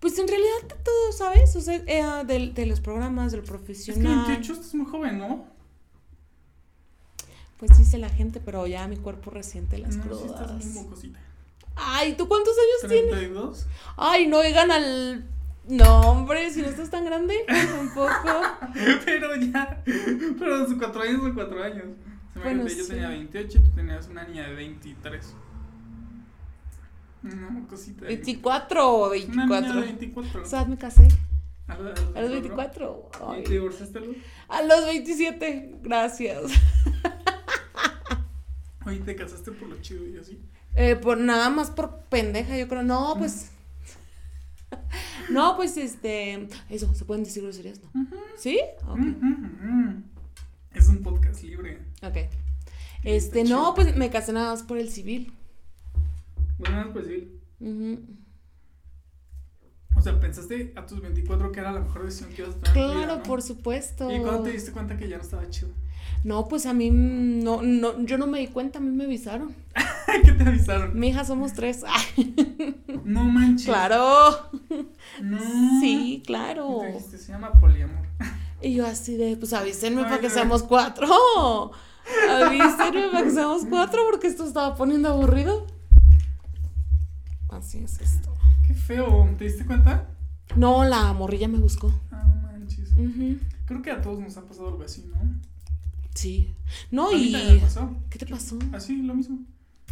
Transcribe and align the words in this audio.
Pues 0.00 0.18
en 0.18 0.26
realidad 0.28 0.62
de 0.62 0.74
todo, 0.82 1.12
¿sabes? 1.12 1.54
O 1.56 1.60
sea, 1.60 1.76
eh, 1.86 2.24
de, 2.26 2.50
de 2.52 2.66
los 2.66 2.80
programas, 2.80 3.32
del 3.32 3.42
Es 3.42 3.48
profesional. 3.48 4.24
que 4.24 4.32
28 4.32 4.52
estás 4.54 4.74
muy 4.74 4.86
joven, 4.86 5.18
¿no? 5.18 5.44
Pues 7.58 7.76
dice 7.76 7.98
la 7.98 8.08
gente, 8.08 8.40
pero 8.40 8.66
ya 8.66 8.88
mi 8.88 8.96
cuerpo 8.96 9.30
resiente 9.30 9.76
las 9.78 9.96
no, 9.96 10.04
sí 10.04 10.24
estás 10.26 10.46
crudas. 10.46 10.64
muy. 10.64 11.14
Ay, 11.76 12.14
¿tú 12.14 12.26
cuántos 12.28 12.54
años 12.54 12.90
tienes? 12.92 13.10
32. 13.10 13.66
Ay, 13.96 14.26
no 14.26 14.38
oigan 14.38 14.70
al. 14.70 15.26
No, 15.68 16.00
hombre, 16.10 16.50
si 16.50 16.62
no 16.62 16.68
estás 16.68 16.90
tan 16.90 17.04
grande, 17.04 17.44
tampoco. 17.46 18.40
Pero 19.04 19.36
ya. 19.36 19.82
Pero 19.84 20.64
hace 20.64 20.76
4 20.78 21.02
años 21.02 21.20
son 21.20 21.34
4 21.34 21.62
años. 21.62 21.84
Bueno, 22.34 22.62
Imagínate, 22.62 22.76
yo 22.76 22.84
sí. 22.84 22.90
tenía 22.90 23.08
28 23.08 23.58
y 23.58 23.60
tú 23.62 23.70
tenías 23.74 24.08
una 24.08 24.24
niña 24.24 24.48
de 24.48 24.54
23. 24.54 25.34
Una 27.22 27.50
mocosita. 27.50 28.00
de 28.02 28.08
24 28.16 28.88
o 28.88 29.06
Una 29.08 29.16
niña 29.16 29.46
24. 29.60 29.74
de 29.80 29.86
24. 29.86 30.42
O 30.42 30.46
sea, 30.46 30.64
me 30.64 30.76
casé. 30.78 31.06
¿A, 31.68 31.78
la- 31.78 31.94
A 32.16 32.22
los 32.22 32.30
24. 32.32 33.10
¿Y 33.38 33.42
te 33.44 33.52
divorciaste, 33.52 34.00
Luz? 34.00 34.16
A 34.48 34.62
los 34.62 34.84
27. 34.86 35.76
Gracias. 35.82 36.42
Oye, 38.86 38.98
te 39.00 39.14
casaste 39.14 39.52
por 39.52 39.68
lo 39.68 39.80
chido 39.80 40.06
y 40.06 40.16
así. 40.18 40.40
Eh, 40.74 40.96
por 40.96 41.18
nada 41.18 41.50
más 41.50 41.70
por 41.70 42.00
pendeja, 42.04 42.56
yo 42.56 42.68
creo. 42.68 42.82
No, 42.82 43.14
pues. 43.18 43.50
No, 45.30 45.54
pues 45.56 45.76
este. 45.76 46.48
Eso, 46.68 46.92
¿se 46.94 47.04
pueden 47.04 47.22
decir 47.24 47.42
groserías? 47.42 47.80
No. 47.94 48.06
¿Sí? 48.36 48.58
Ok. 48.88 48.98
Mm. 48.98 50.02
Es 50.74 50.88
un 50.88 51.02
podcast 51.02 51.42
libre. 51.42 51.78
Ok. 52.02 52.16
Este, 53.04 53.44
no, 53.44 53.74
pues 53.74 53.94
me 53.96 54.10
casé 54.10 54.32
nada 54.32 54.50
más 54.52 54.62
por 54.64 54.78
el 54.78 54.90
civil. 54.90 55.32
Bueno, 56.60 56.92
pues 56.92 57.06
sí. 57.06 57.40
O 59.96 60.02
sea, 60.02 60.18
pensaste 60.18 60.72
a 60.76 60.86
tus 60.86 61.00
24 61.02 61.52
que 61.52 61.60
era 61.60 61.72
la 61.72 61.80
mejor 61.80 62.04
decisión 62.04 62.30
que 62.30 62.42
ibas 62.42 62.54
a 62.54 62.58
tomar. 62.60 62.72
Claro, 62.72 63.16
¿no? 63.16 63.22
por 63.22 63.42
supuesto. 63.42 64.10
¿Y 64.10 64.18
cuándo 64.20 64.44
te 64.44 64.52
diste 64.52 64.72
cuenta 64.72 64.96
que 64.96 65.08
ya 65.08 65.16
no 65.16 65.22
estaba 65.22 65.48
chido? 65.50 65.68
No, 66.24 66.48
pues 66.48 66.66
a 66.66 66.72
mí 66.72 66.90
no, 66.90 67.62
no, 67.62 68.02
yo 68.04 68.18
no 68.18 68.26
me 68.26 68.38
di 68.40 68.48
cuenta, 68.48 68.78
a 68.78 68.82
mí 68.82 68.90
me 68.90 69.04
avisaron. 69.04 69.54
¿Qué 70.24 70.32
te 70.32 70.44
avisaron? 70.44 70.98
Mi 70.98 71.08
hija 71.08 71.24
somos 71.24 71.52
tres. 71.52 71.84
No 73.04 73.24
manches. 73.24 73.66
claro. 73.66 74.50
No. 75.22 75.38
Sí, 75.80 76.18
¿Qué 76.18 76.26
claro. 76.26 76.78
te 76.80 76.86
dijiste? 76.88 77.18
Se 77.18 77.32
llama 77.32 77.52
poliamor. 77.58 78.06
Y 78.62 78.74
yo 78.74 78.86
así 78.86 79.16
de, 79.16 79.36
pues 79.36 79.52
avísenme 79.52 80.02
Ay, 80.02 80.04
para 80.04 80.20
que 80.20 80.28
no. 80.28 80.34
seamos 80.34 80.62
cuatro. 80.62 81.06
Avísenme 82.30 83.08
para 83.10 83.24
que 83.24 83.30
seamos 83.30 83.64
cuatro 83.68 84.02
porque 84.10 84.26
esto 84.26 84.46
estaba 84.46 84.74
poniendo 84.76 85.08
aburrido. 85.08 85.66
Así 87.50 87.78
es 87.78 88.00
esto. 88.00 88.34
Qué 88.66 88.74
feo. 88.74 89.28
¿Te 89.38 89.44
diste 89.44 89.64
cuenta? 89.66 90.08
No, 90.56 90.84
la 90.84 91.12
morrilla 91.12 91.48
me 91.48 91.58
buscó. 91.58 91.92
Ah, 92.10 92.24
no 92.24 92.42
manches. 92.42 92.90
Ujú. 92.96 93.38
Creo 93.66 93.82
que 93.82 93.90
a 93.90 94.00
todos 94.00 94.18
nos 94.20 94.36
ha 94.36 94.42
pasado 94.46 94.68
algo 94.68 94.82
así, 94.82 95.04
¿no? 95.08 95.16
Sí. 96.14 96.54
No, 96.90 97.08
A 97.08 97.12
mí 97.12 97.28
y. 97.28 97.32
me 97.54 97.60
pasó. 97.60 97.96
¿Qué 98.10 98.18
te 98.18 98.26
pasó? 98.26 98.58
Así, 98.72 99.02
lo 99.02 99.14
mismo. 99.14 99.38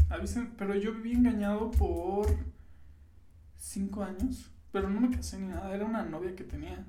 Avisen, 0.09 0.53
pero 0.56 0.75
yo 0.75 0.92
viví 0.95 1.12
engañado 1.12 1.70
por 1.70 2.27
cinco 3.56 4.03
años. 4.03 4.50
Pero 4.70 4.91
no 4.91 5.00
me 5.00 5.11
casé 5.11 5.39
ni 5.39 5.48
nada, 5.48 5.75
era 5.75 5.87
una 5.87 6.05
novia 6.05 6.37
que 6.37 6.45
tenía. 6.45 6.84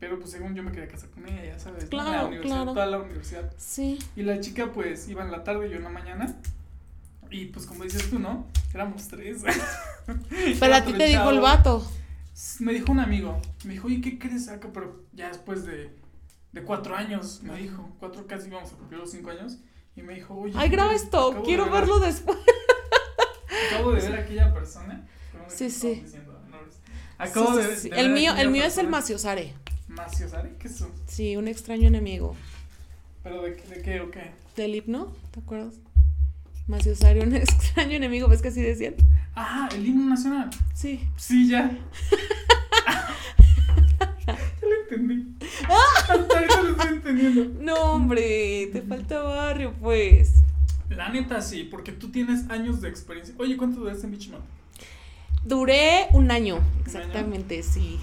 Pero 0.00 0.18
pues 0.18 0.32
según 0.32 0.54
yo 0.54 0.64
me 0.64 0.72
quería 0.72 0.88
casar 0.88 1.10
con 1.10 1.28
ella, 1.28 1.44
ya 1.44 1.58
sabes. 1.60 1.84
Claro, 1.84 2.10
la 2.10 2.24
universidad, 2.26 2.56
claro. 2.56 2.72
toda 2.72 2.86
la 2.86 2.98
universidad. 2.98 3.54
Sí. 3.56 3.98
Y 4.16 4.22
la 4.22 4.40
chica 4.40 4.72
pues 4.72 5.08
iba 5.08 5.24
en 5.24 5.30
la 5.30 5.44
tarde 5.44 5.68
y 5.68 5.70
yo 5.70 5.76
en 5.76 5.84
la 5.84 5.90
mañana. 5.90 6.34
Y 7.34 7.46
pues 7.46 7.66
como 7.66 7.82
dices 7.82 8.08
tú, 8.10 8.20
¿no? 8.20 8.46
Éramos 8.72 9.08
tres. 9.08 9.42
Pero 10.60 10.74
a 10.74 10.84
ti 10.84 10.92
te 10.92 11.06
dijo 11.08 11.30
el 11.30 11.40
vato. 11.40 11.84
Me 12.60 12.72
dijo 12.72 12.92
un 12.92 13.00
amigo, 13.00 13.40
me 13.64 13.72
dijo, 13.72 13.88
¿y 13.88 14.00
qué 14.00 14.18
crees 14.20 14.48
acá? 14.48 14.68
Pero 14.72 15.02
ya 15.12 15.28
después 15.28 15.64
de, 15.66 15.90
de 16.52 16.62
cuatro 16.62 16.94
años, 16.94 17.40
me 17.42 17.56
dijo, 17.58 17.90
cuatro 17.98 18.26
casi 18.28 18.48
vamos 18.50 18.72
a 18.72 18.76
cumplir 18.76 19.00
los 19.00 19.10
cinco 19.10 19.30
años. 19.30 19.58
Y 19.96 20.02
me 20.02 20.14
dijo, 20.14 20.34
oye. 20.34 20.54
Ay, 20.56 20.68
graba 20.68 20.94
esto, 20.94 21.32
de 21.32 21.42
quiero 21.42 21.64
ver- 21.64 21.72
verlo 21.72 21.98
después. 21.98 22.38
Acabo 23.72 23.92
de 23.92 24.00
ver 24.00 24.14
a 24.16 24.20
aquella 24.22 24.54
persona. 24.54 25.04
¿Cómo 25.32 25.44
Sí, 25.48 25.70
sí. 25.70 26.02
diciendo? 26.04 26.40
Acabo 27.18 27.52
Sí, 27.60 27.66
de, 27.66 27.76
sí, 27.76 27.88
de 27.90 27.96
El 28.00 28.08
ver 28.08 28.12
a 28.12 28.14
mío, 28.20 28.34
el 28.36 28.50
mío 28.50 28.64
es 28.64 28.78
el. 28.78 28.88
Maciosare. 28.88 29.54
Maciosare, 29.88 30.54
¿qué 30.58 30.68
es 30.68 30.74
eso? 30.76 30.90
Sí, 31.08 31.36
un 31.36 31.48
extraño 31.48 31.88
enemigo. 31.88 32.36
¿Pero 33.24 33.42
de, 33.42 33.54
qué- 33.56 33.68
de 33.74 33.82
qué 33.82 34.00
o 34.00 34.10
qué? 34.12 34.30
Del 34.56 34.74
himno, 34.76 35.12
¿te 35.32 35.40
acuerdas? 35.40 35.74
Maciosare, 36.66 37.22
un 37.22 37.34
extraño 37.34 37.96
enemigo, 37.96 38.28
¿ves 38.28 38.40
que 38.40 38.48
así 38.48 38.62
decían? 38.62 38.94
Ah, 39.36 39.68
el 39.74 39.86
himno 39.86 40.10
nacional. 40.10 40.48
Sí. 40.72 41.00
Sí, 41.16 41.48
ya. 41.48 41.70
ya 44.26 44.38
lo 44.62 44.74
entendí. 44.82 45.36
Hasta 45.68 46.14
ahorita 46.14 46.62
lo 46.62 46.70
estoy 46.70 46.92
entendiendo. 46.94 47.60
No, 47.60 47.74
hombre, 47.92 48.70
te 48.72 48.82
falta 48.82 49.20
barrio, 49.20 49.74
pues. 49.80 50.36
La 50.88 51.08
neta 51.10 51.42
sí, 51.42 51.64
porque 51.64 51.92
tú 51.92 52.10
tienes 52.10 52.48
años 52.50 52.80
de 52.80 52.88
experiencia. 52.88 53.34
Oye, 53.38 53.56
¿cuánto 53.56 53.80
duraste 53.80 54.06
en 54.06 54.12
Beachmont? 54.12 54.44
Duré 55.44 56.06
un 56.12 56.30
año, 56.30 56.60
exactamente, 56.86 57.62
sí. 57.62 58.00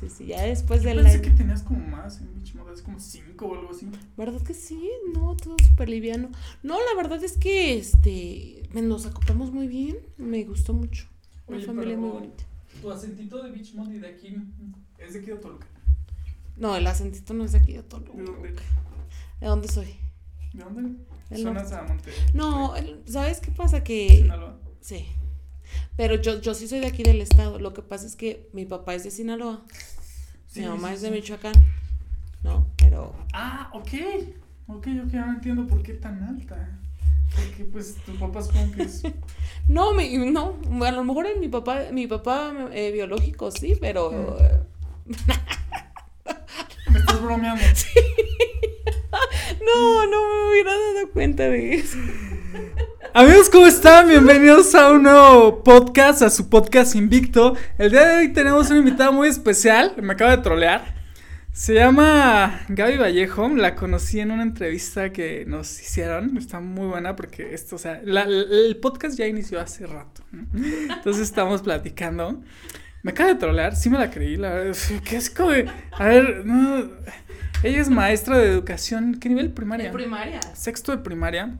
Sí, 0.00 0.08
sí, 0.08 0.26
ya 0.26 0.42
después 0.42 0.82
del 0.82 1.02
pensé 1.02 1.20
que 1.20 1.30
tenías 1.30 1.62
como 1.62 1.86
más 1.86 2.20
en 2.20 2.34
Beachmont, 2.34 2.70
es 2.70 2.80
como 2.80 2.98
cinco 2.98 3.46
o 3.48 3.54
algo 3.54 3.70
así. 3.70 3.86
¿Verdad 4.16 4.40
que 4.40 4.54
sí? 4.54 4.88
No, 5.14 5.36
todo 5.36 5.56
súper 5.62 5.90
liviano. 5.90 6.30
No, 6.62 6.78
la 6.78 6.96
verdad 6.96 7.22
es 7.22 7.36
que 7.36 7.76
este 7.78 8.62
nos 8.72 9.04
acoplamos 9.06 9.52
muy 9.52 9.68
bien. 9.68 9.98
Me 10.16 10.42
gustó 10.44 10.72
mucho. 10.72 11.06
Una 11.46 11.58
Oye, 11.58 11.66
familia 11.66 11.96
pero- 11.96 12.00
muy 12.00 12.10
bonita. 12.10 12.44
Tu 12.80 12.90
acentito 12.90 13.42
de 13.42 13.50
Beachmont 13.50 13.92
y 13.92 13.98
de 13.98 14.08
aquí 14.08 14.36
es 14.98 15.12
de 15.12 15.18
aquí 15.18 15.30
de 15.30 15.36
Toluca. 15.36 15.66
No, 16.56 16.76
el 16.76 16.86
acentito 16.86 17.34
no 17.34 17.44
es 17.44 17.52
de 17.52 17.58
aquí 17.58 17.72
de 17.74 17.82
Toluca. 17.82 18.12
¿De 18.16 18.22
dónde? 18.24 18.48
¿De 19.40 19.46
dónde 19.46 19.68
soy? 19.68 19.96
¿De 20.54 20.64
dónde? 20.64 20.96
Zonas 21.36 21.72
a 21.72 21.82
Monte. 21.82 22.10
No, 22.34 22.74
el- 22.76 23.02
¿sabes 23.06 23.40
qué 23.40 23.50
pasa? 23.50 23.84
Que 23.84 24.08
Sinaloa. 24.22 24.58
sí. 24.80 25.06
Pero 25.96 26.14
yo, 26.16 26.40
yo 26.40 26.54
sí 26.54 26.68
soy 26.68 26.80
de 26.80 26.86
aquí 26.86 27.02
del 27.02 27.20
estado. 27.20 27.58
Lo 27.58 27.72
que 27.74 27.82
pasa 27.82 28.06
es 28.06 28.16
que 28.16 28.48
mi 28.52 28.64
papá 28.64 28.94
es 28.94 29.04
de 29.04 29.10
Sinaloa. 29.10 29.62
Sí, 30.46 30.60
mi 30.60 30.66
mamá 30.66 30.88
sí, 30.88 30.94
es 30.94 31.00
de 31.02 31.08
sí. 31.08 31.14
Michoacán. 31.14 31.54
¿No? 32.42 32.66
Pero. 32.76 33.14
Ah, 33.32 33.70
ok. 33.72 33.88
Ok, 34.66 34.86
ok, 35.04 35.14
ahora 35.14 35.32
entiendo 35.34 35.66
por 35.66 35.82
qué 35.82 35.94
tan 35.94 36.22
alta. 36.22 36.78
Porque 37.34 37.64
pues 37.64 37.96
tu 38.06 38.16
papá 38.18 38.42
supongo 38.42 38.74
que 38.74 38.82
es. 38.82 39.02
No, 39.68 39.94
mi, 39.94 40.16
no. 40.16 40.56
A 40.84 40.90
lo 40.90 41.04
mejor 41.04 41.26
en 41.26 41.38
mi 41.38 41.48
papá, 41.48 41.84
mi 41.92 42.08
papá 42.08 42.52
eh, 42.72 42.90
biológico 42.90 43.50
sí, 43.52 43.76
pero. 43.80 44.10
Mm. 44.10 45.14
Me 46.92 46.98
estás 46.98 47.22
bromeando. 47.22 47.62
No, 49.64 50.06
no 50.06 50.28
me 50.28 50.50
hubiera 50.50 50.72
dado 50.72 51.10
cuenta 51.12 51.44
de 51.44 51.74
eso. 51.74 51.98
Amigos, 53.12 53.50
¿cómo 53.50 53.66
están? 53.66 54.08
Bienvenidos 54.08 54.74
a 54.74 54.90
un 54.92 55.02
nuevo 55.02 55.64
podcast, 55.64 56.22
a 56.22 56.30
su 56.30 56.48
podcast 56.48 56.94
Invicto. 56.94 57.56
El 57.78 57.90
día 57.90 58.06
de 58.06 58.16
hoy 58.18 58.32
tenemos 58.32 58.70
una 58.70 58.78
invitada 58.78 59.10
muy 59.10 59.28
especial, 59.28 59.94
me 60.00 60.12
acaba 60.12 60.36
de 60.36 60.42
trolear. 60.42 60.94
Se 61.52 61.74
llama 61.74 62.60
Gaby 62.68 62.96
Vallejo, 62.98 63.48
la 63.48 63.74
conocí 63.74 64.20
en 64.20 64.30
una 64.30 64.42
entrevista 64.44 65.10
que 65.12 65.44
nos 65.46 65.80
hicieron, 65.80 66.36
está 66.36 66.60
muy 66.60 66.86
buena 66.86 67.16
porque 67.16 67.52
esto, 67.52 67.76
o 67.76 67.78
sea, 67.78 68.00
la- 68.04 68.24
la- 68.26 68.44
el 68.66 68.76
podcast 68.76 69.18
ya 69.18 69.26
inició 69.26 69.60
hace 69.60 69.86
rato, 69.86 70.22
¿no? 70.30 70.46
entonces 70.94 71.22
estamos 71.24 71.62
platicando. 71.62 72.40
Me 73.02 73.10
acaba 73.12 73.30
de 73.30 73.34
trolear, 73.36 73.74
sí 73.74 73.90
me 73.90 73.98
la 73.98 74.10
creí, 74.10 74.36
la 74.36 74.50
verdad, 74.50 74.76
que 75.04 75.16
es 75.16 75.28
como, 75.30 75.50
a 75.50 76.04
ver, 76.04 76.42
no, 76.46 76.88
ella 77.62 77.80
es 77.80 77.88
maestra 77.90 78.38
de 78.38 78.46
educación, 78.48 79.16
¿qué 79.18 79.28
nivel 79.28 79.50
primaria? 79.52 79.90
Primaria. 79.90 80.40
sexto 80.54 80.92
de 80.92 80.98
primaria. 80.98 81.58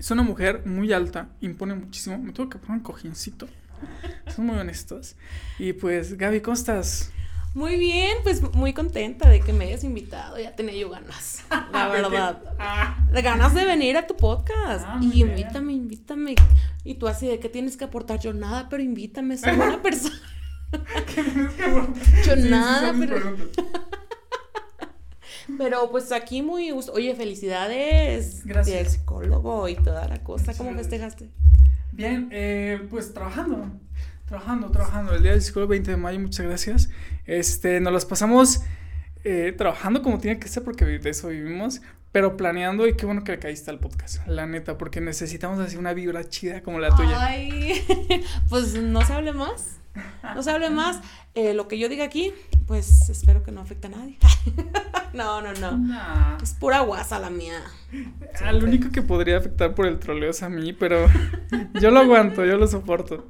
Es 0.00 0.10
una 0.10 0.22
mujer 0.22 0.62
muy 0.64 0.94
alta, 0.94 1.28
impone 1.42 1.74
muchísimo. 1.74 2.16
Me 2.16 2.32
tuve 2.32 2.48
que 2.48 2.56
poner 2.58 2.78
un 2.78 2.80
cojincito. 2.80 3.46
Son 4.34 4.46
muy 4.46 4.56
honestos. 4.56 5.14
Y 5.58 5.74
pues, 5.74 6.16
Gaby, 6.16 6.40
¿cómo 6.40 6.54
estás? 6.54 7.12
Muy 7.52 7.76
bien, 7.76 8.16
pues 8.22 8.40
muy 8.54 8.72
contenta 8.72 9.28
de 9.28 9.40
que 9.40 9.52
me 9.52 9.66
hayas 9.66 9.84
invitado. 9.84 10.38
Ya 10.38 10.56
tenía 10.56 10.74
yo 10.74 10.88
ganas, 10.88 11.44
la 11.70 11.88
verdad. 11.92 12.42
Ah, 12.58 13.06
De 13.12 13.20
ganas 13.20 13.54
de 13.54 13.66
venir 13.66 13.98
a 13.98 14.06
tu 14.06 14.16
podcast. 14.16 14.86
Ah, 14.88 14.98
y 15.02 15.20
invítame, 15.20 15.74
invítame. 15.74 16.34
Y 16.82 16.94
tú 16.94 17.06
así 17.06 17.26
de 17.26 17.38
qué 17.38 17.50
tienes 17.50 17.76
que 17.76 17.84
aportar. 17.84 18.20
Yo 18.20 18.32
nada, 18.32 18.70
pero 18.70 18.82
invítame, 18.82 19.36
soy 19.36 19.52
buena 19.56 19.82
persona. 19.82 20.16
¿qué 21.14 21.22
tienes 21.24 21.52
que 21.52 21.62
abordar? 21.62 21.94
Yo 22.24 22.36
Sí, 22.36 22.48
nada, 22.48 22.94
pero-. 22.98 23.36
Pero 25.58 25.90
pues 25.90 26.12
aquí 26.12 26.42
muy 26.42 26.70
gusto. 26.70 26.92
Oye, 26.92 27.14
felicidades. 27.14 28.44
Gracias. 28.44 28.76
Y 28.76 28.78
el 28.78 28.86
psicólogo 28.86 29.68
y 29.68 29.76
toda 29.76 30.08
la 30.08 30.22
cosa. 30.22 30.54
¿Cómo 30.54 30.74
festejaste? 30.74 31.30
Bien, 31.92 32.28
eh, 32.32 32.86
pues 32.90 33.12
trabajando. 33.12 33.70
Trabajando, 34.26 34.70
trabajando. 34.70 35.14
El 35.14 35.22
día 35.22 35.32
del 35.32 35.42
psicólogo 35.42 35.70
20 35.70 35.90
de 35.90 35.96
mayo, 35.96 36.20
muchas 36.20 36.46
gracias. 36.46 36.90
Este, 37.26 37.80
nos 37.80 37.92
las 37.92 38.06
pasamos 38.06 38.62
eh, 39.24 39.52
trabajando 39.56 40.02
como 40.02 40.18
tiene 40.18 40.38
que 40.38 40.48
ser 40.48 40.62
porque 40.62 40.84
de 40.84 41.10
eso 41.10 41.28
vivimos. 41.28 41.80
Pero 42.12 42.36
planeando 42.36 42.88
y 42.88 42.96
qué 42.96 43.06
bueno 43.06 43.22
que 43.22 43.32
le 43.32 43.38
caíste 43.38 43.70
al 43.70 43.78
podcast, 43.78 44.26
la 44.26 44.44
neta, 44.44 44.76
porque 44.76 45.00
necesitamos 45.00 45.60
así 45.60 45.76
una 45.76 45.94
vibra 45.94 46.28
chida 46.28 46.60
como 46.60 46.80
la 46.80 46.90
tuya. 46.96 47.24
Ay, 47.24 47.84
pues 48.48 48.74
no 48.74 49.04
se 49.04 49.12
hable 49.12 49.32
más. 49.32 49.79
No 50.34 50.42
se 50.42 50.50
hable 50.50 50.70
más. 50.70 51.00
Eh, 51.34 51.54
lo 51.54 51.68
que 51.68 51.78
yo 51.78 51.88
diga 51.88 52.04
aquí, 52.04 52.32
pues 52.66 53.08
espero 53.10 53.42
que 53.42 53.52
no 53.52 53.60
afecte 53.60 53.86
a 53.88 53.90
nadie. 53.90 54.18
no, 55.12 55.40
no, 55.42 55.52
no. 55.54 55.76
Nah. 55.78 56.38
Es 56.42 56.54
pura 56.54 56.80
guasa 56.80 57.18
la 57.18 57.30
mía. 57.30 57.60
Al 58.44 58.62
único 58.62 58.90
que 58.90 59.02
podría 59.02 59.38
afectar 59.38 59.74
por 59.74 59.86
el 59.86 59.98
troleo 59.98 60.30
es 60.30 60.42
a 60.42 60.48
mí, 60.48 60.72
pero 60.72 61.06
yo 61.80 61.90
lo 61.90 62.00
aguanto, 62.00 62.44
yo 62.44 62.56
lo 62.56 62.66
soporto. 62.66 63.26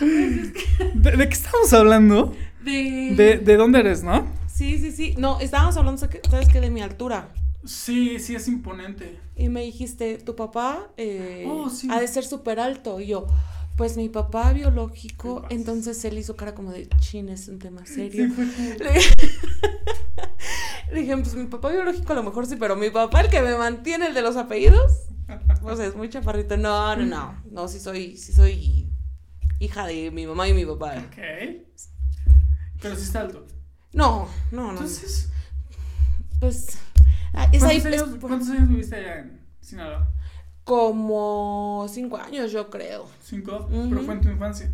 ¿De, 0.00 1.10
de 1.12 1.28
qué 1.28 1.34
estamos 1.34 1.72
hablando? 1.72 2.34
De... 2.62 3.14
De, 3.16 3.38
¿De 3.38 3.56
dónde 3.56 3.80
eres, 3.80 4.02
no? 4.02 4.26
Sí, 4.46 4.78
sí, 4.78 4.92
sí. 4.92 5.14
No, 5.18 5.40
estábamos 5.40 5.76
hablando, 5.76 5.98
¿sabes 6.28 6.48
qué? 6.48 6.60
De 6.60 6.70
mi 6.70 6.80
altura. 6.82 7.28
Sí, 7.64 8.18
sí, 8.18 8.34
es 8.34 8.46
imponente. 8.48 9.18
Y 9.36 9.48
me 9.48 9.62
dijiste, 9.62 10.18
tu 10.18 10.36
papá 10.36 10.88
eh, 10.96 11.44
Oh, 11.48 11.70
sí. 11.70 11.88
ha 11.90 11.98
de 11.98 12.08
ser 12.08 12.24
súper 12.24 12.60
alto. 12.60 13.00
Y 13.00 13.06
yo, 13.06 13.26
pues 13.76 13.96
mi 13.96 14.08
papá 14.08 14.52
biológico, 14.52 15.44
entonces 15.50 16.04
él 16.04 16.18
hizo 16.18 16.36
cara 16.36 16.54
como 16.54 16.72
de, 16.72 16.88
chin, 17.00 17.28
es 17.28 17.48
un 17.48 17.58
tema 17.58 17.84
serio. 17.86 18.28
Sí, 18.34 18.42
Le 20.92 21.00
dije, 21.00 21.16
pues 21.16 21.34
mi 21.34 21.46
papá 21.46 21.70
biológico 21.70 22.12
a 22.12 22.16
lo 22.16 22.22
mejor 22.22 22.46
sí, 22.46 22.56
pero 22.56 22.76
mi 22.76 22.90
papá, 22.90 23.22
el 23.22 23.30
que 23.30 23.42
me 23.42 23.56
mantiene, 23.56 24.06
el 24.06 24.14
de 24.14 24.22
los 24.22 24.36
apellidos, 24.36 25.06
pues 25.62 25.80
es 25.80 25.96
muy 25.96 26.08
chaparrito. 26.08 26.56
No, 26.56 26.94
no, 26.94 27.04
no. 27.04 27.42
No, 27.50 27.68
sí 27.68 27.80
soy, 27.80 28.16
sí 28.16 28.32
soy 28.32 28.88
hija 29.58 29.86
de 29.86 30.10
mi 30.10 30.26
mamá 30.26 30.46
y 30.46 30.52
mi 30.52 30.64
papá. 30.64 30.94
Ok. 30.98 31.16
Pero 32.80 32.96
sí 32.96 33.02
está 33.02 33.22
alto. 33.22 33.46
No, 33.92 34.28
no, 34.52 34.66
no. 34.66 34.70
Entonces, 34.72 35.30
Pues 36.38 36.78
ah, 37.32 37.48
es 37.52 37.62
ahí 37.62 37.80
¿cuántos, 37.80 38.00
es 38.00 38.02
años, 38.02 38.18
cuántos 38.20 38.48
años 38.50 38.68
viviste 38.68 38.96
allá 38.96 39.20
en 39.20 39.40
Sinaloa? 39.60 40.12
Como 40.64 41.86
cinco 41.90 42.16
años, 42.16 42.50
yo 42.50 42.70
creo. 42.70 43.06
¿Cinco? 43.22 43.68
Pero 43.70 44.02
fue 44.02 44.14
en 44.14 44.20
tu 44.20 44.28
infancia. 44.30 44.70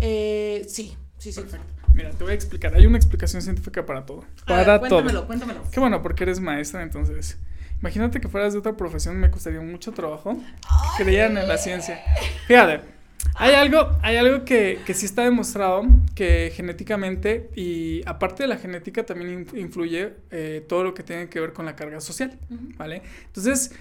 Eh, 0.00 0.64
sí, 0.68 0.96
sí, 1.18 1.32
sí. 1.32 1.40
Perfecto. 1.40 1.66
Mira, 1.94 2.10
te 2.10 2.22
voy 2.22 2.32
a 2.32 2.34
explicar. 2.34 2.74
Hay 2.74 2.86
una 2.86 2.96
explicación 2.98 3.42
científica 3.42 3.84
para 3.84 4.06
todo. 4.06 4.24
A 4.46 4.56
ver, 4.56 4.66
Para 4.66 4.78
cuéntamelo, 4.78 5.18
todo. 5.20 5.26
cuéntamelo. 5.26 5.62
Qué 5.70 5.80
bueno, 5.80 6.02
porque 6.02 6.24
eres 6.24 6.40
maestra, 6.40 6.82
entonces. 6.82 7.38
Imagínate 7.80 8.20
que 8.20 8.28
fueras 8.28 8.52
de 8.52 8.58
otra 8.58 8.76
profesión, 8.76 9.16
me 9.18 9.30
costaría 9.30 9.60
mucho 9.60 9.92
trabajo. 9.92 10.36
que 10.96 11.04
Creían 11.04 11.36
en 11.38 11.48
la 11.48 11.56
ciencia. 11.58 12.00
Fíjate, 12.46 12.80
hay 13.34 13.54
algo, 13.54 13.96
hay 14.02 14.16
algo 14.18 14.44
que, 14.44 14.80
que 14.84 14.94
sí 14.94 15.06
está 15.06 15.22
demostrado 15.24 15.82
que 16.14 16.52
genéticamente, 16.54 17.50
y 17.56 18.02
aparte 18.06 18.42
de 18.42 18.48
la 18.48 18.56
genética, 18.58 19.04
también 19.04 19.46
inf- 19.46 19.58
influye 19.58 20.12
eh, 20.30 20.64
todo 20.68 20.84
lo 20.84 20.94
que 20.94 21.02
tiene 21.02 21.28
que 21.28 21.40
ver 21.40 21.52
con 21.52 21.64
la 21.66 21.74
carga 21.74 22.00
social. 22.00 22.38
¿Vale? 22.76 23.02
Entonces, 23.26 23.72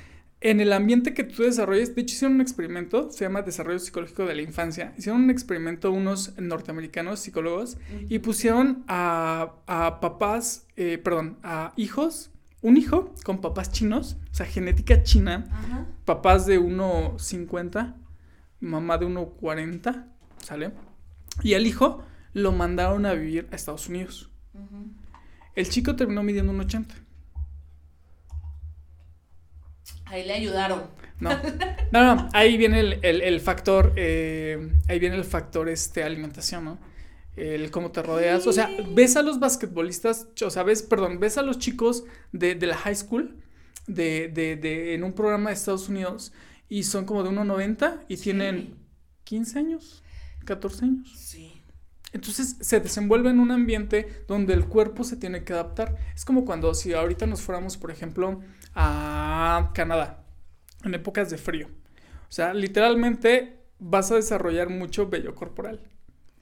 en 0.42 0.62
el 0.62 0.72
ambiente 0.72 1.14
que 1.14 1.24
tú 1.26 1.44
desarrolles, 1.44 1.96
de 1.96 2.02
hecho 2.02 2.16
hicieron 2.16 2.36
un 2.36 2.42
experimento, 2.42 3.12
se 3.12 3.26
llama 3.26 3.42
Desarrollo 3.42 3.80
Psicológico 3.80 4.26
de 4.26 4.36
la 4.36 4.42
Infancia, 4.42 4.94
hicieron 4.98 5.24
un 5.24 5.30
experimento 5.30 5.92
unos 5.92 6.38
norteamericanos 6.38 7.20
psicólogos 7.20 7.78
y 8.08 8.20
pusieron 8.20 8.84
a, 8.88 9.56
a 9.68 10.00
papás, 10.00 10.66
eh, 10.78 10.98
perdón, 10.98 11.38
a 11.44 11.74
hijos, 11.76 12.32
un 12.62 12.78
hijo 12.78 13.14
con 13.26 13.42
papás 13.42 13.72
chinos, 13.72 14.18
o 14.32 14.36
sea, 14.36 14.46
genética 14.46 15.04
china, 15.04 15.46
Ajá. 15.52 15.86
papás 16.06 16.46
de 16.46 16.60
1,50, 16.60 17.96
mamá 18.62 18.98
de 18.98 19.08
1,40, 19.08 20.06
¿sale? 20.42 20.72
Y 21.44 21.54
al 21.54 21.68
hijo 21.68 22.04
lo 22.34 22.52
mandaron 22.54 23.06
a 23.06 23.14
vivir 23.14 23.48
a 23.52 23.56
Estados 23.56 23.88
Unidos. 23.90 24.30
El 25.56 25.68
chico 25.70 25.96
terminó 25.96 26.24
midiendo 26.24 26.52
un 26.52 26.60
80. 26.62 26.96
Ahí 30.10 30.26
le 30.26 30.34
ayudaron. 30.34 30.84
No, 31.20 31.30
no, 31.92 32.16
no, 32.16 32.30
ahí 32.34 32.58
viene 32.58 32.80
el, 32.80 33.00
el- 33.04 33.22
el 33.22 33.40
factor, 33.42 33.94
eh, 33.98 34.72
ahí 34.88 35.00
viene 35.00 35.16
el 35.18 35.26
factor 35.26 35.70
este, 35.70 36.04
alimentación, 36.04 36.66
¿no? 36.66 36.80
El 37.36 37.72
cómo 37.72 37.92
te 37.92 38.02
rodeas, 38.02 38.48
o 38.48 38.54
sea, 38.54 38.70
ves 38.94 39.16
a 39.16 39.22
los 39.22 39.40
basquetbolistas, 39.40 40.28
o 40.46 40.50
sea, 40.50 40.64
ves, 40.64 40.84
perdón, 40.84 41.20
ves 41.20 41.38
a 41.38 41.42
los 41.42 41.58
chicos 41.60 42.04
de, 42.34 42.56
de 42.56 42.68
la 42.68 42.76
high 42.76 42.96
school, 42.96 43.38
de, 43.88 44.30
de, 44.30 44.56
de, 44.58 44.94
en 44.94 45.04
un 45.04 45.14
programa 45.14 45.50
de 45.50 45.56
Estados 45.56 45.88
Unidos, 45.90 46.34
y 46.68 46.84
son 46.84 47.06
como 47.06 47.24
de 47.24 47.30
1,90 47.30 48.02
y 48.10 48.18
Sí. 48.18 48.24
tienen 48.24 48.76
15 49.24 49.60
años, 49.60 50.04
14 50.46 50.86
años. 50.86 51.10
Sí. 51.16 51.64
Entonces 52.12 52.56
se 52.62 52.80
desenvuelve 52.80 53.30
en 53.30 53.40
un 53.40 53.52
ambiente 53.52 54.24
donde 54.28 54.54
el 54.54 54.66
cuerpo 54.66 55.04
se 55.04 55.16
tiene 55.16 55.44
que 55.44 55.54
adaptar. 55.54 55.96
Es 56.16 56.26
como 56.26 56.44
cuando 56.44 56.74
si 56.74 56.94
ahorita 56.94 57.28
nos 57.28 57.42
fuéramos, 57.42 57.78
por 57.78 57.92
ejemplo, 57.92 58.42
a 58.82 59.72
Canadá, 59.74 60.24
en 60.86 60.94
épocas 60.94 61.30
de 61.30 61.38
frío. 61.38 61.68
O 61.68 62.32
sea, 62.32 62.54
literalmente 62.54 63.60
vas 63.78 64.10
a 64.12 64.16
desarrollar 64.16 64.70
mucho 64.70 65.10
vello 65.10 65.36
corporal. 65.36 65.82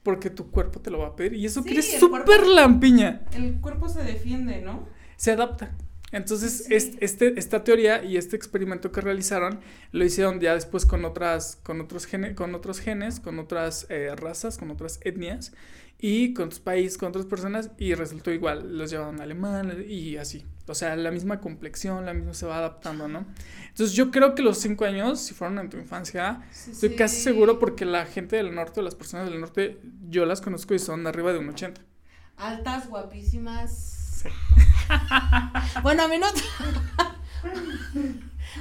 Porque 0.04 0.30
tu 0.30 0.50
cuerpo 0.50 0.80
te 0.80 0.90
lo 0.90 1.00
va 1.00 1.08
a 1.08 1.16
pedir. 1.16 1.34
Y 1.34 1.44
eso 1.46 1.62
Sí, 1.62 1.66
que 1.66 1.74
eres 1.74 1.98
súper 1.98 2.46
lampiña. 2.46 3.22
El 3.32 3.60
cuerpo 3.60 3.88
se 3.88 4.04
defiende, 4.04 4.62
¿no? 4.62 4.86
Se 5.16 5.32
adapta. 5.32 5.76
Entonces, 6.10 6.64
Sí. 6.66 6.74
es- 6.74 6.92
este, 7.00 7.38
esta 7.38 7.64
teoría 7.64 8.02
y 8.02 8.16
este 8.16 8.34
experimento 8.36 8.90
que 8.92 9.00
realizaron 9.02 9.60
lo 9.92 10.04
hicieron 10.04 10.40
ya 10.40 10.54
después 10.54 10.86
con 10.86 11.04
otras, 11.04 11.56
con 11.62 11.80
otros, 11.80 12.06
gene- 12.06 12.34
con 12.34 12.54
otros 12.54 12.80
genes, 12.80 13.20
con 13.20 13.38
otras 13.38 13.86
eh, 13.90 14.14
razas, 14.16 14.56
con 14.56 14.70
otras 14.70 15.00
etnias 15.04 15.52
y 16.00 16.32
con 16.32 16.46
otros 16.46 16.60
países, 16.60 16.96
con 16.96 17.08
otras 17.10 17.26
personas 17.26 17.70
y 17.76 17.92
resultó 17.94 18.30
igual. 18.30 18.78
Los 18.78 18.90
llevaban 18.90 19.20
a 19.20 19.24
alemán 19.24 19.84
y 19.86 20.16
así. 20.16 20.46
O 20.66 20.74
sea, 20.74 20.96
la 20.96 21.10
misma 21.10 21.40
complexión, 21.40 22.06
la 22.06 22.14
misma 22.14 22.32
se 22.34 22.46
va 22.46 22.58
adaptando, 22.58 23.08
¿no? 23.08 23.26
Entonces, 23.68 23.94
yo 23.96 24.10
creo 24.10 24.34
que 24.34 24.42
los 24.42 24.58
cinco 24.58 24.84
años, 24.86 25.20
si 25.20 25.34
fueron 25.34 25.58
en 25.58 25.68
tu 25.70 25.76
infancia, 25.76 26.42
Sí, 26.52 26.70
estoy 26.70 26.90
sí. 26.90 26.96
casi 26.96 27.20
seguro 27.20 27.58
porque 27.58 27.84
la 27.84 28.06
gente 28.06 28.36
del 28.36 28.54
norte, 28.54 28.80
las 28.82 28.94
personas 28.94 29.28
del 29.30 29.40
norte, 29.40 29.78
yo 30.08 30.24
las 30.24 30.40
conozco 30.40 30.74
y 30.74 30.78
son 30.78 31.06
arriba 31.06 31.32
de 31.32 31.38
un 31.38 31.48
80. 31.50 31.80
Altas, 32.36 32.88
guapísimas. 32.88 33.96
Sí. 34.22 34.28
Bueno, 35.82 36.04
a 36.04 36.08
mí 36.08 36.18
no. 36.18 36.26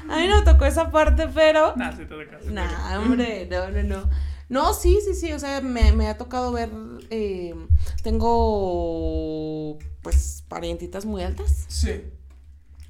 a 0.09 0.19
mí 0.19 0.27
no 0.27 0.43
tocó 0.43 0.65
esa 0.65 0.91
parte, 0.91 1.27
pero. 1.33 1.75
Nah, 1.75 1.91
sí 1.91 1.97
te 1.99 2.05
toca, 2.05 2.37
sí 2.39 2.47
te 2.47 2.49
toca. 2.49 2.51
Nah, 2.51 2.99
hombre, 2.99 3.47
no, 3.49 3.69
no, 3.71 3.83
no. 3.83 4.09
No, 4.49 4.73
sí, 4.73 4.99
sí, 5.03 5.13
sí, 5.13 5.33
o 5.33 5.39
sea, 5.39 5.59
me, 5.61 5.91
me 5.91 6.07
ha 6.07 6.17
tocado 6.17 6.51
ver, 6.53 6.69
eh, 7.09 7.53
tengo, 8.03 9.77
pues, 10.01 10.43
parientitas 10.47 11.05
muy 11.05 11.21
altas. 11.23 11.65
Sí. 11.67 12.01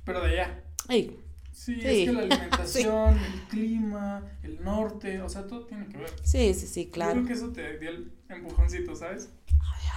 Pero 0.04 0.22
de 0.22 0.40
allá. 0.42 0.64
Ey, 0.90 1.20
Sí, 1.52 1.82
Sí. 1.82 1.88
es 2.04 2.10
que 2.10 2.14
la 2.14 2.22
alimentación, 2.22 3.20
el 3.20 3.42
clima, 3.50 4.22
el 4.44 4.64
norte, 4.64 5.22
o 5.22 5.28
sea, 5.30 5.48
todo 5.48 5.66
tiene 5.66 5.88
que 5.88 5.98
ver. 5.98 6.14
sí, 6.24 6.54
sí, 6.54 6.68
sí, 6.68 6.86
Yo 6.86 6.92
claro. 6.92 7.14
creo 7.16 7.26
que 7.26 7.34
eso 7.34 7.50
te 7.50 7.78
dio 7.80 7.90
el 7.90 8.12
empujoncito, 8.30 8.96
¿sabes? 8.96 9.30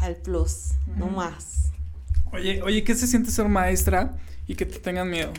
Al 0.01 0.17
plus, 0.17 0.71
no 0.97 1.07
Ujú. 1.07 1.17
más. 1.17 1.73
Oye, 2.33 2.63
oye, 2.63 2.85
¿qué 2.85 2.95
se 2.95 3.07
siente 3.07 3.31
ser 3.31 3.49
maestra 3.49 4.17
y 4.47 4.55
que 4.55 4.67
te 4.67 4.79
tengan 4.79 5.11
miedo? 5.11 5.33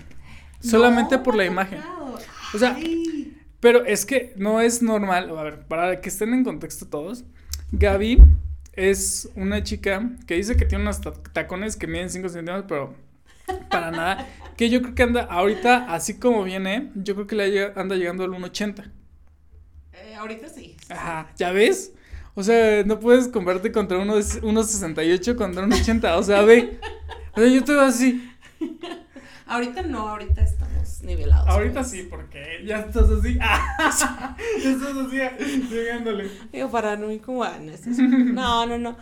Solamente 0.60 1.18
No, 1.18 1.24
por 1.24 1.36
la 1.36 1.46
imagen. 1.46 1.80
O 2.54 2.58
sea, 2.58 2.76
Ay. 2.76 3.38
Pero 3.60 3.86
es 3.86 4.06
que 4.06 4.34
no 4.38 4.60
es 4.60 4.82
normal, 4.82 5.30
a 5.38 5.44
ver, 5.44 5.68
para 5.68 6.02
que 6.02 6.10
estén 6.10 6.34
en 6.34 6.44
contexto 6.44 6.88
todos, 6.88 7.24
Gaby 7.72 8.18
es 8.74 9.30
una 9.36 9.62
chica 9.64 10.10
que 10.26 10.34
dice 10.36 10.58
que 10.58 10.66
tiene 10.66 10.84
unos 10.84 11.00
ta- 11.02 11.14
tacones 11.14 11.78
que 11.78 11.86
miden 11.86 12.10
5 12.10 12.28
centímetros, 12.30 12.66
pero 12.68 12.96
para 13.70 13.92
nada, 13.92 14.28
que 14.58 14.70
yo 14.70 14.82
creo 14.82 14.96
que 14.96 15.04
anda 15.04 15.22
ahorita, 15.26 15.94
así 15.94 16.16
como 16.18 16.44
viene, 16.44 16.92
yo 16.96 17.14
creo 17.14 17.28
que 17.28 17.36
le 17.36 17.72
anda 17.76 17.96
llegando 17.96 18.24
al 18.24 18.32
1,80. 18.32 18.92
Eh, 19.94 20.16
ahorita 20.16 20.50
sí. 20.50 20.76
Ajá, 20.90 21.32
¿ya 21.38 21.52
ves? 21.52 21.94
O 22.34 22.44
sea, 22.44 22.84
no 22.84 23.00
puedes 23.00 23.28
comprarte 23.28 23.72
contra 23.72 23.98
uno 23.98 24.16
de 24.16 24.22
1,68 24.22 25.36
contra 25.36 25.64
un 25.64 25.74
80, 25.74 26.18
o 26.18 26.24
sea, 26.24 26.42
ve. 26.44 26.80
O 27.36 27.40
sea, 27.40 27.50
yo 27.50 27.64
te 27.64 27.74
veo 27.74 27.82
así. 27.82 28.32
Ahorita 29.48 29.82
no, 29.82 30.08
ahorita 30.08 30.42
estamos 30.42 31.02
nivelados. 31.02 31.50
Ahorita 31.50 31.82
pues. 31.82 31.90
sí, 31.90 32.08
porque 32.10 32.64
ya 32.66 32.80
estás 32.80 33.10
así. 33.10 33.38
Ah, 33.42 34.38
ya 34.64 34.72
estás 34.72 34.96
así, 34.96 35.68
llegándole. 35.70 36.32
Digo, 36.54 36.72
para 36.72 36.96
no 36.96 37.12
ir 37.12 37.22
como 37.22 37.44
ah, 37.44 37.58
no, 37.60 37.72
es 37.72 37.86
no, 37.98 38.66
no, 38.66 38.78
no. 38.78 38.98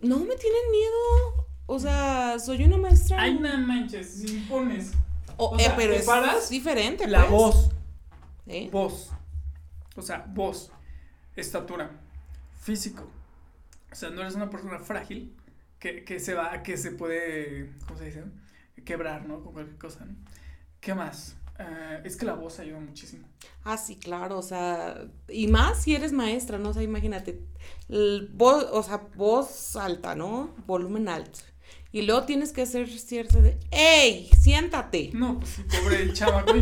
No 0.00 0.18
me 0.18 0.36
tienen 0.36 0.70
miedo. 0.70 1.46
O 1.66 1.78
sea, 1.78 2.38
soy 2.38 2.64
una 2.64 2.78
maestra. 2.78 3.20
Ay, 3.20 3.38
no 3.38 3.58
manches, 3.58 4.10
si 4.14 4.36
impones. 4.38 4.92
O- 5.36 5.50
o 5.50 5.56
eh, 5.58 5.64
sea, 5.64 5.76
pero 5.76 5.92
¿te 5.92 6.38
es 6.38 6.48
diferente. 6.48 7.06
La 7.06 7.20
pues. 7.20 7.30
voz, 7.30 7.70
¿Eh? 8.46 8.68
voz. 8.72 9.10
O 9.96 10.02
sea, 10.02 10.24
voz, 10.28 10.72
estatura, 11.36 11.90
físico. 12.60 13.10
O 13.90 13.94
sea, 13.94 14.10
no 14.10 14.20
eres 14.20 14.34
una 14.34 14.50
persona 14.50 14.78
frágil 14.78 15.34
que, 15.78 16.04
que 16.04 16.20
se 16.20 16.34
va, 16.34 16.62
que 16.62 16.76
se 16.76 16.92
puede, 16.92 17.72
¿cómo 17.86 17.98
se 17.98 18.06
dice? 18.06 18.24
Quebrar, 18.84 19.26
¿no? 19.26 19.42
Con 19.42 19.52
cualquier 19.52 19.78
cosa, 19.78 20.04
¿no? 20.04 20.14
¿Qué 20.80 20.94
más? 20.94 21.36
Eh, 21.58 22.02
es 22.04 22.16
que 22.16 22.24
la 22.24 22.34
voz 22.34 22.58
ayuda 22.58 22.80
muchísimo. 22.80 23.26
Ah, 23.64 23.76
sí, 23.76 23.96
claro, 23.96 24.38
o 24.38 24.42
sea, 24.42 24.96
y 25.28 25.48
más 25.48 25.82
si 25.82 25.94
eres 25.94 26.12
maestra, 26.12 26.58
¿no? 26.58 26.70
O 26.70 26.72
sea, 26.72 26.82
imagínate, 26.82 27.40
voz, 28.32 28.66
o 28.70 28.82
sea, 28.82 28.98
voz 29.16 29.76
alta, 29.76 30.14
¿no? 30.14 30.54
Volumen 30.66 31.08
alto. 31.08 31.40
Y 31.92 32.02
luego 32.02 32.24
tienes 32.24 32.52
que 32.52 32.62
hacer 32.62 32.88
cierto 32.88 33.42
de, 33.42 33.58
¡Ey! 33.70 34.30
Siéntate. 34.40 35.10
No, 35.12 35.40
pues 35.40 35.60
pobre 35.82 36.12
chamaco. 36.12 36.52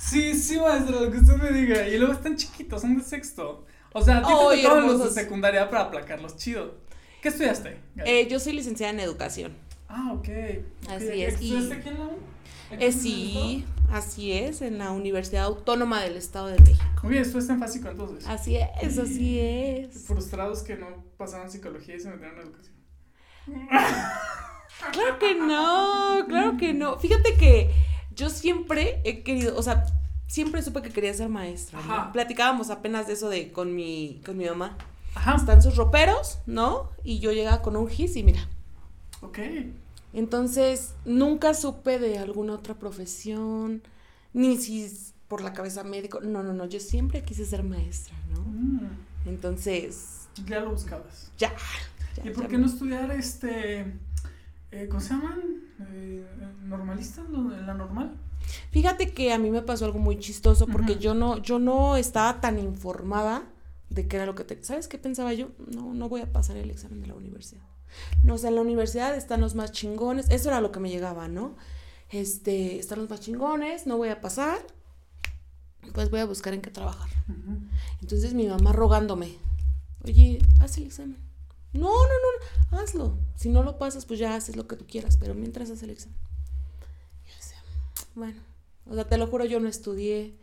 Sí, 0.00 0.32
sí, 0.34 0.58
maestra, 0.58 1.00
lo 1.00 1.10
que 1.10 1.18
usted 1.18 1.36
me 1.36 1.50
diga. 1.50 1.86
Y 1.86 1.98
luego 1.98 2.14
están 2.14 2.36
chiquitos, 2.36 2.80
son 2.80 2.96
de 2.96 3.04
sexto. 3.04 3.66
O 3.92 4.02
sea, 4.02 4.18
a 4.18 4.22
ti 4.22 4.32
Ay, 4.32 4.56
te 4.56 4.62
tocaron 4.62 4.86
los 4.86 5.04
de 5.14 5.22
secundaria 5.22 5.68
para 5.70 5.84
aplacarlos 5.84 6.36
chido. 6.36 6.74
¿Qué 7.22 7.28
estudiaste? 7.28 7.76
Eh, 8.04 8.28
yo 8.28 8.38
soy 8.38 8.52
licenciada 8.52 8.92
en 8.92 9.00
educación. 9.00 9.56
ah, 9.88 10.12
ok. 10.12 10.18
ok. 10.18 10.90
así 10.90 11.22
es, 11.22 11.34
¿Estudiaste 11.34 11.74
aquí 11.74 11.88
en 11.88 11.98
la 11.98 12.04
U? 12.04 12.18
¿Aquí 12.70 12.84
Eh, 12.84 12.92
sí, 12.92 13.64
así 13.90 14.32
es, 14.32 14.60
en 14.62 14.78
la 14.78 14.90
Universidad 14.90 15.44
Autónoma 15.44 16.02
del 16.02 16.16
Estado 16.16 16.48
de 16.48 16.58
México. 16.60 16.84
Muy 17.02 17.12
bien, 17.12 17.22
estudiaste 17.22 17.52
en 17.54 17.60
fásico 17.60 17.88
entonces. 17.88 18.28
Así 18.28 18.56
es, 18.56 18.98
así 18.98 19.40
es. 19.40 20.04
Frustrados 20.06 20.62
que 20.62 20.76
no 20.76 20.86
pasaron 21.16 21.50
psicología 21.50 21.96
y 21.96 22.00
se 22.00 22.10
metieron 22.10 22.38
en 22.38 22.46
educación. 22.46 22.76
Claro 24.92 25.18
que 25.18 25.34
no, 25.34 26.24
claro 26.28 26.56
que 26.56 26.72
no. 26.72 26.98
Fíjate 26.98 27.34
que 27.34 27.70
yo 28.14 28.30
siempre 28.30 29.00
he 29.04 29.24
querido, 29.24 29.56
o 29.56 29.62
sea, 29.62 29.84
siempre 30.28 30.62
supe 30.62 30.80
que 30.82 30.90
quería 30.90 31.12
ser 31.12 31.28
maestra. 31.28 31.80
¿no? 31.82 32.12
Platicábamos 32.12 32.70
apenas 32.70 33.08
de 33.08 33.14
eso 33.14 33.28
de 33.28 33.50
con 33.50 33.74
mi, 33.74 34.22
con 34.24 34.36
mi 34.36 34.44
mamá. 34.46 34.76
Ajá. 35.16 35.34
Están 35.34 35.60
sus 35.62 35.74
roperos, 35.76 36.38
¿no? 36.46 36.90
Y 37.02 37.18
yo 37.18 37.32
llegaba 37.32 37.60
con 37.62 37.74
un 37.74 37.88
gis 37.88 38.14
y 38.14 38.22
mira. 38.22 38.46
Ok. 39.22 39.38
Entonces, 40.12 40.94
nunca 41.04 41.52
supe 41.54 41.98
de 41.98 42.18
alguna 42.18 42.54
otra 42.54 42.74
profesión, 42.74 43.82
ni 44.32 44.56
si 44.56 44.90
por 45.28 45.42
la 45.42 45.52
cabeza 45.52 45.82
médico. 45.84 46.20
No, 46.20 46.42
no, 46.42 46.52
no, 46.52 46.64
yo 46.66 46.80
siempre 46.80 47.22
quise 47.22 47.44
ser 47.44 47.62
maestra, 47.62 48.14
¿no? 48.32 48.40
Mm, 48.42 48.88
Entonces, 49.26 50.28
ya 50.46 50.60
lo 50.60 50.70
buscabas. 50.70 51.30
ya. 51.36 51.52
ya, 52.16 52.30
¿Y 52.30 52.30
por 52.34 52.44
ya 52.44 52.48
qué 52.48 52.56
me- 52.58 52.64
no 52.64 52.70
estudiar 52.70 53.10
este. 53.10 53.92
eh, 54.70 54.86
¿Cómo 54.88 55.00
se 55.00 55.10
llaman? 55.10 55.40
Eh, 55.90 56.24
¿Normalistas? 56.64 57.28
¿Lo- 57.28 57.52
¿En 57.54 57.66
la 57.66 57.74
normal? 57.74 58.14
Fíjate 58.70 59.12
que 59.12 59.32
a 59.32 59.38
mí 59.38 59.50
me 59.50 59.62
pasó 59.62 59.84
algo 59.84 59.98
muy 59.98 60.18
chistoso 60.18 60.66
porque 60.66 60.96
yo 60.96 61.14
no, 61.14 61.38
yo 61.38 61.58
no 61.58 61.96
estaba 61.96 62.40
tan 62.40 62.58
informada 62.58 63.44
de 63.90 64.06
qué 64.06 64.16
era 64.16 64.26
lo 64.26 64.34
que 64.34 64.44
te. 64.44 64.62
¿Sabes 64.62 64.88
qué 64.88 64.98
pensaba 64.98 65.32
yo? 65.32 65.48
No, 65.58 65.94
no 65.94 66.08
voy 66.08 66.20
a 66.20 66.32
pasar 66.32 66.56
el 66.56 66.70
examen 66.70 67.00
de 67.00 67.08
la 67.08 67.14
universidad. 67.14 67.62
No, 68.22 68.34
o 68.34 68.38
sea, 68.38 68.50
en 68.50 68.56
la 68.56 68.62
universidad 68.62 69.16
están 69.16 69.40
los 69.40 69.54
más 69.54 69.72
chingones. 69.72 70.28
Eso 70.30 70.50
era 70.50 70.60
lo 70.60 70.72
que 70.72 70.80
me 70.80 70.90
llegaba, 70.90 71.28
¿no? 71.28 71.56
Este, 72.10 72.78
están 72.78 73.00
los 73.00 73.10
más 73.10 73.20
chingones, 73.20 73.86
no 73.86 73.96
voy 73.96 74.08
a 74.08 74.20
pasar. 74.20 74.58
Pues 75.94 76.10
voy 76.10 76.20
a 76.20 76.26
buscar 76.26 76.54
en 76.54 76.60
qué 76.60 76.70
trabajar. 76.70 77.08
Entonces 78.00 78.34
mi 78.34 78.46
mamá 78.46 78.72
rogándome, 78.72 79.38
oye, 80.04 80.38
haz 80.60 80.76
el 80.78 80.84
examen. 80.84 81.16
No, 81.72 81.88
no, 81.88 81.92
no, 81.92 82.70
no, 82.70 82.78
hazlo. 82.78 83.18
Si 83.36 83.48
no 83.48 83.62
lo 83.62 83.78
pasas, 83.78 84.04
pues 84.04 84.18
ya 84.18 84.34
haces 84.34 84.56
lo 84.56 84.66
que 84.66 84.76
tú 84.76 84.86
quieras, 84.86 85.16
pero 85.16 85.34
mientras 85.34 85.70
haz 85.70 85.82
el 85.82 85.90
examen. 85.90 86.18
Bueno, 88.18 88.40
o 88.90 88.94
sea, 88.94 89.04
te 89.04 89.16
lo 89.16 89.28
juro, 89.28 89.44
yo 89.44 89.60
no 89.60 89.68
estudié 89.68 90.34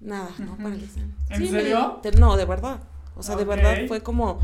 nada, 0.00 0.30
¿no? 0.38 0.56
Para 0.56 0.76
el 0.76 0.84
examen. 0.84 1.14
¿En 1.28 1.48
serio? 1.50 1.98
te- 2.02 2.12
no, 2.12 2.36
de 2.36 2.44
verdad. 2.44 2.80
O 3.16 3.22
sea, 3.24 3.34
de 3.36 3.44
verdad 3.44 3.76
fue 3.88 4.00
como, 4.00 4.38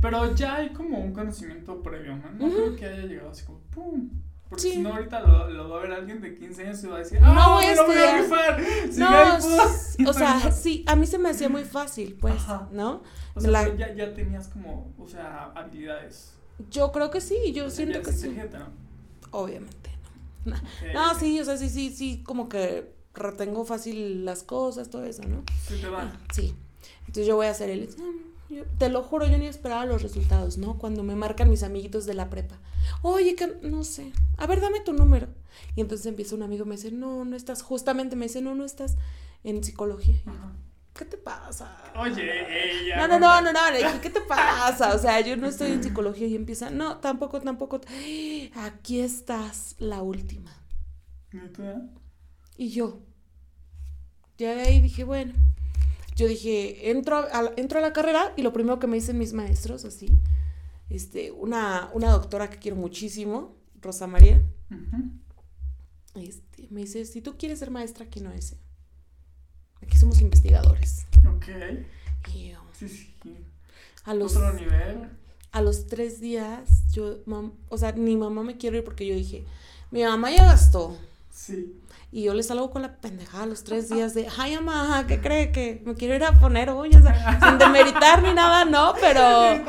Pero 0.00 0.34
ya 0.34 0.56
hay 0.56 0.70
como 0.70 0.98
un 0.98 1.12
conocimiento 1.12 1.80
previo, 1.80 2.16
¿no? 2.16 2.28
No 2.32 2.52
creo 2.52 2.74
que 2.74 2.86
haya 2.86 3.02
llegado 3.04 3.30
así 3.30 3.44
como 3.44 3.58
¡pum! 3.70 4.10
Porque 4.48 4.62
Sí. 4.64 4.70
si 4.72 4.78
no, 4.80 4.94
ahorita 4.94 5.20
lo, 5.20 5.48
lo 5.48 5.68
va 5.70 5.78
a 5.78 5.82
ver 5.82 5.92
alguien 5.92 6.20
de 6.20 6.34
15 6.34 6.66
años 6.66 6.82
y 6.82 6.86
va 6.88 6.96
a 6.96 6.98
decir 6.98 7.20
No 7.20 7.28
¡Ah, 7.28 7.54
voy 7.54 7.64
a 7.66 7.74
no 7.76 7.86
voy 7.86 7.96
a 7.96 8.18
estudiar". 8.18 8.58
rifar! 8.58 8.92
Si 8.92 10.02
no, 10.02 10.10
o 10.10 10.12
sea, 10.12 10.50
sí, 10.52 10.84
a 10.88 10.96
mí 10.96 11.06
se 11.06 11.18
me 11.18 11.30
hacía 11.30 11.48
muy 11.48 11.62
fácil, 11.64 12.18
pues, 12.20 12.34
Ajá. 12.34 12.68
¿no? 12.72 13.02
O 13.34 13.40
sea, 13.40 13.50
la- 13.50 13.74
ya, 13.76 13.94
ya 13.94 14.12
tenías 14.12 14.48
como, 14.48 14.92
o 14.98 15.08
sea, 15.08 15.52
habilidades. 15.54 16.34
Yo 16.68 16.90
creo 16.92 17.10
que 17.12 17.20
sí, 17.20 17.52
yo 17.54 17.66
O 17.66 17.70
sea, 17.70 17.76
siento 17.86 18.00
ya 18.00 18.04
que 18.04 18.12
sí. 18.12 18.28
¿no? 18.58 18.66
Obviamente, 19.30 19.90
no. 20.44 20.56
Sí, 21.18 21.38
o 21.40 21.44
sea, 21.44 21.56
sí, 21.56 21.68
sí, 21.68 21.90
sí, 21.94 22.22
como 22.24 22.48
que 22.48 22.92
retengo 23.14 23.64
fácil 23.64 24.24
las 24.24 24.42
cosas, 24.42 24.88
todo 24.90 25.04
eso, 25.04 25.22
¿no? 25.24 25.42
Se 25.68 25.76
te 25.78 25.88
va. 25.88 26.18
Sí. 26.34 26.54
Entonces 27.00 27.26
yo 27.26 27.36
voy 27.36 27.46
a 27.46 27.50
hacer 27.50 27.70
el 27.70 27.82
examen. 27.84 28.32
Yo- 28.48 28.64
te 28.78 28.88
lo 28.90 29.02
juro, 29.02 29.26
yo 29.26 29.38
ni 29.38 29.46
esperaba 29.46 29.86
los 29.86 30.02
resultados, 30.02 30.58
¿no? 30.58 30.78
Cuando 30.78 31.02
me 31.02 31.14
marcan 31.14 31.48
mis 31.48 31.62
amiguitos 31.62 32.04
de 32.06 32.14
la 32.14 32.28
prepa. 32.30 32.58
Oye, 33.02 33.34
que 33.34 33.46
no 33.62 33.82
sé. 33.84 34.12
A 34.36 34.46
ver, 34.46 34.60
dame 34.60 34.80
tu 34.80 34.92
número. 34.92 35.28
Y 35.74 35.80
entonces 35.80 36.06
empieza 36.06 36.34
un 36.34 36.42
amigo 36.42 36.64
me 36.66 36.76
dice, 36.76 36.90
no, 36.90 37.24
no 37.24 37.36
estás. 37.36 37.62
Justamente 37.62 38.16
me 38.16 38.26
dice, 38.26 38.42
no, 38.42 38.54
no 38.54 38.64
estás 38.64 38.96
en 39.44 39.62
psicología. 39.64 40.16
Y 40.16 40.24
yo. 40.26 40.32
¿Qué 40.94 41.04
te 41.06 41.16
pasa? 41.16 41.92
Oye, 41.96 42.82
ella. 42.84 42.96
No, 42.96 43.08
no, 43.08 43.18
no, 43.18 43.40
no, 43.40 43.52
no, 43.52 43.70
le 43.70 43.78
dije, 43.78 44.00
¿qué 44.02 44.10
te 44.10 44.20
pasa? 44.20 44.94
O 44.94 44.98
sea, 44.98 45.20
yo 45.20 45.36
no 45.36 45.46
estoy 45.46 45.70
en 45.72 45.82
psicología 45.82 46.26
y 46.26 46.34
empieza, 46.36 46.70
no, 46.70 46.98
tampoco, 46.98 47.40
tampoco. 47.40 47.80
Aquí 48.54 49.00
estás, 49.00 49.74
la 49.78 50.02
última. 50.02 50.54
Y 52.58 52.68
yo, 52.70 53.00
ya 54.38 54.54
de 54.54 54.62
ahí 54.62 54.80
dije, 54.80 55.04
bueno, 55.04 55.32
yo 56.14 56.28
dije, 56.28 56.90
entro 56.90 57.16
a, 57.32 57.42
la- 57.42 57.52
entro 57.56 57.78
a 57.78 57.82
la 57.82 57.92
carrera 57.94 58.34
y 58.36 58.42
lo 58.42 58.52
primero 58.52 58.78
que 58.78 58.86
me 58.86 58.96
dicen 58.96 59.16
mis 59.18 59.32
maestros, 59.32 59.86
así, 59.86 60.18
este, 60.90 61.30
una, 61.30 61.88
una 61.94 62.10
doctora 62.10 62.50
que 62.50 62.58
quiero 62.58 62.76
muchísimo, 62.76 63.56
Rosa 63.80 64.06
María, 64.06 64.42
este, 66.14 66.68
me 66.70 66.82
dice, 66.82 67.06
si 67.06 67.22
tú 67.22 67.36
quieres 67.38 67.58
ser 67.60 67.70
maestra, 67.70 68.04
aquí 68.04 68.20
no 68.20 68.30
es. 68.30 68.56
Aquí 69.82 69.98
somos 69.98 70.20
investigadores. 70.20 71.06
Ok. 71.26 71.48
Y 72.34 72.50
yo, 72.50 72.58
Sí, 72.72 72.88
sí. 72.88 73.14
a 74.04 74.14
los, 74.14 74.36
Otro 74.36 74.52
nivel. 74.54 75.08
a 75.52 75.60
los 75.62 75.86
tres 75.86 76.20
días, 76.20 76.84
yo, 76.92 77.24
mam- 77.26 77.52
o 77.68 77.78
sea, 77.78 77.92
ni 77.92 78.16
mamá 78.16 78.42
me 78.42 78.56
quiero 78.56 78.76
ir 78.76 78.84
porque 78.84 79.06
yo 79.06 79.14
dije, 79.14 79.44
mi 79.90 80.02
mamá 80.04 80.30
ya 80.30 80.44
gastó. 80.46 80.96
Sí. 81.30 81.78
Y 82.14 82.24
yo 82.24 82.34
le 82.34 82.42
salgo 82.42 82.70
con 82.70 82.82
la 82.82 82.96
pendejada 83.00 83.44
a 83.44 83.46
los 83.46 83.64
tres 83.64 83.88
días 83.88 84.12
de, 84.12 84.28
ay, 84.36 84.54
mamá, 84.56 85.06
¿qué 85.08 85.18
cree 85.20 85.50
que 85.50 85.82
me 85.86 85.94
quiero 85.94 86.14
ir 86.14 86.24
a 86.24 86.38
poner 86.38 86.68
uñas? 86.70 87.02
Sin 87.42 87.58
demeritar 87.58 88.22
ni 88.22 88.34
nada, 88.34 88.64
no, 88.66 88.92
pero... 89.00 89.20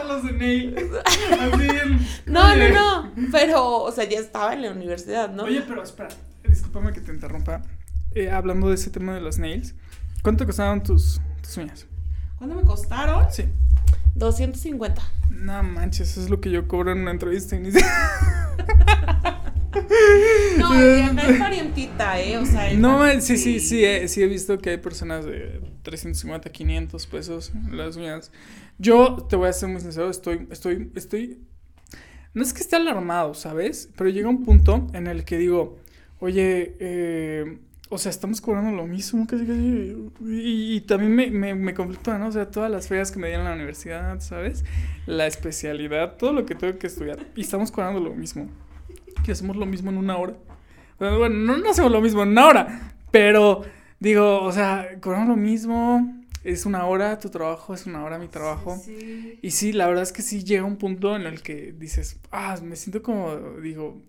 No, 2.26 2.56
no, 2.56 2.70
no. 2.70 3.12
Pero, 3.32 3.84
o 3.84 3.92
sea, 3.92 4.04
ya 4.06 4.20
estaba 4.20 4.54
en 4.54 4.62
la 4.64 4.72
universidad, 4.72 5.30
¿no? 5.32 5.44
Oye, 5.44 5.64
pero 5.68 5.84
espera, 5.84 6.10
discúlpame 6.48 6.92
que 6.94 7.02
te 7.02 7.12
interrumpa. 7.14 7.62
Eh, 8.16 8.30
hablando 8.30 8.70
de 8.70 8.76
ese 8.76 8.90
tema 8.90 9.14
de 9.16 9.22
los 9.22 9.38
nails, 9.40 9.74
¿cuánto 10.24 10.46
costaron 10.48 10.82
tus, 10.82 11.22
tus 11.44 11.58
uñas? 11.58 11.86
¿Cuánto 12.38 12.56
me 12.56 12.64
costaron? 12.64 13.26
Sí. 13.30 13.46
250. 14.16 15.02
No 15.30 15.62
manches, 15.62 16.12
eso 16.12 16.22
es 16.22 16.30
lo 16.30 16.42
que 16.42 16.50
yo 16.50 16.68
cobro 16.68 16.92
en 16.92 17.00
una 17.00 17.12
entrevista 17.12 17.56
inicial. 17.56 17.84
No, 20.58 20.72
acá 20.72 21.22
es 21.30 21.40
parientita, 21.40 22.22
¿eh? 22.22 22.38
O 22.38 22.46
sea... 22.46 22.74
No, 22.74 23.00
man, 23.00 23.22
sí, 23.22 23.38
sí, 23.38 23.60
sí, 23.60 23.84
eh, 23.84 24.08
sí 24.08 24.22
he 24.22 24.28
visto 24.28 24.58
que 24.60 24.72
hay 24.72 24.78
personas 24.78 25.26
de 25.26 25.62
350, 25.82 26.50
500 26.50 27.08
pesos 27.08 27.52
en 27.56 27.78
las 27.78 27.96
uñas. 27.96 28.32
Yo 28.78 29.26
te 29.30 29.36
voy 29.36 29.50
a 29.50 29.54
ser 29.54 29.70
muy 29.70 29.82
sincero, 29.82 30.10
estoy, 30.10 30.48
estoy, 30.52 30.92
estoy, 30.96 31.44
no 32.34 32.44
es 32.44 32.54
que 32.54 32.62
esté 32.62 32.76
alarmado, 32.76 33.34
¿sabes? 33.34 33.90
Pero 33.96 34.10
llega 34.10 34.30
un 34.30 34.44
punto 34.44 34.88
en 34.94 35.08
el 35.08 35.26
que 35.26 35.38
digo, 35.38 35.78
oye, 36.20 36.76
eh, 36.80 37.60
o 37.90 37.98
sea, 37.98 38.10
estamos 38.10 38.42
cobrando 38.42 38.72
lo 38.72 38.88
mismo, 38.88 39.28
casi, 39.28 39.46
casi, 39.46 39.96
y, 40.22 40.76
y 40.76 40.82
también 40.82 41.16
me, 41.16 41.30
me, 41.30 41.56
me 41.56 41.74
conflictúa, 41.74 42.18
¿no? 42.18 42.28
O 42.28 42.32
sea, 42.32 42.50
todas 42.50 42.72
las 42.72 42.88
ferias 42.88 43.12
que 43.12 43.20
me 43.20 43.28
dieron 43.28 43.46
en 43.46 43.52
la 43.52 43.56
universidad, 43.56 44.20
¿sabes? 44.20 44.64
La 45.06 45.28
especialidad, 45.28 46.18
todo 46.18 46.34
lo 46.34 46.46
que 46.46 46.56
tengo 46.56 46.78
que 46.80 46.88
estudiar, 46.88 47.20
y 47.36 47.42
estamos 47.42 47.72
cobrando 47.72 48.00
lo 48.00 48.16
mismo. 48.16 48.50
Que 49.24 49.32
hacemos 49.32 49.56
lo 49.56 49.66
mismo 49.66 49.92
en 49.92 49.98
una 49.98 50.18
hora. 50.18 50.34
Bueno, 50.98 51.30
no, 51.30 51.58
no 51.58 51.70
hacemos 51.70 51.92
lo 51.92 52.02
mismo 52.02 52.24
en 52.24 52.30
una 52.30 52.48
hora, 52.48 52.96
pero 53.12 53.64
digo, 54.00 54.42
o 54.42 54.52
sea, 54.52 55.00
cobramos 55.00 55.30
lo 55.30 55.36
mismo, 55.36 56.24
es 56.44 56.66
una 56.66 56.86
hora, 56.86 57.20
tu 57.20 57.30
trabajo 57.30 57.74
es 57.74 57.86
una 57.86 58.04
hora, 58.04 58.18
mi 58.18 58.28
trabajo. 58.28 58.80
Sí. 58.84 59.40
Y 59.42 59.52
sí, 59.52 59.74
la 59.74 59.88
verdad 59.88 60.04
es 60.04 60.12
que 60.12 60.22
sí 60.22 60.44
llega 60.44 60.64
un 60.64 60.78
punto 60.78 61.16
en 61.16 61.24
el 61.24 61.42
que 61.42 61.74
dices, 61.78 62.20
ah, 62.32 62.58
me 62.62 62.76
siento 62.76 63.02
como, 63.02 63.36
digo, 63.62 64.02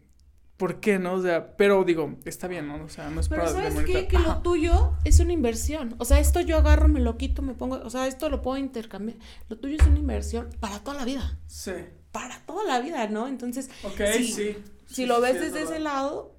¿por 0.56 0.80
qué 0.80 0.98
no? 0.98 1.14
O 1.14 1.22
sea, 1.22 1.56
pero 1.56 1.84
digo, 1.84 2.16
está 2.24 2.46
bien, 2.48 2.68
¿no? 2.68 2.84
O 2.84 2.88
sea, 2.88 3.10
no 3.10 3.20
es 3.20 3.28
Pero 3.28 3.42
para 3.42 3.52
¿sabes 3.54 3.84
qué? 3.84 4.06
Que 4.06 4.18
lo 4.18 4.38
tuyo 4.38 4.92
es 5.04 5.18
una 5.20 5.32
inversión. 5.32 5.94
O 5.98 6.04
sea, 6.04 6.20
esto 6.20 6.40
yo 6.40 6.56
agarro, 6.58 6.88
me 6.88 7.00
lo 7.00 7.16
quito, 7.16 7.42
me 7.42 7.54
pongo... 7.54 7.80
O 7.84 7.90
sea, 7.90 8.06
esto 8.06 8.28
lo 8.28 8.40
puedo 8.42 8.58
intercambiar. 8.58 9.18
Lo 9.48 9.56
tuyo 9.56 9.76
es 9.80 9.86
una 9.86 9.98
inversión 9.98 10.48
para 10.60 10.78
toda 10.80 10.96
la 10.98 11.04
vida. 11.04 11.38
Sí, 11.46 11.72
Para 12.12 12.38
toda 12.46 12.64
la 12.64 12.80
vida, 12.80 13.06
¿no? 13.08 13.26
Entonces, 13.26 13.68
ok, 13.82 14.00
Sí. 14.16 14.24
sí. 14.32 14.56
si 14.86 14.94
Sí, 14.94 15.06
lo 15.06 15.20
ves 15.20 15.32
sí, 15.38 15.38
desde 15.46 15.62
ese 15.62 15.80
lado, 15.80 16.32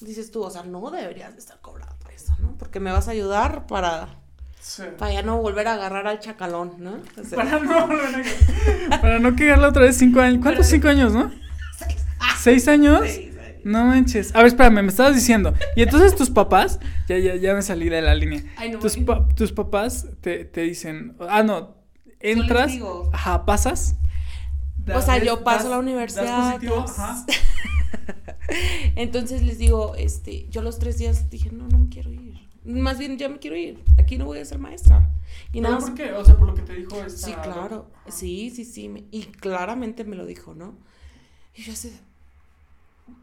dices 0.00 0.30
tú, 0.30 0.42
o 0.42 0.50
sea, 0.50 0.62
no 0.62 0.90
deberías 0.90 1.34
de 1.34 1.40
estar 1.40 1.60
cobrado 1.60 1.94
por 1.98 2.12
eso, 2.12 2.32
¿no? 2.40 2.56
Porque 2.58 2.80
me 2.80 2.90
vas 2.92 3.08
a 3.08 3.10
ayudar 3.10 3.66
para, 3.66 4.08
Sí. 4.60 4.84
para 4.96 5.12
ya 5.12 5.22
no 5.22 5.42
volver 5.42 5.68
a 5.68 5.74
agarrar 5.74 6.06
al 6.06 6.20
chacalón, 6.20 6.76
¿no? 6.78 7.00
O 7.20 7.24
sea, 7.24 7.36
Para 7.36 7.58
no, 7.58 7.88
para 9.02 9.18
no, 9.18 9.36
cagarla 9.36 9.68
otra 9.68 9.82
vez 9.82 9.96
cinco 9.98 10.20
años. 10.20 10.40
¿Cuántos 10.42 10.66
cinco 10.68 10.88
años, 10.88 11.12
no? 11.12 11.30
¿Seis 12.40 12.66
años? 12.68 13.02
sí, 13.06 13.12
sí. 13.12 13.37
No 13.64 13.84
manches. 13.86 14.34
A 14.34 14.38
ver, 14.38 14.46
espérame, 14.48 14.82
me 14.82 14.88
estabas 14.88 15.14
diciendo. 15.14 15.54
Y 15.76 15.82
entonces 15.82 16.14
tus 16.16 16.30
papás, 16.30 16.80
ya, 17.08 17.18
ya, 17.18 17.34
ya 17.36 17.54
me 17.54 17.62
salí 17.62 17.88
de 17.88 18.02
la 18.02 18.14
línea. 18.14 18.42
Ay, 18.56 18.70
no, 18.70 18.78
Tus, 18.78 18.96
ay. 18.96 19.04
pa- 19.04 19.26
tus 19.28 19.52
papás 19.52 20.06
te, 20.20 20.44
te 20.44 20.62
dicen, 20.62 21.16
ah, 21.28 21.42
no, 21.42 21.76
entras, 22.20 22.72
digo. 22.72 23.10
ajá, 23.12 23.44
pasas. 23.44 23.96
O 24.94 25.02
sea, 25.02 25.22
yo 25.22 25.44
paso 25.44 25.58
das- 25.58 25.66
a 25.66 25.68
la 25.70 25.76
das 25.76 25.82
universidad. 25.84 26.52
positivo, 26.54 26.76
das- 26.80 26.98
ajá. 26.98 27.26
Entonces 28.96 29.42
les 29.42 29.58
digo, 29.58 29.94
este, 29.96 30.48
yo 30.50 30.62
los 30.62 30.78
tres 30.78 30.98
días 30.98 31.28
dije, 31.30 31.50
no, 31.52 31.68
no 31.68 31.78
me 31.78 31.88
quiero 31.88 32.10
ir. 32.12 32.38
Más 32.64 32.98
bien, 32.98 33.16
ya 33.18 33.28
me 33.28 33.38
quiero 33.38 33.56
ir. 33.56 33.82
Aquí 33.98 34.18
no 34.18 34.26
voy 34.26 34.38
a 34.38 34.44
ser 34.44 34.58
maestra. 34.58 35.10
Y 35.52 35.60
¿Pero 35.60 35.74
nada 35.74 35.78
por 35.78 35.94
qué? 35.94 36.12
O 36.12 36.24
sea, 36.24 36.36
por 36.36 36.48
lo 36.48 36.54
que 36.54 36.62
te 36.62 36.74
dijo 36.74 36.96
esta... 37.02 37.26
Sí, 37.28 37.32
claro. 37.42 37.90
Sí, 38.08 38.50
sí, 38.54 38.64
sí. 38.64 38.90
Y 39.10 39.22
claramente 39.24 40.04
me 40.04 40.16
lo 40.16 40.26
dijo, 40.26 40.54
¿no? 40.54 40.74
Y 41.54 41.62
yo 41.62 41.72
así. 41.72 41.98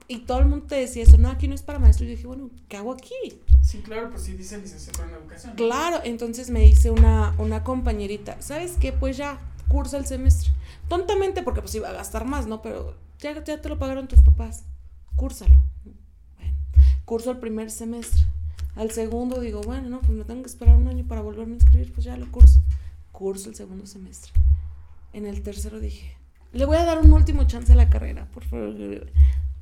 Y 0.08 0.20
todo 0.20 0.39
el 0.39 0.46
mundo 0.46 0.68
te 0.68 0.75
decía 0.75 1.04
eso, 1.04 1.18
no, 1.18 1.30
aquí 1.30 1.48
no 1.48 1.56
es 1.56 1.63
para 1.63 1.80
maestro. 1.80 2.06
Y 2.06 2.10
yo 2.10 2.15
dije, 2.15 2.27
bueno, 2.27 2.50
¿qué 2.68 2.77
hago 2.77 2.94
aquí? 2.94 3.13
Sí, 3.62 3.80
claro, 3.80 4.12
pues 4.12 4.24
sí 4.24 4.34
dice 4.34 4.58
licenciatura 4.58 5.08
en 5.08 5.15
educación. 5.15 5.56
Claro, 5.56 6.00
entonces 6.04 6.50
me 6.51 6.60
dice 6.60 6.92
una, 6.92 7.34
una 7.39 7.63
compañerita, 7.63 8.39
¿sabes 8.42 8.74
qué? 8.80 8.92
Pues 8.92 9.18
ya, 9.18 9.39
cursa 9.68 9.98
el 9.98 10.06
semestre. 10.06 10.51
Tontamente, 10.88 11.42
porque 11.42 11.62
pues 11.62 11.74
iba 11.74 11.89
a 11.89 11.94
gastar 11.94 12.25
más, 12.25 12.46
¿no? 12.46 12.62
Pero 12.62 12.96
ya, 13.20 13.44
ya 13.44 13.60
te 13.62 13.70
lo 13.70 13.80
pagaron 13.80 14.08
tus 14.08 14.22
papás. 14.22 14.63
Cúrsalo. 15.15 15.56
Bueno, 16.38 16.54
curso 17.06 17.32
el 17.32 17.38
primer 17.38 17.72
semestre. 17.72 18.22
Al 18.75 18.92
segundo 18.92 19.39
digo, 19.39 19.62
bueno, 19.62 19.89
no, 19.89 20.00
pues 20.01 20.12
me 20.12 20.25
tengo 20.25 20.44
que 20.44 20.50
esperar 20.50 20.75
un 20.75 20.88
año 20.88 21.06
para 21.08 21.22
volverme 21.22 21.54
a 21.54 21.56
inscribir, 21.56 21.92
pues 21.94 22.06
ya 22.06 22.18
lo 22.18 22.30
curso. 22.32 22.60
Curso 23.12 23.50
el 23.50 23.56
segundo 23.56 23.88
semestre. 23.88 24.34
En 25.13 25.25
el 25.25 25.42
tercero 25.42 25.80
dije, 25.80 26.18
le 26.51 26.65
voy 26.65 26.77
a 26.77 26.84
dar 26.84 27.00
un 27.00 27.12
último 27.12 27.46
chance 27.48 27.72
a 27.72 27.75
la 27.75 27.89
carrera, 27.89 28.27
por 28.34 28.44
favor. 28.44 28.75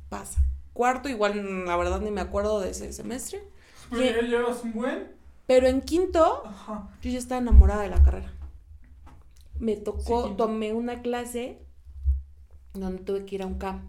Pasa. 0.08 0.42
Cuarto, 0.72 1.08
igual, 1.08 1.64
la 1.66 1.76
verdad, 1.76 2.00
ni 2.00 2.10
me 2.10 2.20
acuerdo 2.20 2.60
de 2.60 2.70
ese 2.70 2.92
semestre. 2.92 3.42
Pues 3.90 4.14
ya 4.14 4.22
llevas 4.22 4.62
un 4.64 4.72
buen... 4.72 5.08
Pero 5.46 5.66
en 5.66 5.82
quinto, 5.82 6.42
Ajá. 6.46 6.88
yo 7.02 7.10
ya 7.10 7.18
estaba 7.18 7.40
enamorada 7.40 7.82
de 7.82 7.90
la 7.90 8.02
carrera. 8.02 8.32
Me 9.58 9.76
tocó, 9.76 10.28
Sí, 10.28 10.34
tomé 10.36 10.72
una 10.72 11.02
clase 11.02 11.58
donde 12.72 13.02
tuve 13.02 13.24
que 13.26 13.34
ir 13.36 13.42
a 13.42 13.46
un 13.46 13.58
camp. 13.58 13.84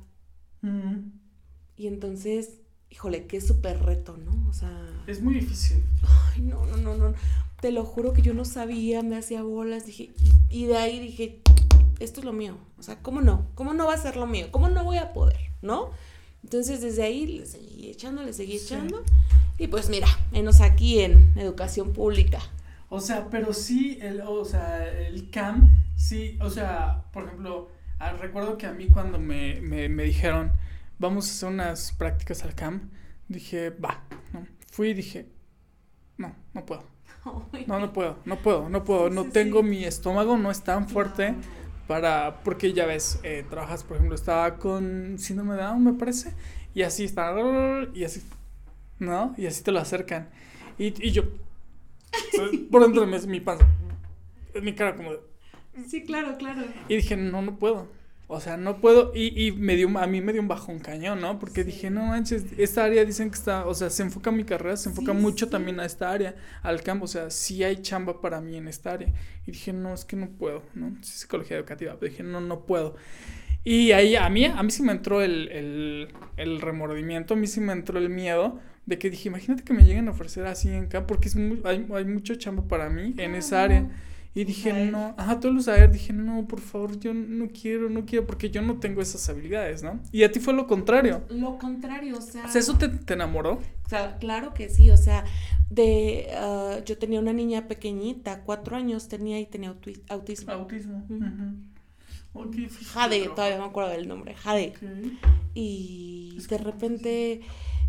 Mm. 0.62 1.12
Y 1.78 1.88
entonces, 1.88 2.60
híjole, 2.90 3.26
qué 3.26 3.40
súper 3.42 3.82
reto, 3.84 4.18
¿no? 4.18 4.48
O 4.50 4.54
sea, 4.54 4.70
Es 5.08 5.22
muy 5.22 5.34
difícil. 5.36 5.84
ay, 6.34 6.42
no, 6.42 6.66
no, 6.66 6.78
no, 6.78 6.96
no. 6.96 7.14
Te 7.62 7.72
lo 7.72 7.84
juro 7.86 8.14
que 8.14 8.22
yo 8.22 8.34
no 8.34 8.44
sabía, 8.46 9.02
me 9.02 9.18
hacía 9.18 9.42
bolas, 9.42 9.86
dije, 9.86 10.12
y, 10.50 10.64
y 10.64 10.66
de 10.66 10.78
ahí 10.78 11.00
dije, 11.00 11.42
esto 12.00 12.20
es 12.20 12.26
lo 12.26 12.34
mío. 12.34 12.58
O 12.78 12.84
sea, 12.84 13.02
¿cómo 13.02 13.22
no? 13.22 13.48
¿Cómo 13.56 13.74
no 13.74 13.88
va 13.88 13.94
a 13.94 13.98
ser 13.98 14.18
lo 14.18 14.28
mío? 14.28 14.48
¿Cómo 14.52 14.68
no 14.70 14.84
voy 14.84 14.98
a 14.98 15.14
poder? 15.14 15.40
¿No? 15.66 15.90
Entonces, 16.44 16.80
desde 16.82 17.04
ahí 17.04 17.26
le 17.26 17.46
seguí 17.48 17.90
echando, 17.90 18.22
le 18.24 18.32
seguí 18.32 18.60
Sí. 18.60 18.66
echando. 18.74 19.04
Y 19.58 19.68
pues 19.68 19.90
mira, 19.90 20.08
menos 20.32 20.62
aquí 20.62 21.00
en 21.00 21.34
educación 21.38 21.92
pública. 21.92 22.40
O 22.90 23.00
sea, 23.00 23.30
pero 23.32 23.52
sí, 23.54 23.98
el, 24.02 24.22
o 24.22 24.46
sea, 24.46 24.88
el 24.88 25.30
CAM, 25.32 25.70
sí, 25.96 26.38
o 26.40 26.50
sea, 26.52 27.06
por 27.12 27.26
ejemplo, 27.26 27.70
ah, 28.00 28.14
recuerdo 28.14 28.58
que 28.58 28.68
a 28.68 28.74
mí 28.74 28.88
cuando 28.90 29.18
me, 29.18 29.60
me, 29.62 29.90
me 29.90 30.04
dijeron, 30.04 30.52
vamos 31.00 31.28
a 31.28 31.32
hacer 31.32 31.50
unas 31.50 31.92
prácticas 31.94 32.44
al 32.44 32.54
CAM, 32.54 32.92
dije, 33.28 33.72
va, 33.72 34.04
¿no? 34.34 34.46
Fui 34.72 34.90
y 34.90 34.94
dije, 34.94 35.26
no, 36.18 36.36
no 36.54 36.64
puedo, 36.66 36.84
no, 37.68 37.80
no 37.80 37.92
puedo, 37.92 38.20
no 38.26 38.38
puedo, 38.38 38.70
no 38.70 38.84
puedo, 38.84 39.10
no 39.10 39.24
sí, 39.24 39.30
tengo, 39.32 39.62
sí. 39.62 39.68
mi 39.68 39.84
estómago 39.84 40.38
no 40.38 40.52
es 40.52 40.62
tan 40.64 40.88
fuerte 40.88 41.34
para, 41.88 42.42
porque 42.44 42.74
ya 42.74 42.86
ves, 42.86 43.20
eh, 43.24 43.46
trabajas, 43.50 43.84
por 43.84 43.98
ejemplo, 43.98 44.16
estaba 44.16 44.58
con 44.58 45.18
síndrome 45.20 45.56
de 45.56 45.62
Down, 45.62 45.84
me 45.84 45.94
parece, 45.94 46.34
y 46.74 46.82
así 46.82 47.04
está, 47.04 47.34
y 47.94 48.04
así, 48.04 48.22
¿no? 49.00 49.34
Y 49.38 49.46
así 49.46 49.64
te 49.64 49.72
lo 49.72 49.80
acercan. 49.80 50.30
Y, 50.78 50.94
y 51.06 51.12
yo, 51.12 51.24
por 52.72 52.84
dentro 52.84 53.06
de 53.06 53.08
mi, 53.08 53.28
mi 53.28 53.40
panza, 53.40 53.66
es 54.54 54.64
mi 54.64 54.74
cara 54.74 54.96
como 54.96 55.12
de, 55.12 55.20
Sí, 55.88 56.04
claro, 56.04 56.38
claro. 56.38 56.64
y 56.88 56.96
dije, 56.96 57.18
no, 57.18 57.42
no 57.42 57.58
puedo. 57.58 57.88
O 58.28 58.40
sea, 58.42 58.58
no 58.58 58.82
puedo. 58.82 59.12
Y, 59.16 59.48
y 59.48 59.52
me 59.52 59.76
dio, 59.76 59.88
a 60.00 60.08
mí 60.08 60.22
me 60.22 60.34
dio 60.34 60.42
un 60.42 60.48
bajón 60.48 60.80
cañón, 60.80 61.22
¿no? 61.22 61.38
Porque 61.40 61.64
Sí. 61.64 61.64
dije, 61.64 61.90
no 61.92 62.06
manches, 62.08 62.46
esta 62.58 62.84
área 62.86 63.06
dicen 63.06 63.30
que 63.30 63.36
está, 63.36 63.66
o 63.68 63.74
sea, 63.76 63.90
se 63.92 64.02
enfoca 64.04 64.32
mi 64.32 64.44
carrera, 64.46 64.78
se 64.78 64.90
enfoca 64.90 65.14
Sí, 65.14 65.18
mucho 65.20 65.46
sí. 65.46 65.52
también 65.52 65.80
a 65.80 65.86
esta 65.86 66.12
área, 66.12 66.36
al 66.64 66.82
campo. 66.82 67.06
O 67.06 67.08
sea, 67.08 67.30
sí 67.30 67.64
hay 67.64 67.78
chamba 67.84 68.22
para 68.22 68.42
mí 68.42 68.58
en 68.58 68.68
esta 68.68 68.94
área. 68.94 69.10
Y 69.46 69.52
dije, 69.52 69.74
no, 69.74 69.94
es 69.94 70.06
que 70.06 70.16
no 70.16 70.30
puedo, 70.30 70.64
¿no? 70.74 70.96
Sí, 71.02 71.20
psicología 71.20 71.58
educativa. 71.58 71.98
Pero 72.00 72.12
dije, 72.12 72.24
no, 72.24 72.42
no 72.42 72.66
puedo. 72.66 72.96
Y 73.64 73.92
ahí 73.94 74.16
a 74.16 74.30
mí, 74.30 74.46
a 74.46 74.62
mí 74.64 74.72
sí 74.72 74.84
me 74.84 74.92
entró 74.92 75.22
el, 75.22 75.50
el, 75.50 76.10
el 76.38 76.62
remordimiento, 76.62 77.34
a 77.34 77.38
mí 77.38 77.48
sí 77.48 77.60
me 77.62 77.74
entró 77.74 77.98
el 77.98 78.10
miedo 78.10 78.60
de 78.86 79.00
que 79.00 79.10
dije, 79.10 79.30
imagínate 79.30 79.64
que 79.64 79.74
me 79.74 79.84
lleguen 79.84 80.08
a 80.08 80.12
ofrecer 80.12 80.46
así 80.46 80.70
en 80.70 80.88
campo, 80.88 81.08
porque 81.08 81.28
es 81.30 81.36
muy- 81.36 81.62
hay, 81.64 81.88
hay 81.94 82.06
mucho 82.06 82.36
chamba 82.36 82.68
para 82.68 82.90
mí 82.90 83.16
en 83.18 83.34
esa 83.36 83.64
área. 83.64 83.90
Y 84.38 84.44
dije, 84.44 84.92
no, 84.92 85.16
ajá, 85.18 85.40
todo 85.40 85.54
lo 85.54 85.62
saber, 85.62 85.90
dije, 85.90 86.12
no, 86.12 86.46
por 86.46 86.60
favor, 86.60 87.00
yo 87.00 87.14
no 87.14 87.48
quiero, 87.48 87.90
no 87.90 88.06
quiero, 88.06 88.28
porque 88.28 88.50
yo 88.52 88.62
no 88.62 88.80
tengo 88.80 89.02
esas 89.02 89.30
habilidades, 89.30 89.82
¿no? 89.82 90.02
Y 90.12 90.24
a 90.24 90.32
ti 90.32 90.42
fue 90.42 90.54
lo 90.54 90.68
contrario. 90.68 91.24
Lo 91.30 91.58
contrario, 91.58 92.18
o 92.18 92.22
sea. 92.22 92.44
O 92.44 92.50
sea, 92.50 92.60
¿eso 92.60 92.78
te, 92.78 92.90
te 92.90 93.14
enamoró? 93.14 93.62
O 93.86 93.90
sea, 93.90 94.18
claro 94.18 94.54
que 94.54 94.68
sí, 94.68 94.90
o 94.90 94.98
sea, 94.98 95.24
de 95.70 96.28
ah, 96.34 96.80
yo 96.86 96.98
tenía 96.98 97.22
una 97.22 97.32
niña 97.32 97.70
pequeñita, 97.70 98.44
cuatro 98.44 98.76
años 98.76 99.08
tenía 99.08 99.40
y 99.40 99.46
tenía 99.46 99.74
autismo. 100.10 100.52
Autismo. 100.52 101.08
Jade, 102.92 103.30
todavía 103.30 103.58
me 103.58 103.64
acuerdo 103.64 103.92
del 103.92 104.10
nombre, 104.10 104.36
Jade. 104.36 104.74
Y 105.54 106.38
de 106.50 106.58
repente 106.58 107.42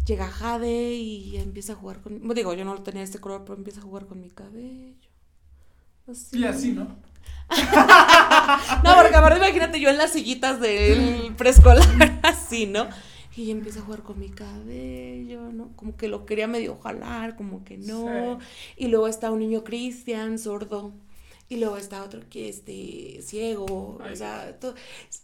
llega 0.06 0.28
Jade 0.28 0.94
y 0.94 1.36
empieza 1.38 1.72
a 1.72 1.76
jugar 1.76 2.00
con, 2.00 2.18
bueno, 2.20 2.34
digo, 2.34 2.54
yo 2.54 2.64
no 2.64 2.74
lo 2.74 2.82
tenía 2.82 3.02
este 3.02 3.18
color, 3.18 3.42
pero 3.44 3.58
empieza 3.58 3.80
a 3.80 3.82
jugar 3.82 4.06
con 4.06 4.20
mi 4.20 4.30
cabello. 4.30 5.05
Así. 6.08 6.38
Y 6.38 6.44
así, 6.44 6.72
¿no? 6.72 6.96
No, 8.84 8.94
porque 8.96 9.14
aparte 9.14 9.38
imagínate 9.38 9.80
yo 9.80 9.90
en 9.90 9.98
las 9.98 10.12
sillitas 10.12 10.60
del 10.60 11.34
preescolar, 11.38 12.18
así, 12.22 12.66
¿no? 12.66 12.88
Y 13.36 13.50
empieza 13.50 13.80
a 13.80 13.82
jugar 13.82 14.02
con 14.02 14.18
mi 14.18 14.30
cabello, 14.30 15.52
¿no? 15.52 15.70
Como 15.76 15.96
que 15.96 16.08
lo 16.08 16.24
quería 16.24 16.46
medio 16.46 16.78
jalar, 16.78 17.36
como 17.36 17.64
que 17.64 17.76
no. 17.76 18.38
Y 18.76 18.88
luego 18.88 19.08
está 19.08 19.30
un 19.30 19.40
niño 19.40 19.62
Cristian, 19.62 20.38
sordo. 20.38 20.94
Y 21.48 21.58
luego 21.58 21.76
está 21.76 22.02
otro 22.02 22.22
que 22.28 22.48
este 22.48 23.20
ciego. 23.22 23.98
Ay, 24.00 24.14
o 24.14 24.16
sea, 24.16 24.58
todo- 24.58 24.74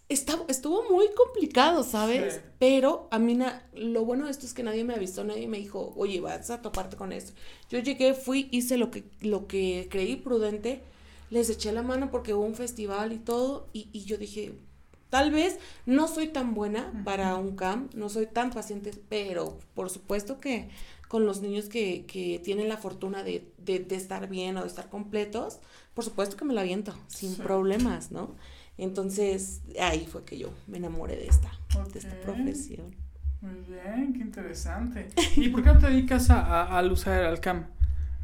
está- 0.09 0.39
estuvo 0.49 0.85
muy 0.89 1.07
complicado, 1.17 1.83
¿sabes? 1.83 2.35
Sí. 2.35 2.41
Pero 2.61 3.09
a 3.11 3.19
mí 3.19 3.35
na- 3.35 3.69
lo 3.75 4.05
bueno 4.05 4.27
de 4.27 4.31
esto 4.31 4.47
es 4.47 4.55
que 4.55 4.63
nadie 4.63 4.85
me 4.85 4.95
avisó, 4.95 5.25
nadie 5.25 5.49
me 5.49 5.59
dijo, 5.59 5.93
oye, 5.97 6.21
vas 6.21 6.51
a 6.51 6.63
toparte 6.63 6.97
con 6.97 7.13
esto. 7.13 7.33
Yo 7.71 7.81
llegué, 7.81 8.15
fui, 8.15 8.49
hice 8.53 8.77
lo 8.77 8.91
que, 8.93 9.05
lo 9.21 9.49
que 9.49 9.89
creí 9.91 10.15
prudente, 10.17 10.83
les 11.31 11.51
eché 11.51 11.73
la 11.73 11.83
mano 11.83 12.11
porque 12.11 12.35
hubo 12.35 12.45
un 12.45 12.55
festival 12.55 13.13
y 13.13 13.19
todo, 13.19 13.67
y, 13.73 13.89
y 13.93 14.05
yo 14.05 14.17
dije, 14.17 14.53
tal 15.11 15.31
vez 15.33 15.59
no 15.87 16.07
soy 16.07 16.29
tan 16.29 16.55
buena 16.55 17.03
para 17.05 17.35
un 17.37 17.57
camp, 17.57 17.95
no 17.95 18.09
soy 18.09 18.27
tan 18.27 18.51
paciente, 18.51 18.93
pero 19.09 19.59
por 19.75 19.91
supuesto 19.91 20.39
que 20.41 20.69
con 21.13 21.27
los 21.27 21.43
niños 21.43 21.67
que, 21.69 22.07
que 22.07 22.41
tienen 22.43 22.71
la 22.71 22.79
fortuna 22.79 23.23
de, 23.23 23.47
de, 23.59 23.81
de 23.81 23.97
estar 23.97 24.31
bien 24.31 24.57
o 24.57 24.63
de 24.63 24.67
estar 24.67 24.89
completos, 24.89 25.59
por 25.93 26.05
supuesto 26.07 26.39
que 26.39 26.47
me 26.47 26.55
la 26.55 26.63
aviento, 26.63 26.95
sin 27.09 27.35
Sí. 27.37 27.43
problemas, 27.43 28.11
¿no? 28.13 28.35
Entonces, 28.79 29.61
ahí 29.79 30.07
fue 30.11 30.25
que 30.25 30.39
yo 30.39 30.49
me 30.69 30.79
enamoré 30.79 31.17
de 31.17 31.27
esta, 31.27 31.53
de 31.93 31.99
esta 31.99 32.19
profesión. 32.23 32.97
Muy 33.43 33.61
bien, 33.69 34.15
qué 34.15 34.21
interesante. 34.21 35.09
¿Y 35.37 35.51
por 35.51 35.63
qué 35.63 35.75
no 35.75 35.79
te 35.81 35.89
dedicas 35.91 36.31
a, 36.31 36.41
a, 36.41 36.79
al 36.79 36.91
usar 36.91 37.25
al 37.25 37.41
CAM? 37.41 37.67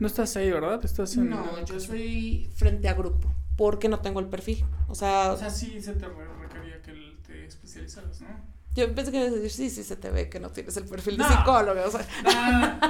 No 0.00 0.06
estás 0.06 0.34
ahí, 0.38 0.50
¿verdad? 0.50 0.82
Estás 0.82 1.14
en... 1.18 1.28
No, 1.28 1.62
yo 1.66 1.78
soy 1.80 2.50
frente 2.54 2.88
a 2.88 2.94
grupo, 2.94 3.30
porque 3.56 3.90
no 3.90 3.98
tengo 4.00 4.20
el 4.20 4.28
perfil. 4.28 4.64
O 4.88 4.94
sea, 4.94 5.32
O 5.32 5.36
sea, 5.36 5.50
sí 5.50 5.78
se 5.82 5.92
te 5.92 6.06
re- 6.06 6.34
requería 6.40 6.80
que 6.80 6.92
te 7.26 7.44
especializaras, 7.44 8.22
¿no? 8.22 8.28
Yo 8.78 8.94
pensé 8.94 9.10
que 9.10 9.18
ibas 9.18 9.32
a 9.32 9.34
decir, 9.36 9.50
sí, 9.50 9.70
sí, 9.70 9.82
se 9.84 9.96
te 9.96 10.10
ve 10.10 10.28
que 10.28 10.40
no 10.40 10.50
tienes 10.50 10.76
el 10.76 10.84
perfil 10.84 11.16
de 11.16 11.24
No. 11.24 11.28
psicólogo. 11.30 11.80
O 11.86 11.90
sea, 11.90 12.80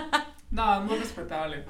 No, 0.51 0.81
no, 0.81 0.85
muy 0.87 0.99
respetable. 0.99 1.65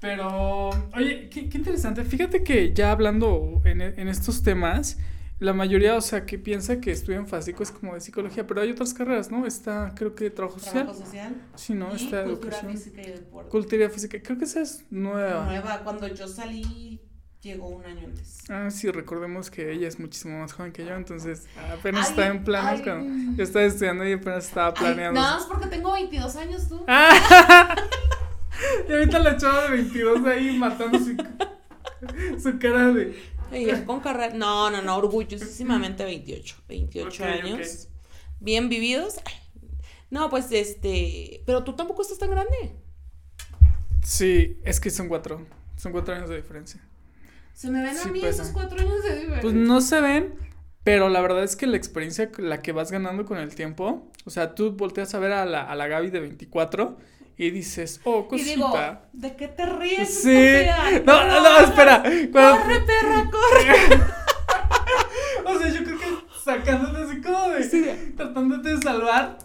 Pero, 0.00 0.70
oye, 0.96 1.28
qué, 1.30 1.48
qué 1.48 1.58
interesante. 1.58 2.04
Fíjate 2.04 2.42
que 2.42 2.72
ya 2.72 2.90
hablando 2.90 3.60
en, 3.64 3.80
en 3.80 4.08
estos 4.08 4.42
temas, 4.42 4.98
la 5.38 5.52
mayoría, 5.52 5.96
o 5.96 6.00
sea, 6.00 6.26
que 6.26 6.38
piensa 6.38 6.80
que 6.80 6.90
estudian 6.90 7.26
básico 7.28 7.62
es 7.62 7.70
como 7.70 7.94
de 7.94 8.00
psicología, 8.00 8.46
pero 8.46 8.60
hay 8.62 8.70
otras 8.72 8.94
carreras, 8.94 9.30
¿no? 9.30 9.46
Está, 9.46 9.92
creo 9.96 10.14
que 10.14 10.30
trabajo 10.30 10.58
social. 10.58 10.84
trabajo 10.86 11.04
social. 11.04 11.34
Sí, 11.54 11.74
¿no? 11.74 11.92
y 11.92 11.96
Está 11.96 12.24
cultura 12.24 12.58
educación. 12.58 12.72
física 12.72 13.02
y 13.02 13.10
deporte. 13.12 13.50
Cultura 13.50 13.90
física. 13.90 14.18
Creo 14.22 14.38
que 14.38 14.44
esa 14.44 14.60
es 14.60 14.84
nueva. 14.90 15.44
Nueva, 15.46 15.80
cuando 15.84 16.06
yo 16.08 16.26
salí, 16.26 17.00
llegó 17.42 17.68
un 17.68 17.84
año 17.84 18.06
antes. 18.06 18.38
Ah, 18.48 18.70
sí, 18.70 18.90
recordemos 18.90 19.50
que 19.50 19.72
ella 19.72 19.88
es 19.88 19.98
muchísimo 19.98 20.38
más 20.38 20.52
joven 20.52 20.72
que 20.72 20.84
yo, 20.84 20.94
entonces 20.94 21.46
apenas 21.72 22.06
Ay, 22.06 22.10
está 22.10 22.26
en 22.28 22.44
planes 22.44 22.80
ay. 22.80 22.82
cuando 22.84 23.36
yo 23.36 23.42
estaba 23.42 23.64
estudiando 23.64 24.06
y 24.08 24.12
apenas 24.12 24.46
estaba 24.46 24.68
Ay, 24.68 24.74
planeando. 24.78 25.20
nada 25.20 25.36
más 25.36 25.46
porque 25.46 25.66
tengo 25.66 25.92
22 25.92 26.36
años 26.36 26.68
tú. 26.68 26.84
Ah, 26.88 27.74
y 28.88 28.92
ahorita 28.92 29.18
la 29.18 29.36
chava 29.36 29.64
de 29.64 29.70
22 29.70 30.24
ahí 30.26 30.56
matando 30.56 30.98
su, 30.98 31.16
su 32.40 32.58
cara 32.58 32.92
de... 32.92 33.32
Con 33.84 34.00
carrera. 34.00 34.32
No, 34.34 34.70
no, 34.70 34.80
no, 34.80 34.96
orgullosísimamente 34.96 36.04
28. 36.04 36.56
28 36.68 37.22
Ok, 37.22 37.28
años. 37.28 37.88
Bien 38.40 38.70
vividos. 38.70 39.18
Ay, 39.26 39.34
No, 40.08 40.30
pues 40.30 40.50
este. 40.52 41.42
Pero 41.44 41.62
tú 41.62 41.74
tampoco 41.76 42.00
estás 42.00 42.18
tan 42.18 42.30
grande. 42.30 42.74
Sí, 44.02 44.58
es 44.64 44.80
que 44.80 44.88
son 44.88 45.06
cuatro, 45.08 45.46
son 45.76 45.92
cuatro 45.92 46.14
años 46.14 46.30
de 46.30 46.36
diferencia. 46.36 46.80
Se 47.54 47.70
me 47.70 47.82
ven 47.82 47.94
Sí, 47.96 48.08
a 48.08 48.12
mí 48.12 48.20
esos 48.24 48.48
cuatro 48.48 48.78
años 48.80 49.02
de 49.04 49.10
diferencia. 49.14 49.40
Pues 49.42 49.54
no 49.54 49.80
se 49.80 50.00
ven, 50.00 50.34
pero 50.84 51.08
la 51.08 51.20
verdad 51.20 51.44
es 51.44 51.54
que 51.56 51.66
la 51.66 51.76
experiencia, 51.76 52.30
la 52.38 52.60
que 52.62 52.72
vas 52.72 52.90
ganando 52.90 53.24
con 53.24 53.38
el 53.38 53.54
tiempo, 53.54 54.10
o 54.24 54.30
sea, 54.30 54.54
tú 54.54 54.72
volteas 54.72 55.14
a 55.14 55.18
ver 55.18 55.32
a 55.32 55.44
la, 55.46 55.62
a 55.62 55.74
la 55.76 55.86
Gaby 55.86 56.10
de 56.10 56.20
24 56.20 56.96
y 57.36 57.50
dices, 57.50 58.00
oh, 58.04 58.28
Y 58.32 58.42
digo, 58.42 58.66
cosita. 58.70 59.02
¿de 59.12 59.36
qué 59.36 59.48
te 59.48 59.66
ríes? 59.66 60.22
Sí. 60.22 60.30
estúpida? 60.36 61.02
No, 61.06 61.26
no, 61.26 61.40
no, 61.42 61.58
espera. 61.66 62.02
Cuando- 62.32 62.62
Corre, 62.62 62.80
perra, 62.80 63.30
corre. 63.30 64.00
O 65.44 65.58
sea, 65.58 65.68
yo 65.68 65.84
creo 65.84 65.98
que 65.98 66.06
sacándote 66.44 67.02
así 67.02 67.20
como 67.20 67.48
de. 67.50 67.62
Sí. 67.64 67.84
Tratándote 68.16 68.74
de 68.76 68.82
salvar. 68.82 69.38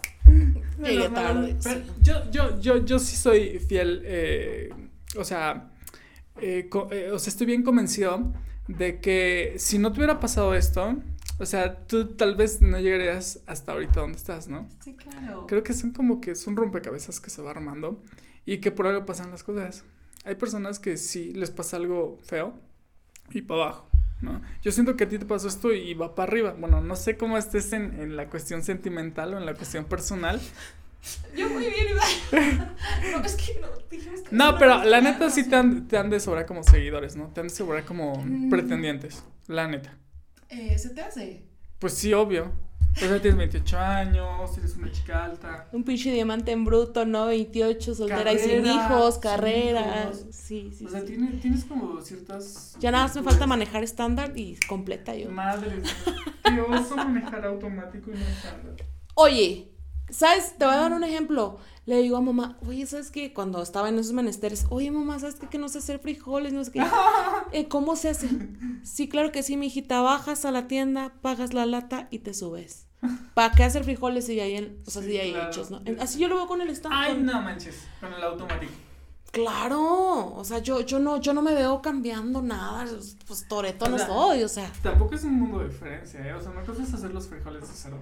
Llegué 0.82 1.08
tarde, 1.08 1.56
pero 1.62 1.80
sí. 1.80 1.86
yo, 2.02 2.30
yo, 2.30 2.60
yo, 2.60 2.84
yo 2.84 2.98
sí 2.98 3.16
soy 3.16 3.58
fiel. 3.58 4.02
eh, 4.04 4.70
o 5.16 5.24
sea. 5.24 5.70
Eh, 6.40 6.68
eh, 6.90 7.10
o 7.12 7.18
sea, 7.18 7.30
estoy 7.30 7.46
bien 7.46 7.62
convencido 7.62 8.32
de 8.68 9.00
que 9.00 9.54
si 9.58 9.78
no 9.78 9.92
te 9.92 9.98
hubiera 9.98 10.20
pasado 10.20 10.54
esto. 10.54 10.96
O 11.40 11.46
sea, 11.46 11.86
tú 11.86 12.16
tal 12.16 12.34
vez 12.34 12.60
no 12.60 12.80
llegarías 12.80 13.40
hasta 13.46 13.72
ahorita 13.72 14.00
donde 14.00 14.18
estás, 14.18 14.48
¿no? 14.48 14.68
Sí, 14.80 14.94
claro. 14.94 15.46
Creo 15.46 15.62
que 15.62 15.72
son 15.72 15.92
como 15.92 16.20
que 16.20 16.32
es 16.32 16.46
un 16.48 16.56
rompecabezas 16.56 17.20
que 17.20 17.30
se 17.30 17.42
va 17.42 17.52
armando 17.52 18.02
y 18.44 18.58
que 18.58 18.72
por 18.72 18.88
algo 18.88 19.06
pasan 19.06 19.30
las 19.30 19.44
cosas. 19.44 19.84
Hay 20.24 20.34
personas 20.34 20.80
que 20.80 20.96
sí 20.96 21.32
les 21.34 21.50
pasa 21.50 21.76
algo 21.76 22.18
feo 22.24 22.54
y 23.30 23.42
para 23.42 23.62
abajo, 23.62 23.88
¿no? 24.20 24.42
Yo 24.62 24.72
siento 24.72 24.96
que 24.96 25.04
a 25.04 25.08
ti 25.08 25.16
te 25.18 25.26
pasó 25.26 25.46
esto 25.46 25.72
y 25.72 25.94
va 25.94 26.16
para 26.16 26.28
arriba. 26.28 26.56
Bueno, 26.58 26.80
no 26.80 26.96
sé 26.96 27.16
cómo 27.16 27.38
estés 27.38 27.72
en, 27.72 28.00
en 28.00 28.16
la 28.16 28.28
cuestión 28.28 28.64
sentimental 28.64 29.34
o 29.34 29.38
en 29.38 29.46
la 29.46 29.54
cuestión 29.54 29.84
personal. 29.84 30.40
Yo 31.36 31.48
muy 31.50 31.64
bien, 31.66 31.86
iba. 31.90 32.02
No, 33.12 33.24
es 33.24 33.34
que 33.36 33.60
no, 33.60 33.68
dijimos 33.90 34.20
que 34.22 34.34
No, 34.34 34.58
pero 34.58 34.82
la 34.84 35.00
neta 35.00 35.30
sí 35.30 35.48
te 35.48 35.56
han, 35.56 35.86
te 35.88 35.96
han 35.96 36.10
de 36.10 36.20
sobrar 36.20 36.46
como 36.46 36.62
seguidores, 36.62 37.16
¿no? 37.16 37.28
Te 37.28 37.40
han 37.40 37.48
de 37.48 37.54
sobrar 37.54 37.84
como 37.84 38.22
Mm. 38.24 38.50
pretendientes, 38.50 39.22
la 39.46 39.68
neta. 39.68 39.96
Eh, 40.48 40.76
¿Se 40.78 40.90
te 40.90 41.00
hace? 41.02 41.44
Pues 41.78 41.94
sí, 41.94 42.12
obvio. 42.12 42.50
O 42.96 43.00
sea, 43.00 43.20
tienes 43.20 43.36
28 43.38 43.78
años, 43.78 44.58
eres 44.58 44.74
una 44.76 44.90
chica 44.90 45.24
alta. 45.26 45.68
Un 45.72 45.84
pinche 45.84 46.10
diamante 46.10 46.50
en 46.50 46.64
bruto, 46.64 47.04
¿no? 47.06 47.26
28, 47.26 47.94
soltera 47.94 48.32
y 48.32 48.38
sin 48.38 48.62
Carrera, 48.62 48.74
hijos, 48.74 49.14
sin 49.14 49.22
carrera. 49.22 50.02
hijos. 50.04 50.24
Sí, 50.32 50.72
sí. 50.76 50.86
O 50.86 50.88
sea, 50.90 51.00
sí. 51.02 51.06
tiene- 51.06 51.32
tienes 51.40 51.64
como 51.64 52.00
ciertas... 52.00 52.76
Ya 52.80 52.90
nada 52.90 53.04
más 53.04 53.14
me 53.14 53.22
falta 53.22 53.46
manejar 53.46 53.84
estándar 53.84 54.32
y 54.36 54.56
completa 54.66 55.14
yo. 55.14 55.30
Madre 55.30 55.76
mía, 55.76 55.92
qué 56.42 56.60
oso 56.60 56.96
manejar 56.96 57.44
automático 57.44 58.10
y 58.10 58.14
no 58.14 58.26
estándar. 58.26 58.74
Oye, 59.14 59.68
¿sabes? 60.10 60.54
Te 60.58 60.64
voy 60.64 60.74
a 60.74 60.78
dar 60.78 60.92
un 60.92 61.04
ejemplo. 61.04 61.58
Le 61.86 62.02
digo 62.02 62.16
a 62.18 62.20
mamá, 62.20 62.58
oye, 62.66 62.84
¿sabes 62.86 63.10
qué? 63.10 63.32
Cuando 63.32 63.62
estaba 63.62 63.88
en 63.88 63.98
esos 63.98 64.12
menesteres, 64.12 64.66
oye, 64.68 64.90
mamá, 64.90 65.18
¿sabes 65.18 65.36
qué? 65.36 65.46
Que 65.48 65.56
no 65.58 65.68
sé 65.70 65.78
hacer 65.78 65.98
frijoles, 66.00 66.52
no 66.52 66.64
sé 66.64 66.72
qué. 66.72 66.82
Eh, 67.52 67.66
¿Cómo 67.68 67.96
se 67.96 68.10
hace? 68.10 68.28
Sí, 68.82 69.08
claro 69.08 69.32
que 69.32 69.42
sí, 69.42 69.56
mi 69.56 69.68
hijita. 69.68 70.02
Bajas 70.02 70.44
a 70.44 70.50
la 70.50 70.68
tienda, 70.68 71.14
pagas 71.22 71.54
la 71.54 71.64
lata 71.64 72.08
y 72.10 72.18
te 72.18 72.34
subes. 72.34 72.86
¿Para 73.32 73.54
qué 73.54 73.62
hacer 73.64 73.84
frijoles 73.84 74.26
si 74.26 74.34
ya 74.34 74.42
hay, 74.42 74.56
en- 74.56 74.82
o 74.86 74.90
sea, 74.90 75.00
Sí, 75.02 75.08
si 75.08 75.14
ya 75.14 75.22
hay 75.22 75.30
claro. 75.32 75.48
hechos, 75.50 75.70
no? 75.70 75.80
Así 76.00 76.18
yo 76.18 76.28
lo 76.28 76.34
veo 76.36 76.46
con 76.46 76.60
el 76.60 76.68
stand. 76.70 76.94
Ay, 76.94 77.16
no 77.22 77.40
manches, 77.40 77.86
con 78.00 78.12
el 78.12 78.22
automático. 78.22 78.72
Claro, 79.30 80.34
o 80.34 80.42
sea, 80.44 80.58
yo, 80.60 80.80
yo 80.80 80.98
no, 80.98 81.20
yo 81.20 81.34
no 81.34 81.42
me 81.42 81.54
veo 81.54 81.82
cambiando 81.82 82.40
nada, 82.40 82.86
pues 83.26 83.46
Toreto 83.46 83.88
no 83.88 83.98
soy, 83.98 84.42
o 84.42 84.48
sea. 84.48 84.72
Tampoco 84.82 85.14
es 85.14 85.24
un 85.24 85.34
mundo 85.34 85.58
de 85.58 85.68
diferencia, 85.68 86.26
¿eh? 86.26 86.32
O 86.32 86.40
sea, 86.40 86.50
una 86.50 86.62
cosa 86.62 86.82
es 86.82 86.94
hacer 86.94 87.12
los 87.12 87.28
frijoles 87.28 87.60
de 87.62 87.74
cero. 87.74 87.98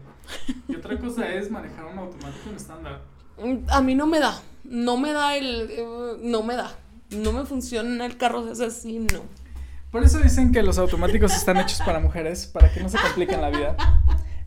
Y 0.68 0.76
otra 0.76 0.96
cosa 0.98 1.28
es 1.28 1.50
manejar 1.50 1.84
un 1.86 1.98
automático 1.98 2.48
en 2.50 2.56
estándar. 2.56 3.02
Mm, 3.42 3.56
A 3.68 3.80
mí 3.80 3.94
no 3.96 4.06
me 4.06 4.20
da, 4.20 4.40
no 4.64 4.96
me 4.96 5.12
da 5.12 5.36
el, 5.36 5.68
eh, 5.70 6.16
no 6.20 6.42
me 6.42 6.54
da, 6.54 6.72
no 7.10 7.32
me 7.32 7.44
funciona 7.44 8.06
el 8.06 8.16
carro, 8.16 8.48
es 8.50 8.60
así, 8.60 9.00
no. 9.00 9.22
Por 9.90 10.04
eso 10.04 10.18
dicen 10.20 10.52
que 10.52 10.62
los 10.62 10.78
automáticos 10.78 11.34
están 11.34 11.56
hechos 11.56 11.80
para 11.84 11.98
mujeres, 11.98 12.46
para 12.46 12.72
que 12.72 12.80
no 12.80 12.88
se 12.88 12.98
compliquen 12.98 13.40
la 13.40 13.50
vida. 13.50 13.76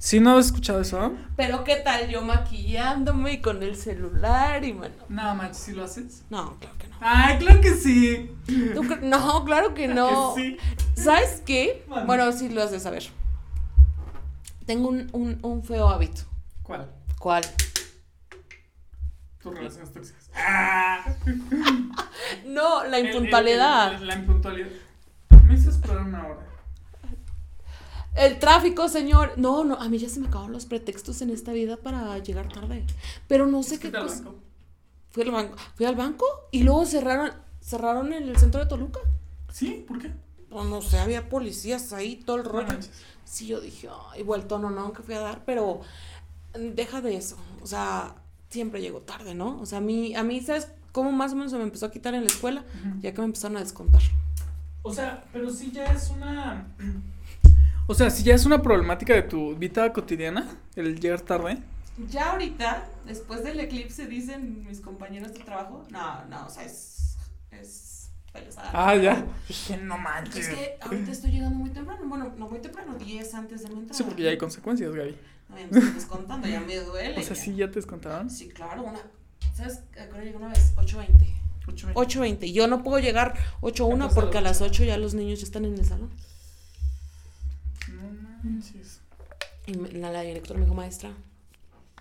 Si 0.01 0.21
no 0.21 0.37
has 0.37 0.45
escuchado 0.47 0.79
eso, 0.79 1.13
Pero 1.35 1.65
qué 1.65 1.75
tal 1.75 2.07
yo 2.09 2.21
maquillándome 2.21 3.33
y 3.33 3.41
con 3.41 3.61
el 3.63 3.75
celular 3.75 4.63
y 4.63 4.71
bueno. 4.71 4.95
nada 5.09 5.33
manches, 5.33 5.57
si 5.57 5.73
lo 5.73 5.83
haces. 5.83 6.23
No, 6.29 6.55
claro 6.57 6.77
que 6.77 6.87
no. 6.87 6.95
Ay, 7.01 7.37
claro 7.37 7.59
que 7.61 7.73
sí. 7.73 8.31
¿Tú 8.47 8.83
cre- 8.83 9.01
no, 9.01 9.43
claro 9.43 9.73
que 9.73 9.89
no. 9.89 10.33
Que 10.35 10.57
sí. 10.95 11.01
¿Sabes 11.01 11.43
qué? 11.45 11.83
Mande. 11.89 12.05
Bueno, 12.05 12.31
sí 12.31 12.47
lo 12.47 12.63
has 12.63 12.71
de 12.71 12.79
saber. 12.79 13.03
Tengo 14.65 14.87
un, 14.87 15.09
un, 15.11 15.37
un 15.41 15.63
feo 15.63 15.89
hábito. 15.89 16.21
¿Cuál? 16.63 16.89
¿Cuál? 17.19 17.43
Tus 19.41 19.53
relaciones 19.53 19.91
tóxicas. 19.91 20.29
Ah. 20.33 21.03
No, 22.45 22.83
la 22.85 22.99
El- 22.99 23.05
el- 23.07 23.15
impuntualidad. 23.15 23.93
el- 23.95 24.07
la 24.07 24.15
impuntualidad. 24.15 24.67
Me 25.45 25.55
hizo 25.55 25.69
esperar 25.71 25.99
una 25.99 26.25
hora. 26.25 26.45
El 28.19 28.37
tráfico, 28.37 28.89
señor. 28.89 29.33
No, 29.37 29.63
no, 29.63 29.75
a 29.75 29.87
mí 29.87 29.97
ya 29.97 30.09
se 30.09 30.19
me 30.19 30.27
acabaron 30.27 30.51
los 30.51 30.65
pretextos 30.65 31.21
en 31.21 31.29
esta 31.29 31.53
vida 31.53 31.77
para 31.77 32.17
llegar 32.19 32.51
tarde. 32.51 32.85
Pero 33.27 33.47
no 33.47 33.63
sé 33.63 33.79
qué 33.79 33.91
cosa. 33.91 34.23
banco. 34.23 34.35
Fui 35.11 35.23
al 35.23 35.31
banco. 35.31 35.55
Fui 35.75 35.85
al 35.85 35.95
banco 35.95 36.25
y 36.51 36.63
luego 36.63 36.85
cerraron, 36.85 37.31
cerraron 37.61 38.11
en 38.11 38.27
el 38.27 38.37
centro 38.37 38.59
de 38.59 38.67
Toluca. 38.67 38.99
Sí, 39.51 39.85
¿por 39.87 39.99
qué? 39.99 40.11
No, 40.49 40.65
no 40.65 40.81
sé, 40.81 40.99
había 40.99 41.29
policías 41.29 41.93
ahí, 41.93 42.17
todo 42.17 42.37
el 42.37 42.43
rollo. 42.43 42.77
Sí, 43.23 43.47
yo 43.47 43.61
dije, 43.61 43.87
ay, 44.11 44.23
vuelto, 44.23 44.59
no, 44.59 44.69
no, 44.69 44.91
que 44.91 45.01
fui 45.01 45.13
a 45.13 45.19
dar, 45.21 45.45
pero 45.45 45.81
mm, 46.57 46.75
deja 46.75 47.01
de 47.01 47.15
eso. 47.15 47.37
O 47.61 47.67
sea, 47.67 48.15
siempre 48.49 48.81
llego 48.81 48.99
tarde, 49.01 49.33
¿no? 49.33 49.59
O 49.61 49.65
sea, 49.65 49.77
a 49.77 49.81
mí, 49.81 50.13
a 50.15 50.23
mí, 50.23 50.41
¿sabes 50.41 50.69
cómo 50.91 51.11
más 51.11 51.31
o 51.31 51.35
menos 51.35 51.51
se 51.51 51.57
me 51.57 51.63
empezó 51.63 51.85
a 51.85 51.91
quitar 51.91 52.13
en 52.15 52.21
la 52.21 52.27
escuela? 52.27 52.65
Ya 53.01 53.13
que 53.13 53.21
me 53.21 53.25
empezaron 53.25 53.57
a 53.57 53.61
descontar. 53.61 54.01
O 54.81 54.93
sea, 54.93 55.23
pero 55.31 55.49
sí 55.51 55.71
ya 55.71 55.85
es 55.85 56.09
una. 56.09 56.67
O 57.89 57.95
sea, 57.95 58.11
si 58.11 58.21
ya 58.21 58.35
es 58.35 58.45
una 58.45 58.61
problemática 58.61 59.15
de 59.15 59.23
tu 59.23 59.55
vida 59.55 59.91
cotidiana, 59.91 60.45
el 60.75 60.99
llegar 60.99 61.21
tarde. 61.21 61.57
Ya 62.07 62.33
ahorita, 62.33 62.87
después 63.07 63.43
del 63.43 63.59
eclipse, 63.59 64.05
dicen 64.05 64.63
mis 64.67 64.79
compañeros 64.79 65.33
de 65.33 65.39
trabajo, 65.39 65.87
no, 65.89 66.23
no, 66.25 66.45
o 66.45 66.49
sea, 66.51 66.65
es, 66.65 67.17
es. 67.49 68.11
Ah, 68.57 68.95
ya. 68.95 69.25
Dije, 69.47 69.77
no 69.77 69.97
manches. 69.97 70.49
Es 70.49 70.55
que 70.55 70.77
ahorita 70.81 71.11
estoy 71.11 71.31
llegando 71.31 71.57
muy 71.57 71.71
temprano, 71.71 72.01
bueno, 72.05 72.31
no 72.37 72.47
muy 72.47 72.59
temprano, 72.59 72.93
10 72.93 73.33
antes 73.33 73.63
de 73.63 73.69
mi 73.69 73.79
entrada. 73.79 73.97
Sí, 73.97 74.03
porque 74.03 74.21
ya 74.21 74.29
hay 74.29 74.37
consecuencias, 74.37 74.93
Gaby. 74.93 75.17
No, 75.49 75.57
ya 75.57 75.65
me 75.65 75.79
estoy 75.79 75.93
descontando, 75.95 76.47
ya 76.47 76.59
me 76.59 76.75
duele. 76.75 77.19
O 77.19 77.23
sea, 77.23 77.35
ya. 77.35 77.41
sí, 77.41 77.55
ya 77.55 77.69
te 77.69 77.77
descontaron. 77.77 78.29
Sí, 78.29 78.49
claro, 78.49 78.83
una. 78.83 78.99
¿Sabes? 79.55 79.79
a 79.99 80.05
qué 80.05 80.13
hora 80.13 80.23
llegué 80.23 80.37
una 80.37 80.49
vez? 80.49 80.75
8.20. 80.75 81.07
8 81.65 81.87
8.20. 81.95 82.53
Yo 82.53 82.67
no 82.67 82.83
puedo 82.83 82.99
llegar 82.99 83.33
8.1 83.61 83.93
Empezó 83.93 84.05
a 84.05 84.09
porque 84.13 84.37
a 84.37 84.41
las 84.41 84.61
las 84.61 84.69
8 84.69 84.83
ya 84.83 84.97
los 84.99 85.15
niños 85.15 85.39
ya 85.39 85.45
están 85.45 85.65
en 85.65 85.73
el 85.73 85.85
salón. 85.85 86.11
No 87.87 88.03
manches. 88.43 89.01
Y 89.65 89.73
la, 89.73 90.11
la 90.11 90.21
directora 90.21 90.59
me 90.59 90.65
dijo, 90.65 90.75
maestra, 90.75 91.11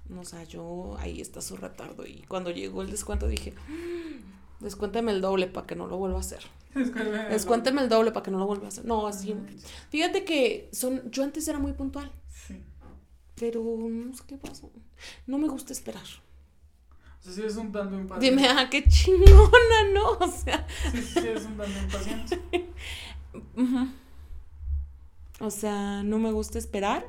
no, 0.08 0.20
o 0.20 0.24
sea, 0.24 0.42
yo, 0.44 0.96
ahí 0.98 1.20
está 1.20 1.40
su 1.40 1.56
retardo. 1.56 2.06
Y 2.06 2.24
cuando 2.28 2.50
llegó 2.50 2.82
el 2.82 2.90
descuento 2.90 3.28
dije, 3.28 3.52
"Mm, 3.68 4.64
descuénteme 4.64 5.12
el 5.12 5.20
doble 5.20 5.46
para 5.46 5.66
que 5.66 5.76
no 5.76 5.86
lo 5.86 5.96
vuelva 5.98 6.16
a 6.18 6.20
hacer. 6.20 6.42
Descuénteme 7.30 7.82
el 7.82 7.88
doble 7.88 8.10
para 8.12 8.22
que 8.22 8.30
no 8.30 8.38
lo 8.38 8.46
vuelva 8.46 8.66
a 8.66 8.68
hacer. 8.68 8.84
No, 8.84 9.06
así. 9.06 9.34
Fíjate 9.90 10.24
que 10.24 10.68
son, 10.72 11.10
yo 11.10 11.24
antes 11.24 11.46
era 11.48 11.58
muy 11.58 11.72
puntual, 11.72 12.10
Sí. 12.28 12.62
pero 13.34 13.62
no 13.62 14.14
sé 14.14 14.22
qué 14.26 14.36
pasó. 14.38 14.70
No 15.26 15.38
me 15.38 15.48
gusta 15.48 15.72
esperar. 15.72 16.04
O 17.20 17.22
sea, 17.22 17.32
sí 17.32 17.42
es 17.42 17.56
un 17.56 17.72
tanto 17.72 17.96
impaciente. 17.96 18.42
Dime, 18.42 18.48
ah, 18.48 18.68
qué 18.70 18.84
chingona, 18.88 19.90
¿no? 19.92 20.10
O 20.12 20.28
sea, 20.30 20.66
Sí, 20.92 21.02
sí, 21.02 21.18
es 21.28 21.44
un 21.44 21.56
tanto 21.56 21.78
impaciente. 21.80 22.40
ujú. 23.56 23.88
O 25.40 25.50
sea, 25.50 26.02
no 26.02 26.18
me 26.18 26.32
gusta 26.32 26.58
esperar. 26.58 27.06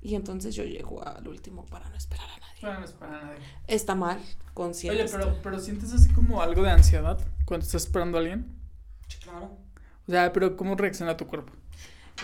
Y 0.00 0.14
entonces 0.14 0.54
yo 0.54 0.62
llego 0.64 1.04
al 1.06 1.26
último 1.26 1.66
para 1.66 1.88
no 1.88 1.96
esperar 1.96 2.26
a 2.30 2.38
nadie. 2.38 2.58
Bueno, 2.62 2.78
no 2.80 2.84
es 2.84 2.92
para 2.92 3.22
nadie. 3.22 3.38
Está 3.66 3.94
mal, 3.96 4.20
consciente. 4.54 5.02
Oye, 5.02 5.10
pero, 5.10 5.36
pero 5.42 5.58
sientes 5.58 5.92
así 5.92 6.08
como 6.12 6.40
algo 6.40 6.62
de 6.62 6.70
ansiedad 6.70 7.18
cuando 7.44 7.66
estás 7.66 7.84
esperando 7.84 8.18
a 8.18 8.20
alguien. 8.20 8.46
Sí, 9.08 9.18
Claro. 9.20 9.50
O 10.06 10.10
sea, 10.10 10.32
pero 10.32 10.56
¿cómo 10.56 10.74
reacciona 10.76 11.16
tu 11.16 11.26
cuerpo? 11.26 11.52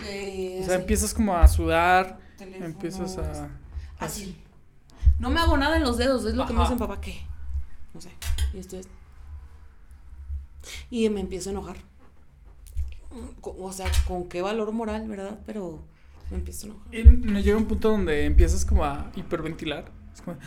Eh, 0.05 0.59
O 0.63 0.65
sea, 0.65 0.75
empiezas 0.75 1.13
como 1.13 1.35
a 1.35 1.47
sudar, 1.47 2.19
teléfono, 2.37 2.65
empiezas 2.65 3.17
a... 3.17 3.49
Así. 3.99 4.41
No 5.19 5.29
me 5.29 5.39
hago 5.39 5.55
nada 5.55 5.77
en 5.77 5.83
los 5.83 5.97
dedos, 5.97 6.25
es 6.25 6.33
lo 6.35 6.45
que 6.45 6.53
me 6.53 6.61
dicen 6.61 6.77
papá, 6.79 6.99
¿qué? 6.99 7.21
No 7.93 8.01
sé. 8.01 8.09
Y 8.53 8.59
estoy... 8.59 8.81
Y 10.89 11.09
me 11.09 11.19
empiezo 11.21 11.49
a 11.49 11.51
enojar. 11.51 11.77
O 13.41 13.71
sea, 13.71 13.89
con 14.07 14.27
qué 14.29 14.41
valor 14.41 14.71
moral, 14.71 15.07
¿verdad? 15.07 15.39
Pero 15.45 15.83
me 16.31 16.37
empiezo 16.37 16.67
a 16.67 16.69
enojar. 16.69 16.95
Y 16.95 17.03
me 17.03 17.43
llega 17.43 17.57
un 17.57 17.65
punto 17.65 17.89
donde 17.91 18.25
empiezas 18.25 18.65
como 18.65 18.83
a 18.85 19.11
hiperventilar. 19.15 19.91
Es 20.13 20.21
como... 20.21 20.37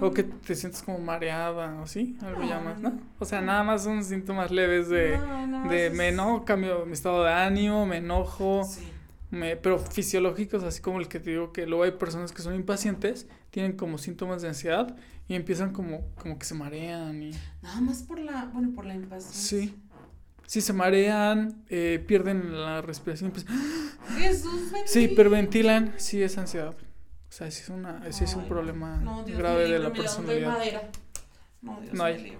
O 0.00 0.10
que 0.12 0.24
te 0.24 0.54
sientes 0.54 0.82
como 0.82 0.98
mareada 0.98 1.74
o 1.76 1.82
así, 1.84 2.16
algo 2.20 2.40
No, 2.40 2.48
ya 2.48 2.60
más, 2.60 2.80
no. 2.80 2.90
¿no? 2.90 3.00
O 3.18 3.24
sea, 3.24 3.40
nada 3.40 3.62
más 3.62 3.84
son 3.84 4.04
síntomas 4.04 4.50
leves 4.50 4.88
de, 4.88 5.16
No, 5.18 5.46
no, 5.46 5.68
de 5.70 5.90
me 5.90 6.08
enojo, 6.08 6.44
cambio 6.44 6.84
mi 6.84 6.92
estado 6.92 7.24
de 7.24 7.32
ánimo, 7.32 7.86
me 7.86 7.98
enojo, 7.98 8.64
Sí. 8.64 8.86
me, 9.30 9.56
pero 9.56 9.78
fisiológicos, 9.78 10.62
así 10.64 10.80
como 10.82 10.98
el 11.00 11.08
que 11.08 11.20
te 11.20 11.30
digo 11.30 11.52
que 11.52 11.66
luego 11.66 11.84
hay 11.84 11.92
personas 11.92 12.32
que 12.32 12.42
son 12.42 12.54
impacientes, 12.54 13.26
tienen 13.50 13.72
como 13.76 13.98
síntomas 13.98 14.42
de 14.42 14.48
ansiedad 14.48 14.96
y 15.28 15.34
empiezan 15.34 15.72
como, 15.72 16.02
como 16.16 16.38
que 16.38 16.44
se 16.44 16.54
marean 16.54 17.22
y... 17.22 17.30
Nada 17.62 17.80
más 17.80 18.02
por 18.02 18.18
la, 18.18 18.46
bueno, 18.52 18.72
por 18.74 18.84
la 18.84 18.94
impaciencia. 18.94 19.58
Sí. 19.58 19.74
Sí, 20.46 20.60
se 20.60 20.72
marean, 20.72 21.64
eh, 21.68 22.02
pierden 22.06 22.60
la 22.60 22.80
respiración. 22.82 23.30
pues- 23.32 23.44
Jesús 24.18 24.60
sí, 24.70 24.72
bendito. 24.72 24.98
hiperventilan, 25.00 25.94
sí 25.96 26.22
es 26.22 26.38
ansiedad. 26.38 26.74
O 27.28 27.32
sea, 27.32 27.50
sí 27.50 27.62
es, 27.62 27.68
una, 27.68 28.00
sí 28.12 28.24
es 28.24 28.34
un 28.34 28.46
problema 28.48 28.96
no, 28.98 29.24
grave 29.24 29.64
de 29.64 29.78
la 29.78 29.88
libre, 29.88 30.00
mira, 30.00 30.12
¿dónde 30.12 30.32
hay 30.32 30.38
personalidad. 30.40 30.82
No, 31.62 31.80
Dios 31.82 31.94
No 31.94 32.04
hay. 32.04 32.18
libre. 32.22 32.38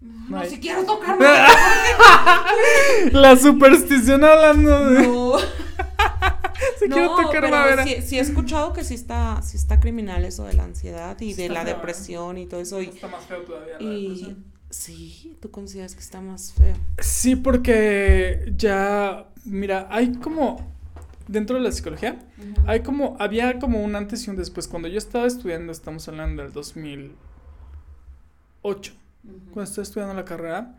No 0.00 0.30
No, 0.30 0.38
hay. 0.40 0.50
si 0.50 0.58
quiero 0.58 0.84
tocarme. 0.84 1.24
La 3.12 3.36
superstición 3.36 4.24
hablando 4.24 4.90
de. 4.90 5.02
no. 5.06 5.32
Se 6.78 6.86
quiere 6.88 7.02
No, 7.06 7.16
tocar 7.16 7.30
pero 7.42 7.50
madera. 7.50 7.84
sí, 7.84 8.02
sí 8.02 8.18
he 8.18 8.20
escuchado 8.20 8.72
que 8.72 8.82
sí 8.84 8.94
está, 8.94 9.40
sí 9.42 9.56
está 9.56 9.78
criminal 9.80 10.24
eso 10.24 10.44
de 10.44 10.52
la 10.54 10.64
ansiedad 10.64 11.20
y 11.20 11.34
de 11.34 11.48
la 11.48 11.62
feo, 11.62 11.70
¿eh? 11.70 11.74
depresión 11.74 12.38
y 12.38 12.46
todo 12.46 12.60
eso. 12.60 12.80
Y, 12.80 12.86
Está 12.86 13.08
más 13.08 13.24
feo 13.26 13.42
todavía 13.42 13.74
la 13.78 13.82
y 13.82 14.02
depresión. 14.08 14.44
Sí, 14.72 15.36
tú 15.40 15.50
consideras 15.50 15.94
que 15.94 16.00
está 16.00 16.20
más 16.20 16.52
feo. 16.52 16.74
Sí, 16.98 17.36
porque 17.36 18.52
ya, 18.56 19.28
mira, 19.44 19.86
hay 19.90 20.12
como, 20.14 20.72
dentro 21.28 21.56
de 21.56 21.62
la 21.62 21.70
psicología, 21.70 22.18
hay 22.66 22.80
como, 22.80 23.16
había 23.20 23.58
como 23.58 23.84
un 23.84 23.94
antes 23.94 24.26
y 24.26 24.30
un 24.30 24.36
después. 24.36 24.66
Cuando 24.66 24.88
yo 24.88 24.96
estaba 24.98 25.26
estudiando, 25.26 25.72
estamos 25.72 26.08
hablando 26.08 26.42
del 26.42 26.52
2008, 26.52 28.92
cuando 29.52 29.62
estaba 29.62 29.82
estudiando 29.82 30.14
la 30.14 30.24
carrera, 30.24 30.78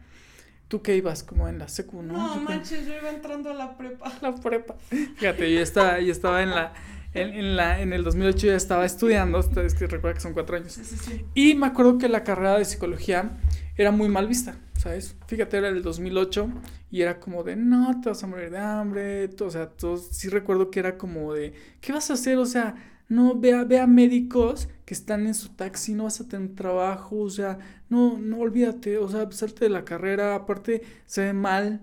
¿tú 0.68 0.82
qué 0.82 0.96
ibas? 0.96 1.24
Como 1.24 1.48
en 1.48 1.60
la 1.60 1.68
secu, 1.68 2.02
¿no? 2.02 2.14
No, 2.14 2.42
manches, 2.42 2.88
yo 2.88 2.98
iba 2.98 3.12
entrando 3.12 3.52
a 3.52 3.54
la 3.54 3.78
prepa. 3.78 4.12
la 4.22 4.34
prepa. 4.36 4.76
Fíjate, 4.90 5.54
yo 5.54 5.62
estaba, 5.62 6.00
yo 6.00 6.12
estaba 6.12 6.42
en 6.42 6.50
la, 6.50 6.74
en, 7.14 7.30
en 7.34 7.56
la, 7.56 7.82
en 7.82 7.94
el 7.94 8.04
2008 8.04 8.48
ya 8.48 8.56
estaba 8.56 8.86
estudiando, 8.86 9.40
es 9.40 9.74
que 9.76 9.88
recuerda 9.88 10.16
que 10.16 10.22
son 10.22 10.34
cuatro 10.34 10.56
años. 10.58 10.74
Sí, 10.74 10.84
sí, 10.84 10.98
sí. 10.98 11.26
Y 11.34 11.56
me 11.56 11.68
acuerdo 11.68 11.98
que 11.98 12.10
la 12.10 12.24
carrera 12.24 12.58
de 12.58 12.66
psicología 12.66 13.38
era 13.78 13.92
muy 13.92 14.10
mal 14.10 14.28
vista, 14.28 14.58
¿sabes? 14.78 15.16
Fíjate, 15.28 15.58
era 15.58 15.70
el 15.70 15.82
2008 15.82 16.50
y 16.92 17.02
era 17.02 17.20
como 17.20 17.44
de, 17.44 17.56
no, 17.56 18.00
te 18.02 18.10
vas 18.10 18.24
a 18.24 18.28
morir 18.28 18.52
de 18.52 18.60
hambre, 18.60 19.30
o 19.40 19.50
sea, 19.50 19.68
todos, 19.70 20.08
sí 20.12 20.30
recuerdo 20.30 20.70
que 20.70 20.80
era 20.80 20.98
como 20.98 21.34
de, 21.34 21.54
¿qué 21.82 21.94
vas 21.94 22.10
a 22.12 22.14
hacer? 22.14 22.38
O 22.38 22.46
sea, 22.46 22.76
no, 23.10 23.40
ve 23.40 23.54
a, 23.54 23.64
ve 23.64 23.80
a 23.80 23.88
médicos 23.88 24.70
que 24.86 24.94
están 24.94 25.28
en 25.28 25.34
su 25.34 25.50
taxi, 25.50 25.94
no 25.94 26.04
vas 26.06 26.22
a 26.22 26.28
tener 26.28 26.56
trabajo, 26.56 27.20
o 27.20 27.30
sea, 27.30 27.60
no, 27.90 28.18
no, 28.18 28.40
olvídate, 28.40 28.98
o 28.98 29.08
sea, 29.10 29.30
salte 29.32 29.66
de 29.66 29.70
la 29.70 29.86
carrera, 29.86 30.36
aparte 30.36 30.84
se 31.06 31.22
ve 31.22 31.34
mal, 31.34 31.82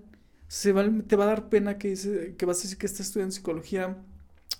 se 0.48 0.72
va, 0.72 0.84
te 1.06 1.16
va 1.16 1.24
a 1.24 1.28
dar 1.28 1.48
pena 1.48 1.78
que, 1.78 1.88
dice, 1.88 2.34
que 2.36 2.46
vas 2.46 2.58
a 2.58 2.62
decir 2.62 2.78
que 2.78 2.86
estás 2.86 3.06
estudiando 3.06 3.34
psicología. 3.34 3.96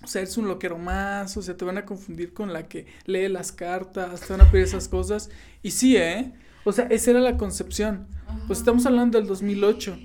O 0.03 0.07
sea, 0.07 0.21
eres 0.21 0.35
un 0.37 0.47
loquero 0.47 0.77
más, 0.77 1.37
o 1.37 1.41
sea, 1.41 1.55
te 1.55 1.63
van 1.65 1.77
a 1.77 1.85
confundir 1.85 2.33
con 2.33 2.51
la 2.53 2.67
que 2.67 2.85
lee 3.05 3.27
las 3.29 3.51
cartas, 3.51 4.21
te 4.21 4.33
van 4.33 4.41
a 4.41 4.49
pedir 4.51 4.65
esas 4.65 4.87
cosas. 4.87 5.29
Y 5.61 5.71
sí, 5.71 5.95
¿eh? 5.97 6.33
O 6.63 6.71
sea, 6.71 6.85
esa 6.85 7.11
era 7.11 7.19
la 7.19 7.37
concepción. 7.37 8.07
Pues 8.47 8.59
estamos 8.59 8.85
hablando 8.85 9.17
del 9.19 9.27
2008. 9.27 9.97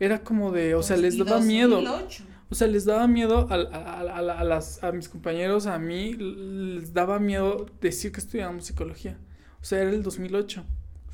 Era 0.00 0.22
como 0.24 0.50
de, 0.52 0.74
o 0.74 0.82
sea, 0.82 0.96
les 0.96 1.16
daba 1.24 1.40
miedo. 1.46 1.80
2008. 1.82 2.24
O 2.50 2.54
sea, 2.54 2.66
les 2.68 2.84
daba 2.84 3.06
miedo 3.06 3.46
a, 3.50 3.54
a- 3.54 3.58
a- 3.58 4.00
a- 4.00 4.38
a 4.40 4.44
las, 4.44 4.82
a 4.84 4.92
mis 4.92 5.08
compañeros, 5.08 5.66
a 5.66 5.78
mí, 5.78 6.12
les 6.14 6.92
daba 6.92 7.18
miedo 7.18 7.66
decir 7.80 8.12
que 8.12 8.20
estudiábamos 8.20 8.66
psicología. 8.66 9.18
O 9.60 9.64
sea, 9.64 9.80
era 9.80 9.90
el 9.90 10.02
2008. 10.02 10.64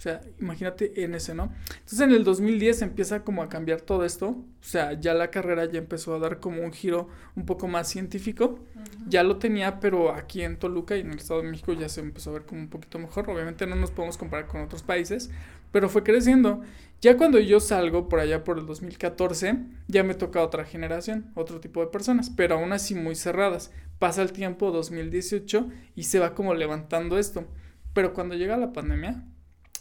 O 0.00 0.02
sea, 0.02 0.22
imagínate 0.40 1.04
en 1.04 1.14
ese, 1.14 1.34
¿no? 1.34 1.52
Entonces 1.68 2.00
en 2.00 2.12
el 2.12 2.24
2010 2.24 2.80
empieza 2.80 3.22
como 3.22 3.42
a 3.42 3.50
cambiar 3.50 3.82
todo 3.82 4.06
esto. 4.06 4.28
O 4.28 4.46
sea, 4.62 4.94
ya 4.98 5.12
la 5.12 5.30
carrera 5.30 5.66
ya 5.66 5.78
empezó 5.78 6.14
a 6.14 6.18
dar 6.18 6.40
como 6.40 6.62
un 6.62 6.72
giro 6.72 7.08
un 7.36 7.44
poco 7.44 7.68
más 7.68 7.86
científico. 7.86 8.60
Ya 9.08 9.22
lo 9.22 9.36
tenía, 9.36 9.78
pero 9.78 10.14
aquí 10.14 10.40
en 10.40 10.58
Toluca 10.58 10.96
y 10.96 11.00
en 11.00 11.10
el 11.10 11.18
Estado 11.18 11.42
de 11.42 11.50
México 11.50 11.74
ya 11.74 11.90
se 11.90 12.00
empezó 12.00 12.30
a 12.30 12.32
ver 12.32 12.46
como 12.46 12.62
un 12.62 12.70
poquito 12.70 12.98
mejor. 12.98 13.28
Obviamente 13.28 13.66
no 13.66 13.76
nos 13.76 13.90
podemos 13.90 14.16
comparar 14.16 14.46
con 14.46 14.62
otros 14.62 14.82
países, 14.82 15.28
pero 15.70 15.90
fue 15.90 16.02
creciendo. 16.02 16.62
Ya 17.02 17.18
cuando 17.18 17.38
yo 17.38 17.60
salgo 17.60 18.08
por 18.08 18.20
allá 18.20 18.42
por 18.42 18.58
el 18.58 18.64
2014, 18.64 19.58
ya 19.86 20.02
me 20.02 20.14
toca 20.14 20.42
otra 20.42 20.64
generación, 20.64 21.30
otro 21.34 21.60
tipo 21.60 21.80
de 21.80 21.88
personas, 21.88 22.30
pero 22.30 22.54
aún 22.54 22.72
así 22.72 22.94
muy 22.94 23.16
cerradas. 23.16 23.70
Pasa 23.98 24.22
el 24.22 24.32
tiempo 24.32 24.70
2018 24.70 25.68
y 25.94 26.04
se 26.04 26.20
va 26.20 26.34
como 26.34 26.54
levantando 26.54 27.18
esto. 27.18 27.44
Pero 27.92 28.14
cuando 28.14 28.34
llega 28.34 28.56
la 28.56 28.72
pandemia, 28.72 29.26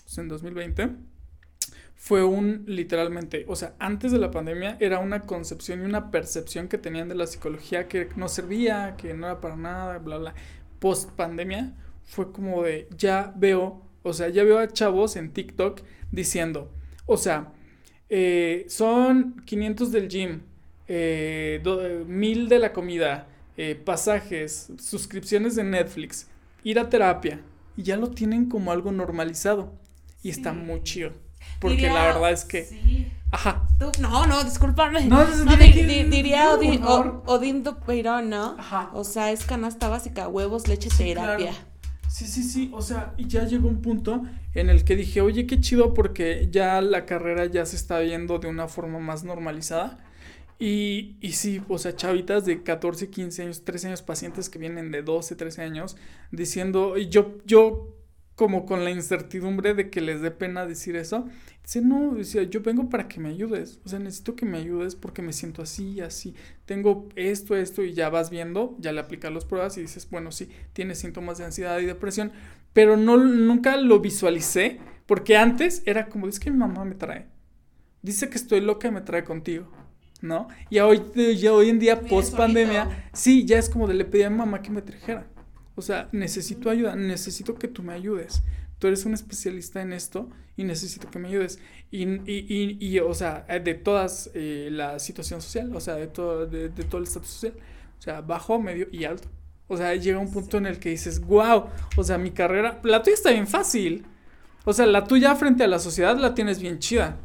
pues 0.09 0.17
en 0.17 0.27
2020, 0.27 0.89
fue 1.95 2.23
un 2.23 2.63
literalmente, 2.67 3.45
o 3.47 3.55
sea, 3.55 3.75
antes 3.79 4.11
de 4.11 4.19
la 4.19 4.31
pandemia 4.31 4.77
era 4.79 4.99
una 4.99 5.21
concepción 5.21 5.81
y 5.81 5.85
una 5.85 6.11
percepción 6.11 6.67
que 6.67 6.77
tenían 6.77 7.09
de 7.09 7.15
la 7.15 7.27
psicología 7.27 7.87
que 7.87 8.09
no 8.15 8.27
servía, 8.29 8.95
que 8.97 9.13
no 9.13 9.27
era 9.27 9.41
para 9.41 9.55
nada, 9.57 9.97
bla, 9.99 10.17
bla. 10.17 10.33
Post 10.79 11.11
pandemia 11.11 11.75
fue 12.05 12.31
como 12.31 12.63
de, 12.63 12.87
ya 12.97 13.33
veo, 13.35 13.83
o 14.03 14.13
sea, 14.13 14.29
ya 14.29 14.43
veo 14.43 14.59
a 14.59 14.67
chavos 14.69 15.15
en 15.17 15.31
TikTok 15.33 15.81
diciendo, 16.11 16.71
o 17.05 17.17
sea, 17.17 17.51
eh, 18.09 18.65
son 18.69 19.35
500 19.45 19.91
del 19.91 20.07
gym, 20.07 20.41
eh, 20.87 21.59
do- 21.63 21.85
eh, 21.85 22.03
1000 22.05 22.49
de 22.49 22.59
la 22.59 22.73
comida, 22.73 23.27
eh, 23.57 23.75
pasajes, 23.75 24.71
suscripciones 24.79 25.55
de 25.55 25.63
Netflix, 25.65 26.27
ir 26.63 26.79
a 26.79 26.89
terapia, 26.89 27.41
y 27.77 27.83
ya 27.83 27.97
lo 27.97 28.09
tienen 28.09 28.49
como 28.49 28.71
algo 28.71 28.91
normalizado. 28.91 29.73
Y 30.23 30.29
está 30.29 30.53
muy 30.53 30.83
chido. 30.83 31.11
Porque 31.59 31.77
Diría- 31.77 31.93
la 31.93 32.05
verdad 32.07 32.31
es 32.31 32.45
que. 32.45 32.65
sí. 32.65 33.11
Ajá. 33.31 33.67
Tú- 33.79 33.91
no, 34.01 34.25
no, 34.25 34.43
discúlpame. 34.43 35.05
No, 35.05 35.23
No, 35.23 35.51
dile 35.51 35.65
di- 35.67 35.73
que- 35.73 35.85
di- 35.85 36.03
diría 36.05 36.51
Odín. 36.53 36.83
O- 36.83 37.21
Odín 37.27 37.63
Dupeirón, 37.63 38.29
¿no? 38.29 38.55
Ajá. 38.57 38.89
O 38.93 39.03
sea, 39.03 39.31
es 39.31 39.45
canasta 39.45 39.87
básica, 39.87 40.27
huevos, 40.27 40.67
leche, 40.67 40.89
Sí, 40.89 41.03
terapia. 41.05 41.51
claro. 41.51 41.65
Sí, 42.09 42.25
sí, 42.25 42.41
sí. 42.43 42.71
O 42.73 42.81
sea, 42.81 43.13
y 43.17 43.27
ya 43.27 43.43
llegó 43.45 43.67
un 43.69 43.81
punto 43.83 44.23
en 44.55 44.69
el 44.69 44.83
que 44.83 44.95
dije, 44.95 45.21
oye, 45.21 45.45
qué 45.45 45.59
chido 45.61 45.93
porque 45.93 46.47
ya 46.51 46.81
la 46.81 47.05
carrera 47.05 47.45
ya 47.45 47.67
se 47.67 47.75
está 47.75 47.99
viendo 47.99 48.39
de 48.39 48.47
una 48.47 48.67
forma 48.67 48.97
más 48.97 49.23
normalizada. 49.23 49.99
Y, 50.57 51.15
y 51.21 51.33
sí, 51.33 51.61
o 51.69 51.77
sea, 51.77 51.95
chavitas 51.95 52.45
de 52.45 52.63
14, 52.63 53.09
15 53.11 53.43
años, 53.43 53.63
13 53.63 53.87
años, 53.87 54.01
pacientes 54.01 54.49
que 54.49 54.57
vienen 54.59 54.91
de 54.91 55.03
12, 55.03 55.35
13 55.35 55.61
años, 55.61 55.95
diciendo, 56.31 56.97
y 56.97 57.09
yo, 57.09 57.37
yo 57.45 57.95
como 58.39 58.65
con 58.65 58.85
la 58.85 58.89
incertidumbre 58.89 59.73
de 59.73 59.89
que 59.89 59.99
les 59.99 60.21
dé 60.21 60.31
pena 60.31 60.65
decir 60.65 60.95
eso, 60.95 61.27
dice, 61.61 61.81
no, 61.81 62.15
decía, 62.15 62.43
yo 62.43 62.61
vengo 62.61 62.87
para 62.87 63.09
que 63.09 63.19
me 63.19 63.27
ayudes, 63.27 63.81
o 63.83 63.89
sea, 63.89 63.99
necesito 63.99 64.37
que 64.37 64.45
me 64.45 64.57
ayudes 64.57 64.95
porque 64.95 65.21
me 65.21 65.33
siento 65.33 65.61
así 65.61 65.95
y 65.95 65.99
así, 65.99 66.33
tengo 66.65 67.09
esto, 67.17 67.57
esto, 67.57 67.83
y 67.83 67.91
ya 67.91 68.07
vas 68.09 68.29
viendo, 68.29 68.77
ya 68.79 68.93
le 68.93 69.01
aplicas 69.01 69.33
las 69.33 69.43
pruebas 69.43 69.77
y 69.77 69.81
dices, 69.81 70.09
bueno, 70.09 70.31
sí, 70.31 70.49
tienes 70.71 70.99
síntomas 70.99 71.37
de 71.37 71.43
ansiedad 71.43 71.79
y 71.79 71.85
depresión, 71.85 72.31
pero 72.71 72.95
no, 72.95 73.17
nunca 73.17 73.75
lo 73.75 73.99
visualicé, 73.99 74.79
porque 75.05 75.35
antes 75.35 75.83
era 75.85 76.07
como, 76.07 76.29
es 76.29 76.39
que 76.39 76.49
mi 76.49 76.59
mamá 76.59 76.85
me 76.85 76.95
trae, 76.95 77.25
dice 78.01 78.29
que 78.29 78.37
estoy 78.37 78.61
loca 78.61 78.87
y 78.87 78.91
me 78.91 79.01
trae 79.01 79.25
contigo. 79.25 79.69
¿No? 80.21 80.47
Y 80.69 80.79
hoy, 80.79 81.01
ya 81.37 81.53
hoy 81.53 81.69
en 81.69 81.79
día, 81.79 82.01
post 82.01 82.35
pandemia, 82.35 83.09
sí, 83.13 83.45
ya 83.45 83.57
es 83.57 83.69
como 83.69 83.87
de 83.87 83.93
le 83.93 84.03
pedí 84.03 84.23
a 84.23 84.29
mi 84.29 84.37
mamá 84.37 84.61
que 84.61 84.69
me 84.69 84.81
trajera. 84.81 85.25
O 85.79 85.81
sea, 85.81 86.09
necesito 86.11 86.69
ayuda, 86.69 86.97
necesito 86.97 87.55
que 87.55 87.69
tú 87.69 87.83
me 87.83 87.93
ayudes. 87.93 88.43
Tú 88.79 88.87
eres 88.87 89.05
un 89.05 89.13
especialista 89.13 89.81
en 89.81 89.93
esto 89.93 90.29
y 90.57 90.65
necesito 90.65 91.09
que 91.09 91.19
me 91.19 91.29
ayudes. 91.29 91.57
Y, 91.89 92.03
y, 92.03 92.45
y, 92.49 92.77
y, 92.85 92.99
o 92.99 93.13
sea, 93.13 93.45
eh, 93.47 93.61
de 93.61 93.75
todas 93.75 94.29
eh, 94.33 94.67
la 94.73 94.99
situación 94.99 95.41
social, 95.41 95.73
o 95.73 95.79
sea, 95.79 95.95
de 95.95 96.07
todo, 96.07 96.45
de, 96.45 96.67
de 96.67 96.83
todo 96.83 96.97
el 96.97 97.05
estatus 97.05 97.29
social. 97.29 97.53
O 97.97 98.01
sea, 98.01 98.19
bajo, 98.19 98.59
medio 98.59 98.87
y 98.91 99.05
alto. 99.05 99.29
O 99.69 99.77
sea, 99.77 99.95
llega 99.95 100.19
un 100.19 100.29
punto 100.29 100.57
en 100.57 100.65
el 100.65 100.79
que 100.79 100.89
dices, 100.89 101.21
wow, 101.21 101.67
o 101.95 102.03
sea, 102.03 102.17
mi 102.17 102.31
carrera, 102.31 102.81
la 102.83 103.01
tuya 103.01 103.13
está 103.13 103.31
bien 103.31 103.47
fácil. 103.47 104.05
O 104.65 104.73
sea, 104.73 104.85
la 104.85 105.05
tuya 105.05 105.33
frente 105.35 105.63
a 105.63 105.67
la 105.67 105.79
sociedad 105.79 106.17
la 106.17 106.33
tienes 106.33 106.59
bien 106.59 106.79
chida. 106.79 107.15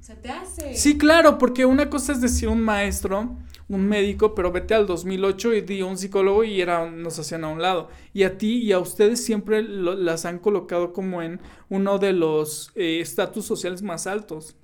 Se 0.00 0.14
te 0.14 0.30
hace. 0.30 0.74
Sí, 0.74 0.96
claro, 0.96 1.36
porque 1.36 1.66
una 1.66 1.90
cosa 1.90 2.12
es 2.12 2.22
decir 2.22 2.48
un 2.48 2.62
maestro, 2.62 3.36
un 3.68 3.86
médico, 3.86 4.34
pero 4.34 4.50
vete 4.50 4.74
al 4.74 4.86
2008 4.86 5.52
y 5.54 5.60
di 5.60 5.82
un 5.82 5.98
psicólogo 5.98 6.42
y 6.44 6.60
era, 6.60 6.90
nos 6.90 7.18
hacían 7.18 7.44
a 7.44 7.48
un 7.48 7.60
lado. 7.60 7.88
Y 8.14 8.22
a 8.22 8.38
ti 8.38 8.62
y 8.62 8.72
a 8.72 8.78
ustedes 8.78 9.22
siempre 9.24 9.62
lo- 9.62 9.94
las 9.94 10.24
han 10.24 10.38
colocado 10.38 10.92
como 10.92 11.20
en 11.22 11.40
uno 11.68 11.98
de 11.98 12.12
los 12.14 12.72
eh, 12.76 13.00
estatus 13.00 13.44
sociales 13.44 13.82
más 13.82 14.06
altos. 14.06 14.56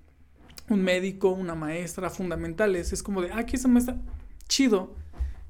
Un 0.70 0.82
médico, 0.82 1.28
una 1.30 1.54
maestra, 1.54 2.08
fundamentales. 2.08 2.92
Es 2.94 3.02
como 3.02 3.20
de, 3.20 3.30
ah, 3.32 3.38
aquí 3.40 3.56
esa 3.56 3.68
maestra, 3.68 3.96
chido. 4.48 4.94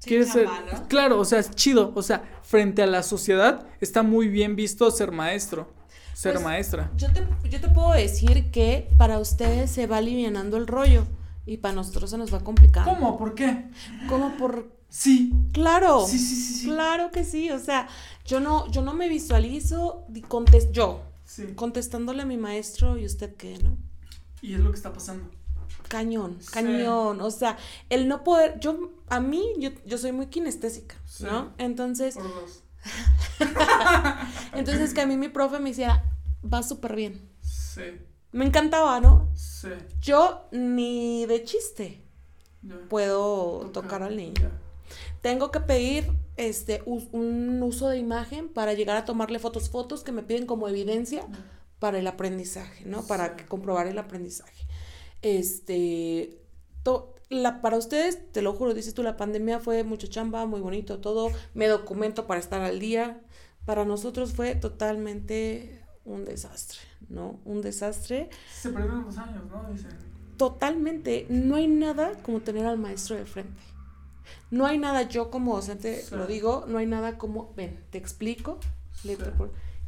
¿Quieres 0.05 0.33
ser? 0.33 0.49
Claro, 0.89 1.19
o 1.21 1.25
sea, 1.25 1.39
es 1.39 1.51
chido. 1.53 1.93
O 1.95 2.03
sea, 2.03 2.25
frente 2.43 2.83
a 2.83 2.87
la 2.87 3.03
sociedad 3.03 3.67
está 3.81 4.03
muy 4.03 4.29
bien 4.29 4.55
visto 4.57 4.91
ser 4.91 5.13
maestro, 5.13 5.73
ser 6.13 6.33
Pues, 6.35 6.45
maestra. 6.45 6.91
Yo 6.97 7.07
te, 7.13 7.25
yo 7.49 7.61
te 7.61 7.69
puedo 7.69 7.93
decir 7.93 8.51
que 8.51 8.89
para 8.99 9.19
ustedes 9.19 9.71
se 9.71 9.87
va 9.87 9.99
alivianando 9.99 10.57
el 10.59 10.67
rollo 10.67 11.07
y 11.47 11.59
para 11.59 11.75
nosotros 11.75 12.11
se 12.11 12.19
nos 12.19 12.33
va 12.33 12.41
complicando. 12.41 12.91
¿Cómo? 12.95 13.17
¿Por 13.19 13.35
qué? 13.35 13.67
Como 14.09 14.37
por 14.37 14.73
Sí. 14.89 15.33
claro. 15.53 16.07
Sí, 16.07 16.19
sí, 16.19 16.37
sí, 16.37 16.55
sí. 16.55 16.67
Claro 16.67 17.11
que 17.11 17.25
sí, 17.25 17.51
o 17.51 17.59
sea, 17.59 17.89
yo 18.25 18.41
no 18.41 18.71
yo 18.71 18.83
no 18.83 18.95
me 18.95 19.09
visualizo 19.09 20.05
di- 20.09 20.23
contes- 20.23 20.71
yo 20.73 21.03
Sí. 21.25 21.47
contestándole 21.57 22.23
a 22.23 22.27
mi 22.27 22.37
maestro 22.37 22.97
y 22.99 23.05
usted 23.07 23.35
qué, 23.37 23.59
¿no? 23.59 23.77
Y 24.43 24.55
es 24.55 24.61
lo 24.61 24.71
que 24.71 24.77
está 24.77 24.93
pasando. 24.93 25.29
Cañón, 25.89 26.37
Sí. 26.41 26.49
cañón, 26.53 27.21
o 27.21 27.31
sea, 27.31 27.57
el 27.91 28.09
no 28.09 28.23
poder 28.25 28.59
yo 28.61 28.93
a 29.09 29.21
mí 29.21 29.43
yo, 29.59 29.71
yo 29.87 29.99
soy 29.99 30.13
muy 30.13 30.27
kinestésica. 30.27 30.97
¿no? 31.21 31.53
Entonces, 31.59 32.15
Por 32.15 32.25
dos. 32.25 32.63
entonces 34.55 34.95
que 34.95 35.01
a 35.01 35.07
mí 35.07 35.17
mi 35.17 35.29
profe 35.29 35.59
me 35.61 35.71
hiciera 35.71 36.05
va 36.43 36.63
súper 36.63 36.97
bien. 36.97 37.21
Sí, 37.41 37.83
Me 38.35 38.45
encantaba, 38.45 39.01
¿no? 39.01 39.31
sí. 39.35 39.69
Yo 40.01 40.49
ni 40.51 41.25
de 41.27 41.45
chiste 41.45 42.03
puedo 42.89 43.71
Tocar, 43.73 43.73
tocar 43.73 44.03
al 44.03 44.17
niño. 44.17 44.51
Tengo 45.23 45.51
que 45.51 45.61
pedir 45.61 46.11
este, 46.37 46.83
un 46.85 47.63
uso 47.63 47.89
de 47.89 47.99
imagen 47.99 48.49
para 48.49 48.73
llegar 48.75 48.97
a 48.97 49.05
tomarle 49.05 49.39
fotos, 49.39 49.71
fotos 49.71 50.03
que 50.03 50.13
me 50.13 50.23
piden 50.23 50.47
como 50.47 50.69
evidencia 50.69 51.27
para 51.79 51.99
el 51.99 52.07
aprendizaje, 52.07 52.85
¿no? 52.85 53.07
Para 53.07 53.37
comprobar 53.47 53.87
el 53.87 53.99
aprendizaje. 53.99 54.67
Este, 55.23 56.39
la, 57.29 57.61
para 57.63 57.77
ustedes, 57.77 58.33
te 58.33 58.43
lo 58.43 58.53
juro, 58.55 58.75
dices 58.75 58.95
tú, 58.95 59.03
la 59.03 59.17
pandemia 59.17 59.61
fue 59.61 59.85
mucha 59.85 60.09
chamba, 60.09 60.45
muy 60.47 60.61
bonito 60.61 60.99
todo, 60.99 61.31
me 61.55 61.69
documento 61.69 62.27
para 62.27 62.41
estar 62.41 62.63
al 62.63 62.81
día. 62.81 63.21
Para 63.65 63.85
nosotros 63.85 64.35
fue 64.35 64.57
totalmente 64.57 65.85
un 66.05 66.25
desastre, 66.25 66.79
¿no? 67.09 67.39
Un 67.45 67.63
desastre. 67.63 68.31
Se 68.51 68.71
perdieron 68.71 69.05
los 69.05 69.19
años, 69.19 69.43
¿no? 69.51 69.71
Dicen. 69.71 69.91
Totalmente. 70.37 71.27
No 71.29 71.57
hay 71.57 71.69
nada 71.69 72.13
como 72.23 72.41
tener 72.41 72.67
al 72.67 72.79
maestro 72.79 73.17
de 73.17 73.25
frente. 73.25 73.61
No 74.51 74.67
hay 74.67 74.79
nada, 74.79 75.03
yo 75.03 75.31
como 75.31 75.57
docente 75.57 76.05
lo 76.13 76.27
digo, 76.27 76.65
no 76.69 76.79
hay 76.79 76.87
nada 76.87 77.19
como, 77.19 77.53
ven, 77.57 77.79
te 77.91 77.99
explico, 77.99 78.59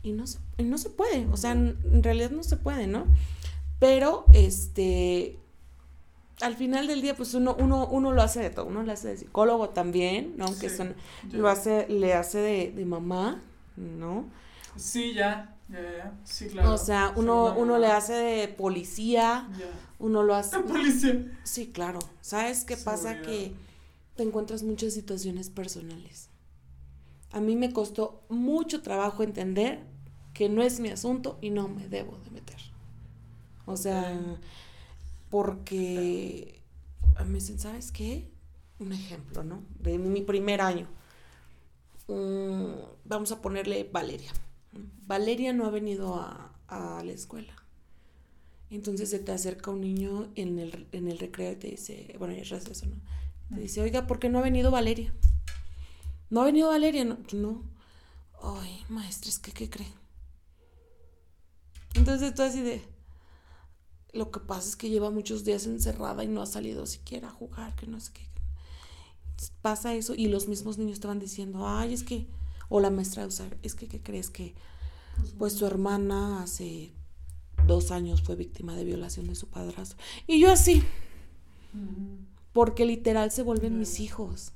y 0.02 0.12
no 0.12 0.26
se, 0.26 0.38
y 0.58 0.64
no 0.64 0.78
se 0.78 0.90
puede, 0.90 1.26
o 1.32 1.36
sea, 1.36 1.52
en 1.52 2.02
realidad 2.02 2.30
no 2.30 2.42
se 2.42 2.56
puede, 2.56 2.86
¿no? 2.86 3.06
Pero, 3.78 4.26
este, 4.32 5.38
al 6.40 6.56
final 6.56 6.86
del 6.86 7.02
día, 7.02 7.16
pues 7.16 7.34
uno, 7.34 7.56
uno, 7.58 7.86
uno 7.86 8.12
lo 8.12 8.22
hace 8.22 8.40
de 8.40 8.50
todo, 8.50 8.66
uno 8.66 8.82
lo 8.82 8.92
hace 8.92 9.08
de 9.08 9.16
psicólogo 9.16 9.70
también, 9.70 10.34
¿no? 10.36 10.46
Aunque 10.46 10.68
son, 10.68 10.94
lo 11.32 11.48
hace, 11.48 11.86
le 11.88 12.14
hace 12.14 12.38
de, 12.38 12.72
de 12.72 12.84
mamá, 12.84 13.42
¿no? 13.76 14.26
Sí, 14.76 15.14
ya, 15.14 15.55
sí, 16.24 16.48
claro. 16.48 16.74
O 16.74 16.78
sea, 16.78 17.12
uno, 17.16 17.54
uno 17.56 17.78
le 17.78 17.88
hace 17.88 18.12
de 18.12 18.48
policía, 18.48 19.48
uno 19.98 20.22
lo 20.22 20.34
hace... 20.34 20.56
De 20.56 20.62
policía. 20.72 21.38
Sí, 21.44 21.68
claro. 21.68 21.98
¿Sabes 22.20 22.64
qué 22.64 22.76
pasa? 22.76 23.22
Que 23.22 23.52
te 24.14 24.22
encuentras 24.22 24.62
muchas 24.62 24.94
situaciones 24.94 25.50
personales. 25.50 26.30
A 27.32 27.40
mí 27.40 27.56
me 27.56 27.72
costó 27.72 28.22
mucho 28.28 28.82
trabajo 28.82 29.22
entender 29.22 29.84
que 30.32 30.48
no 30.48 30.62
es 30.62 30.80
mi 30.80 30.90
asunto 30.90 31.38
y 31.40 31.50
no 31.50 31.68
me 31.68 31.88
debo 31.88 32.18
de 32.18 32.30
meter. 32.30 32.56
O 33.66 33.76
sea, 33.76 34.18
porque 35.30 36.62
me 37.26 37.34
dicen, 37.34 37.58
¿sabes 37.58 37.90
qué? 37.90 38.30
Un 38.78 38.92
ejemplo, 38.92 39.42
¿no? 39.42 39.62
De 39.80 39.98
mi 39.98 40.20
primer 40.20 40.60
año. 40.60 40.86
Mm, 42.08 42.74
vamos 43.04 43.32
a 43.32 43.42
ponerle 43.42 43.88
Valeria. 43.90 44.32
Valeria 45.06 45.52
no 45.52 45.66
ha 45.66 45.70
venido 45.70 46.14
a, 46.16 46.52
la 46.68 47.12
escuela. 47.12 47.54
Entonces 48.70 49.10
se 49.10 49.20
te 49.20 49.30
acerca 49.30 49.70
un 49.70 49.80
niño 49.80 50.28
en 50.34 50.58
el, 50.58 50.88
en 50.90 51.08
el 51.08 51.18
recreo 51.18 51.52
y 51.52 51.56
te 51.56 51.68
dice, 51.68 52.14
bueno, 52.18 52.34
es 52.34 52.50
eso, 52.50 52.86
¿no? 52.86 52.96
Te 53.54 53.60
dice, 53.60 53.80
oiga, 53.80 54.06
¿por 54.06 54.18
qué 54.18 54.28
no 54.28 54.40
ha 54.40 54.42
venido 54.42 54.72
Valeria? 54.72 55.14
¿No 56.30 56.40
ha 56.40 56.44
venido 56.44 56.68
Valeria? 56.68 57.04
No. 57.04 57.18
no. 57.32 57.62
Ay, 58.42 58.84
maestra, 58.88 59.30
es 59.30 59.38
que, 59.38 59.52
¿qué 59.52 59.70
cree? 59.70 59.92
Entonces 61.94 62.34
tú 62.34 62.42
así 62.42 62.60
de... 62.60 62.82
Lo 64.12 64.30
que 64.30 64.40
pasa 64.40 64.68
es 64.68 64.76
que 64.76 64.88
lleva 64.88 65.10
muchos 65.10 65.44
días 65.44 65.66
encerrada 65.66 66.24
y 66.24 66.28
no 66.28 66.42
ha 66.42 66.46
salido 66.46 66.86
siquiera 66.86 67.28
a 67.28 67.32
jugar, 67.32 67.76
que 67.76 67.86
no 67.86 68.00
sé 68.00 68.12
qué. 68.12 68.26
Pasa 69.60 69.94
eso 69.94 70.14
y 70.14 70.28
los 70.28 70.48
mismos 70.48 70.78
niños 70.78 71.00
te 71.00 71.06
van 71.06 71.20
diciendo, 71.20 71.68
ay, 71.68 71.94
es 71.94 72.02
que... 72.02 72.26
O 72.68 72.80
la 72.80 72.90
maestra 72.90 73.22
de 73.22 73.28
usar, 73.28 73.56
es 73.62 73.74
que, 73.74 73.88
¿qué 73.88 74.02
crees 74.02 74.30
que... 74.30 74.54
Pues 75.38 75.54
su 75.54 75.66
hermana 75.66 76.42
hace 76.42 76.92
dos 77.66 77.90
años 77.90 78.22
fue 78.22 78.36
víctima 78.36 78.74
de 78.74 78.84
violación 78.84 79.26
de 79.26 79.34
su 79.34 79.48
padrastro. 79.48 79.98
Y 80.26 80.40
yo 80.40 80.50
así 80.52 80.82
porque 82.56 82.86
literal 82.86 83.30
se 83.30 83.42
vuelven 83.42 83.78
mis 83.78 84.00
hijos. 84.00 84.52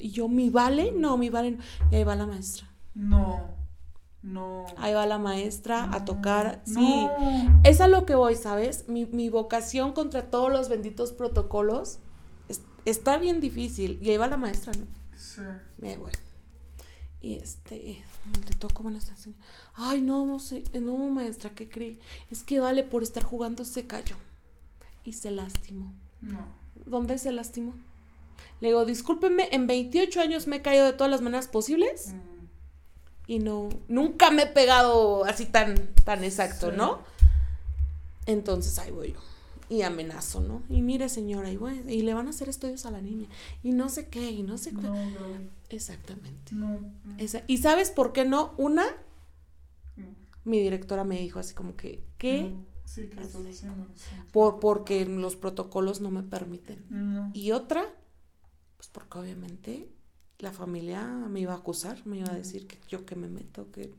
y 0.00 0.10
yo, 0.10 0.28
¿mi 0.28 0.48
vale? 0.48 0.92
No, 0.92 1.18
mi 1.18 1.28
vale 1.28 1.52
no. 1.52 1.58
Y 1.90 1.96
ahí 1.96 2.04
va 2.04 2.16
la 2.16 2.26
maestra. 2.26 2.70
No, 2.94 3.40
no. 4.22 4.64
Ahí 4.78 4.94
va 4.94 5.04
la 5.04 5.18
maestra 5.18 5.90
a 5.92 6.06
tocar. 6.06 6.62
Sí, 6.64 7.06
es 7.64 7.82
a 7.82 7.88
lo 7.88 8.06
que 8.06 8.14
voy, 8.14 8.34
¿sabes? 8.34 8.88
Mi, 8.88 9.04
mi 9.04 9.28
vocación 9.28 9.92
contra 9.92 10.30
todos 10.30 10.50
los 10.50 10.70
benditos 10.70 11.12
protocolos 11.12 11.98
está 12.86 13.18
bien 13.18 13.40
difícil. 13.40 13.98
Y 14.00 14.08
ahí 14.08 14.16
va 14.16 14.26
la 14.26 14.38
maestra, 14.38 14.72
¿no? 14.72 14.86
Sí. 15.14 15.42
Me 15.76 15.98
voy. 15.98 16.12
Y 17.20 17.34
este, 17.34 18.04
te 18.46 18.54
toco 18.54 18.84
buenas 18.84 19.10
Ay, 19.74 20.00
no, 20.00 20.24
no 20.24 20.38
sé, 20.38 20.62
no, 20.80 20.96
maestra, 20.96 21.50
¿qué 21.50 21.68
cree? 21.68 21.98
Es 22.30 22.42
que 22.44 22.60
vale 22.60 22.84
por 22.84 23.02
estar 23.02 23.24
jugando 23.24 23.64
se 23.64 23.86
cayó. 23.86 24.16
Y 25.04 25.14
se 25.14 25.30
lastimó. 25.30 25.92
No. 26.20 26.46
¿Dónde 26.86 27.18
se 27.18 27.32
lastimó? 27.32 27.74
Le 28.60 28.68
digo, 28.68 28.84
discúlpeme, 28.84 29.48
en 29.52 29.66
28 29.66 30.20
años 30.20 30.46
me 30.46 30.56
he 30.56 30.62
caído 30.62 30.86
de 30.86 30.92
todas 30.92 31.10
las 31.10 31.20
maneras 31.20 31.48
posibles. 31.48 32.12
Mm. 32.12 32.38
Y 33.26 33.38
no, 33.40 33.68
nunca 33.88 34.30
me 34.30 34.42
he 34.42 34.46
pegado 34.46 35.24
así 35.24 35.44
tan, 35.44 35.94
tan 36.04 36.24
exacto, 36.24 36.72
¿no? 36.72 37.00
Entonces 38.26 38.78
ahí 38.78 38.90
voy 38.90 39.12
yo. 39.12 39.20
Y 39.70 39.82
amenazo, 39.82 40.40
¿no? 40.40 40.62
Y 40.68 40.80
mire, 40.82 41.08
señora, 41.08 41.50
y, 41.50 41.56
voy, 41.56 41.82
y 41.88 42.02
le 42.02 42.14
van 42.14 42.26
a 42.26 42.30
hacer 42.30 42.48
estudios 42.48 42.86
a 42.86 42.90
la 42.90 43.00
niña. 43.00 43.28
Y 43.62 43.72
no 43.72 43.88
sé 43.88 44.08
qué, 44.08 44.30
y 44.30 44.42
no 44.42 44.56
sé 44.56 44.72
qué. 44.72 44.88
Exactamente. 45.68 46.54
No, 46.54 46.78
¿Y 47.46 47.58
sabes 47.58 47.90
por 47.90 48.12
qué 48.12 48.24
no? 48.24 48.54
Una, 48.56 48.84
mi 50.44 50.60
directora 50.60 51.04
me 51.04 51.20
dijo 51.20 51.38
así 51.38 51.54
como 51.54 51.76
que, 51.76 52.02
¿qué? 52.16 52.54
Sí, 52.84 53.08
que 53.08 53.20
haciendo. 53.20 53.86
Por, 54.32 54.60
porque 54.60 55.04
los 55.04 55.36
protocolos 55.36 56.00
no 56.00 56.10
me 56.10 56.22
permiten. 56.22 57.30
Y 57.34 57.50
otra, 57.52 57.84
pues 58.76 58.88
porque 58.88 59.18
obviamente 59.18 59.88
la 60.38 60.52
familia 60.52 61.04
me 61.06 61.40
iba 61.40 61.52
a 61.52 61.56
acusar, 61.56 62.06
me 62.06 62.18
iba 62.18 62.30
a 62.30 62.34
decir 62.34 62.66
que 62.66 62.78
yo 62.88 63.04
que 63.04 63.16
me 63.16 63.28
meto, 63.28 63.70
que... 63.70 63.94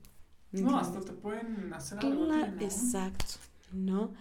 No, 0.51 0.79
hasta 0.79 1.01
te 1.01 1.11
pueden 1.11 1.71
hacer 1.73 1.99
algo. 1.99 2.33
Exacto, 2.59 3.35
¿no? 3.71 4.13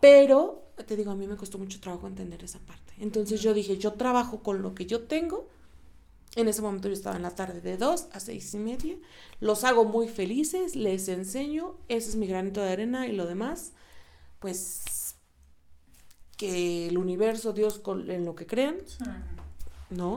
Pero, 0.00 0.62
te 0.86 0.96
digo, 0.96 1.10
a 1.10 1.16
mí 1.16 1.26
me 1.26 1.36
costó 1.36 1.58
mucho 1.58 1.80
trabajo 1.80 2.06
entender 2.06 2.42
esa 2.44 2.58
parte. 2.60 2.94
Entonces 2.98 3.40
yo 3.42 3.54
dije, 3.54 3.78
yo 3.78 3.92
trabajo 3.94 4.42
con 4.42 4.62
lo 4.62 4.74
que 4.74 4.86
yo 4.86 5.02
tengo. 5.02 5.48
En 6.36 6.48
ese 6.48 6.62
momento 6.62 6.88
yo 6.88 6.94
estaba 6.94 7.16
en 7.16 7.22
la 7.22 7.34
tarde 7.34 7.60
de 7.60 7.76
dos 7.76 8.08
a 8.12 8.20
seis 8.20 8.52
y 8.54 8.58
media. 8.58 8.96
Los 9.40 9.64
hago 9.64 9.84
muy 9.84 10.08
felices, 10.08 10.74
les 10.74 11.08
enseño, 11.08 11.76
ese 11.88 12.10
es 12.10 12.16
mi 12.16 12.26
granito 12.26 12.60
de 12.60 12.70
arena 12.70 13.06
y 13.06 13.12
lo 13.12 13.26
demás 13.26 13.72
pues 14.44 15.14
que 16.36 16.88
el 16.88 16.98
universo, 16.98 17.54
Dios, 17.54 17.80
en 18.08 18.26
lo 18.26 18.34
que 18.34 18.46
crean, 18.46 18.76
¿no? 19.88 20.16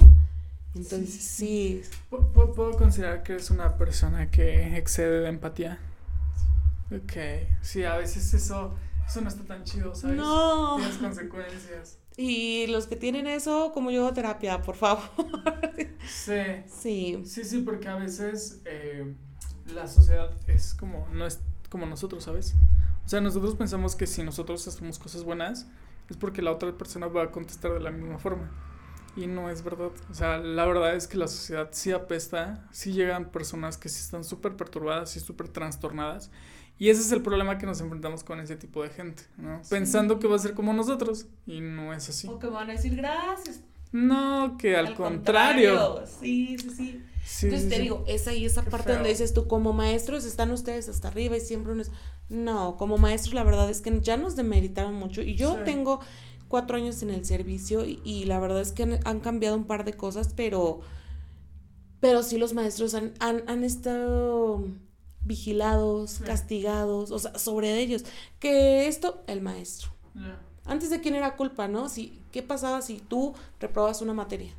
Entonces 0.75 1.13
sí. 1.13 1.81
¿Puedo, 2.09 2.71
considerar 2.77 3.23
que 3.23 3.37
es 3.37 3.49
una 3.51 3.77
persona 3.77 4.29
que 4.29 4.75
excede 4.75 5.21
de 5.21 5.29
empatía? 5.29 5.79
Ok, 6.91 7.13
sí, 7.61 7.83
a 7.83 7.97
veces 7.97 8.33
eso, 8.33 8.75
eso 9.05 9.21
no 9.21 9.27
está 9.27 9.43
tan 9.43 9.63
chido, 9.63 9.93
¿sabes? 9.93 10.17
No. 10.17 10.77
Tienes 10.77 10.97
consecuencias. 10.97 11.99
Y 12.19 12.65
los 12.65 12.87
que 12.87 12.95
tienen 12.95 13.27
eso, 13.27 13.71
como 13.75 13.91
yo, 13.91 14.11
terapia, 14.11 14.63
por 14.63 14.75
favor. 14.75 15.03
sí. 16.09 16.63
Sí. 16.65 17.21
Sí, 17.23 17.43
sí, 17.43 17.59
porque 17.59 17.87
a 17.89 17.95
veces 17.95 18.63
eh, 18.65 19.13
la 19.67 19.87
sociedad 19.87 20.31
es 20.47 20.73
como, 20.73 21.07
no 21.13 21.27
es 21.27 21.39
como 21.69 21.85
nosotros, 21.85 22.23
¿sabes? 22.23 22.55
O 23.05 23.07
sea, 23.07 23.21
nosotros 23.21 23.53
pensamos 23.53 23.95
que 23.95 24.07
si 24.07 24.23
nosotros 24.23 24.67
hacemos 24.67 24.97
cosas 24.97 25.23
buenas, 25.23 25.67
es 26.09 26.17
porque 26.17 26.41
la 26.41 26.51
otra 26.51 26.75
persona 26.75 27.05
va 27.07 27.23
a 27.23 27.31
contestar 27.31 27.73
de 27.73 27.81
la 27.81 27.91
misma 27.91 28.17
forma. 28.17 28.49
Y 29.15 29.27
no 29.27 29.49
es 29.49 29.63
verdad. 29.63 29.91
O 30.09 30.13
sea, 30.13 30.37
la 30.39 30.65
verdad 30.65 30.95
es 30.95 31.07
que 31.07 31.17
la 31.17 31.27
sociedad 31.27 31.69
sí 31.71 31.91
apesta, 31.91 32.67
sí 32.71 32.93
llegan 32.93 33.29
personas 33.31 33.77
que 33.77 33.89
sí 33.89 33.99
están 33.99 34.23
súper 34.23 34.55
perturbadas 34.55 35.15
y 35.17 35.19
súper 35.19 35.49
trastornadas. 35.49 36.31
Y 36.79 36.89
ese 36.89 37.01
es 37.01 37.11
el 37.11 37.21
problema 37.21 37.57
que 37.57 37.65
nos 37.65 37.81
enfrentamos 37.81 38.23
con 38.23 38.39
ese 38.39 38.55
tipo 38.55 38.83
de 38.83 38.89
gente, 38.89 39.23
¿no? 39.37 39.61
Pensando 39.69 40.19
que 40.19 40.27
va 40.27 40.35
a 40.35 40.39
ser 40.39 40.53
como 40.53 40.73
nosotros. 40.73 41.25
Y 41.45 41.59
no 41.59 41.93
es 41.93 42.09
así. 42.09 42.27
O 42.27 42.37
que 42.37 42.47
van 42.47 42.69
a 42.69 42.73
decir 42.73 42.95
gracias. 42.95 43.61
No, 43.91 44.57
que 44.59 44.75
al, 44.75 44.93
contrario. 44.93 46.03
Sí, 46.19 46.57
sí, 46.59 46.69
sí. 46.69 47.03
Entonces 47.43 47.69
te 47.69 47.79
digo, 47.79 48.03
es 48.07 48.27
ahí 48.27 48.45
esa 48.45 48.63
parte 48.63 48.93
donde 48.93 49.09
dices 49.09 49.33
tú, 49.33 49.47
como 49.47 49.73
maestros 49.73 50.23
están 50.23 50.51
ustedes 50.51 50.87
hasta 50.87 51.09
arriba 51.09 51.35
y 51.35 51.41
siempre 51.41 51.73
uno 51.73 51.81
es, 51.81 51.91
no, 52.29 52.77
como 52.77 52.97
maestros 52.97 53.33
la 53.33 53.43
verdad 53.43 53.69
es 53.69 53.81
que 53.81 53.99
ya 54.01 54.15
nos 54.15 54.35
demeritaron 54.35 54.93
mucho 54.93 55.21
y 55.21 55.35
yo 55.35 55.57
tengo 55.65 55.99
cuatro 56.47 56.77
años 56.77 57.01
en 57.03 57.09
el 57.09 57.25
servicio 57.25 57.83
y, 57.85 58.25
la 58.25 58.39
verdad 58.39 58.61
es 58.61 58.71
que 58.71 58.99
han, 59.03 59.19
cambiado 59.19 59.57
un 59.57 59.65
par 59.65 59.83
de 59.83 59.93
cosas, 59.93 60.33
pero, 60.35 60.79
pero 61.99 62.23
sí 62.23 62.37
los 62.37 62.53
maestros 62.53 62.93
han, 62.93 63.13
han, 63.19 63.63
estado 63.63 64.63
vigilados, 65.27 66.19
castigados, 66.25 67.11
o 67.11 67.19
sea, 67.19 67.37
sobre 67.37 67.79
ellos. 67.79 68.05
Que 68.39 68.87
esto, 68.87 69.23
el 69.27 69.41
maestro. 69.41 69.91
Antes 70.65 70.89
de 70.89 70.99
quién 70.99 71.15
era 71.15 71.35
culpa, 71.35 71.67
¿no? 71.67 71.89
Si, 71.89 72.19
¿Qué 72.31 72.43
pasaba 72.43 72.81
si 72.81 72.99
tú 72.99 73.35
reprobas 73.59 74.01
una 74.01 74.13
materia? 74.13 74.53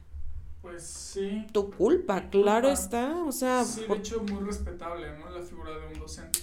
Pues 0.62 0.82
sí. 0.82 1.46
Tu 1.52 1.70
culpa, 1.70 2.28
claro 2.30 2.68
está, 2.70 3.24
o 3.24 3.32
sea... 3.32 3.64
Sí, 3.64 3.82
de 3.88 3.94
hecho, 3.94 4.22
muy 4.22 4.44
respetable, 4.44 5.18
¿no? 5.18 5.30
La 5.30 5.42
figura 5.42 5.70
de 5.78 5.86
un 5.94 6.00
docente. 6.00 6.40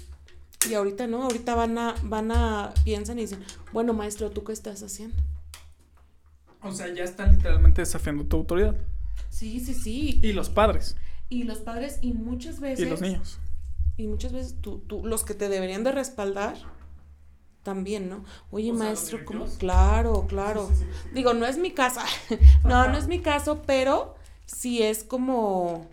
Y 0.70 0.74
ahorita 0.74 1.08
no, 1.08 1.24
ahorita 1.24 1.54
van 1.56 1.78
a, 1.78 1.96
van 2.04 2.32
a, 2.32 2.74
piensan 2.84 3.20
y 3.20 3.22
dicen, 3.22 3.44
bueno, 3.72 3.94
maestro, 3.94 4.32
¿tú 4.32 4.44
qué 4.44 4.54
estás 4.54 4.82
haciendo? 4.82 5.16
O 6.62 6.72
sea, 6.72 6.92
ya 6.94 7.04
están 7.04 7.32
literalmente 7.36 7.82
desafiando 7.82 8.24
tu 8.26 8.38
autoridad. 8.38 8.76
Sí, 9.30 9.60
sí, 9.60 9.74
sí. 9.74 10.20
Y 10.24 10.34
los 10.34 10.50
padres. 10.50 10.96
Y 11.30 11.44
los 11.44 11.60
padres, 11.60 12.00
y 12.02 12.14
muchas 12.14 12.60
veces... 12.60 12.86
Y 12.86 12.90
los 12.90 13.02
niños. 13.02 13.40
Y 13.98 14.08
muchas 14.08 14.34
veces 14.34 14.56
tú, 14.62 14.80
tú, 14.80 15.06
los 15.06 15.24
que 15.24 15.34
te 15.34 15.50
deberían 15.50 15.84
de 15.84 15.92
respaldar, 15.92 16.58
también, 17.64 18.10
¿no? 18.10 18.24
Oye, 18.52 18.72
O 18.72 18.78
sea, 18.78 18.86
maestro, 18.86 19.18
¿los 19.18 19.26
¿cómo? 19.26 19.46
Claro, 19.58 20.26
claro. 20.28 20.68
Sí, 20.70 20.76
sí, 20.76 20.84
sí, 20.86 21.00
sí. 21.04 21.10
Digo, 21.14 21.34
no 21.34 21.46
es 21.46 21.58
mi 21.58 21.72
casa. 21.72 22.06
no, 22.64 22.76
Ajá. 22.76 22.92
no 22.92 22.98
es 22.98 23.08
mi 23.08 23.20
caso, 23.22 23.64
pero 23.66 24.16
sí 24.46 24.84
es 24.84 25.04
como 25.04 25.88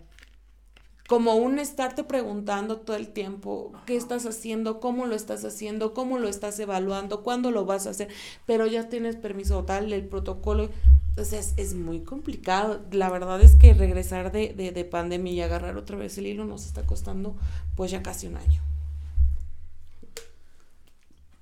como 1.07 1.35
un 1.35 1.59
estarte 1.59 2.03
preguntando 2.03 2.77
todo 2.77 2.95
el 2.95 3.09
tiempo 3.09 3.73
qué 3.85 3.95
estás 3.95 4.25
haciendo, 4.25 4.79
cómo 4.79 5.05
lo 5.05 5.15
estás 5.15 5.43
haciendo, 5.43 5.93
cómo 5.93 6.17
lo 6.17 6.29
estás 6.29 6.57
evaluando, 6.59 7.23
cuándo 7.23 7.51
lo 7.51 7.65
vas 7.65 7.85
a 7.87 7.89
hacer, 7.91 8.07
pero 8.45 8.65
ya 8.67 8.87
tienes 8.87 9.15
permiso 9.17 9.63
tal, 9.65 9.91
el 9.91 10.07
protocolo, 10.07 10.69
o 11.17 11.23
sea, 11.25 11.39
es, 11.39 11.53
es 11.57 11.73
muy 11.73 12.01
complicado. 12.01 12.81
La 12.91 13.09
verdad 13.09 13.41
es 13.41 13.55
que 13.55 13.73
regresar 13.73 14.31
de, 14.31 14.53
de, 14.53 14.71
de 14.71 14.85
pandemia 14.85 15.33
y 15.33 15.41
agarrar 15.41 15.77
otra 15.77 15.97
vez 15.97 16.17
el 16.17 16.27
hilo 16.27 16.45
nos 16.45 16.65
está 16.65 16.83
costando 16.85 17.35
pues 17.75 17.91
ya 17.91 18.03
casi 18.03 18.27
un 18.27 18.37
año. 18.37 18.61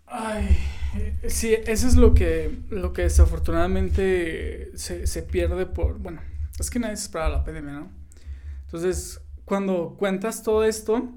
Ay, 0.06 0.58
eh, 0.98 1.30
sí, 1.30 1.56
eso 1.66 1.88
es 1.88 1.96
lo 1.96 2.14
que, 2.14 2.60
lo 2.70 2.92
que 2.92 3.04
desafortunadamente 3.04 4.72
se, 4.78 5.08
se 5.08 5.24
pierde 5.24 5.66
por, 5.66 6.00
bueno, 6.00 6.22
es 6.60 6.70
que 6.70 6.80
nadie 6.80 6.98
se 6.98 7.04
esperaba 7.04 7.30
la 7.38 7.44
pandemia, 7.46 7.72
¿no? 7.74 7.92
Entonces, 8.66 9.22
cuando 9.46 9.96
cuentas 9.98 10.44
todo 10.44 10.66
esto, 10.66 11.10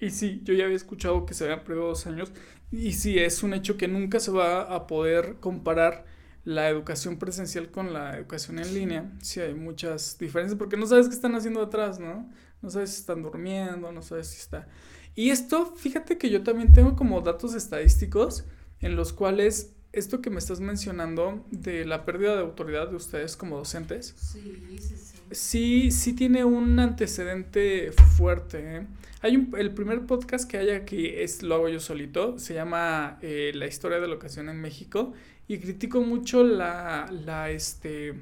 y 0.00 0.10
sí, 0.10 0.42
yo 0.44 0.54
ya 0.54 0.64
había 0.64 0.76
escuchado 0.76 1.26
que 1.26 1.34
se 1.34 1.44
habían 1.44 1.64
perdido 1.64 1.88
dos 1.88 2.06
años, 2.06 2.32
y 2.70 2.92
sí, 2.92 3.18
es 3.18 3.42
un 3.42 3.52
hecho 3.54 3.76
que 3.76 3.88
nunca 3.88 4.20
se 4.20 4.30
va 4.30 4.62
a 4.62 4.86
poder 4.86 5.36
comparar 5.40 6.04
la 6.44 6.68
educación 6.68 7.18
presencial 7.18 7.70
con 7.70 7.92
la 7.92 8.16
educación 8.16 8.58
en 8.58 8.72
línea, 8.74 9.12
sí 9.20 9.40
hay 9.40 9.54
muchas 9.54 10.16
diferencias, 10.18 10.58
porque 10.58 10.76
no 10.76 10.86
sabes 10.86 11.08
qué 11.08 11.14
están 11.14 11.34
haciendo 11.34 11.62
atrás, 11.62 11.98
¿no? 12.00 12.30
No 12.62 12.70
sabes 12.70 12.90
si 12.90 13.00
están 13.00 13.22
durmiendo, 13.22 13.92
no 13.92 14.02
sabes 14.02 14.28
si 14.28 14.38
está... 14.38 14.68
Y 15.14 15.30
esto, 15.30 15.66
fíjate 15.76 16.18
que 16.18 16.30
yo 16.30 16.42
también 16.42 16.72
tengo 16.72 16.96
como 16.96 17.20
datos 17.20 17.54
estadísticos 17.54 18.44
en 18.80 18.96
los 18.96 19.12
cuales 19.12 19.74
esto 19.92 20.20
que 20.20 20.30
me 20.30 20.38
estás 20.38 20.60
mencionando 20.60 21.44
de 21.50 21.84
la 21.84 22.04
pérdida 22.04 22.34
de 22.34 22.42
autoridad 22.42 22.88
de 22.88 22.96
ustedes 22.96 23.36
como 23.36 23.56
docentes, 23.58 24.14
Sí, 24.16 24.78
sí, 24.78 24.78
sí. 24.78 25.16
sí, 25.32 25.90
sí 25.90 26.12
tiene 26.14 26.44
un 26.44 26.78
antecedente 26.78 27.90
fuerte. 27.92 28.76
¿eh? 28.76 28.86
Hay 29.20 29.36
un, 29.36 29.52
el 29.58 29.74
primer 29.74 30.06
podcast 30.06 30.48
que 30.48 30.58
hay 30.58 30.70
aquí 30.70 31.08
es 31.08 31.42
lo 31.42 31.56
hago 31.56 31.68
yo 31.68 31.80
solito, 31.80 32.38
se 32.38 32.54
llama 32.54 33.18
eh, 33.20 33.50
La 33.54 33.66
historia 33.66 33.98
de 33.98 34.06
la 34.06 34.12
educación 34.14 34.48
en 34.48 34.60
México 34.60 35.12
y 35.50 35.58
critico 35.58 36.00
mucho 36.00 36.44
la, 36.44 37.10
la, 37.10 37.50
este, 37.50 38.14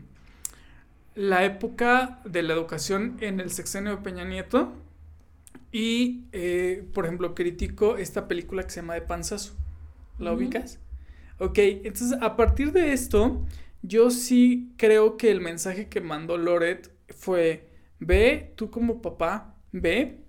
la 1.15 1.45
época 1.45 2.23
de 2.25 2.43
la 2.43 2.55
educación 2.55 3.19
en 3.21 3.39
el 3.39 3.51
sexenio 3.51 3.97
de 3.97 3.97
Peña 3.99 4.25
Nieto 4.25 4.73
y, 5.71 6.25
eh, 6.33 6.89
por 6.95 7.05
ejemplo, 7.05 7.35
critico 7.35 7.99
esta 7.99 8.29
película 8.29 8.63
que 8.63 8.71
se 8.71 8.81
llama 8.81 8.95
De 8.95 9.03
Panzazo. 9.03 9.53
¿La 10.19 10.33
ubicas? 10.33 10.79
Ok, 11.39 11.59
entonces 11.59 12.17
a 12.23 12.35
partir 12.35 12.73
de 12.73 12.95
esto, 12.95 13.45
yo 13.83 14.11
sí 14.11 14.73
creo 14.79 15.19
que 15.19 15.31
el 15.31 15.43
mensaje 15.43 15.91
que 15.91 16.01
mandó 16.01 16.39
Loret 16.39 16.91
fue, 17.11 17.69
ve, 17.99 18.55
tú 18.57 18.71
como 18.71 19.03
papá, 19.03 19.55
ve 19.71 20.25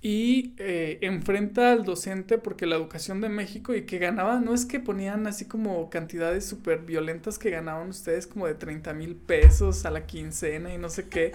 y 0.00 0.54
eh, 0.58 0.98
enfrenta 1.00 1.72
al 1.72 1.84
docente 1.84 2.38
porque 2.38 2.66
la 2.66 2.76
educación 2.76 3.20
de 3.20 3.28
México 3.28 3.74
y 3.74 3.82
que 3.82 3.98
ganaba, 3.98 4.38
no 4.38 4.54
es 4.54 4.64
que 4.64 4.78
ponían 4.78 5.26
así 5.26 5.46
como 5.46 5.90
cantidades 5.90 6.46
súper 6.46 6.80
violentas 6.80 7.38
que 7.38 7.50
ganaban 7.50 7.88
ustedes 7.88 8.26
como 8.28 8.46
de 8.46 8.54
30 8.54 8.94
mil 8.94 9.16
pesos 9.16 9.84
a 9.84 9.90
la 9.90 10.06
quincena 10.06 10.72
y 10.72 10.78
no 10.78 10.88
sé 10.88 11.08
qué, 11.08 11.32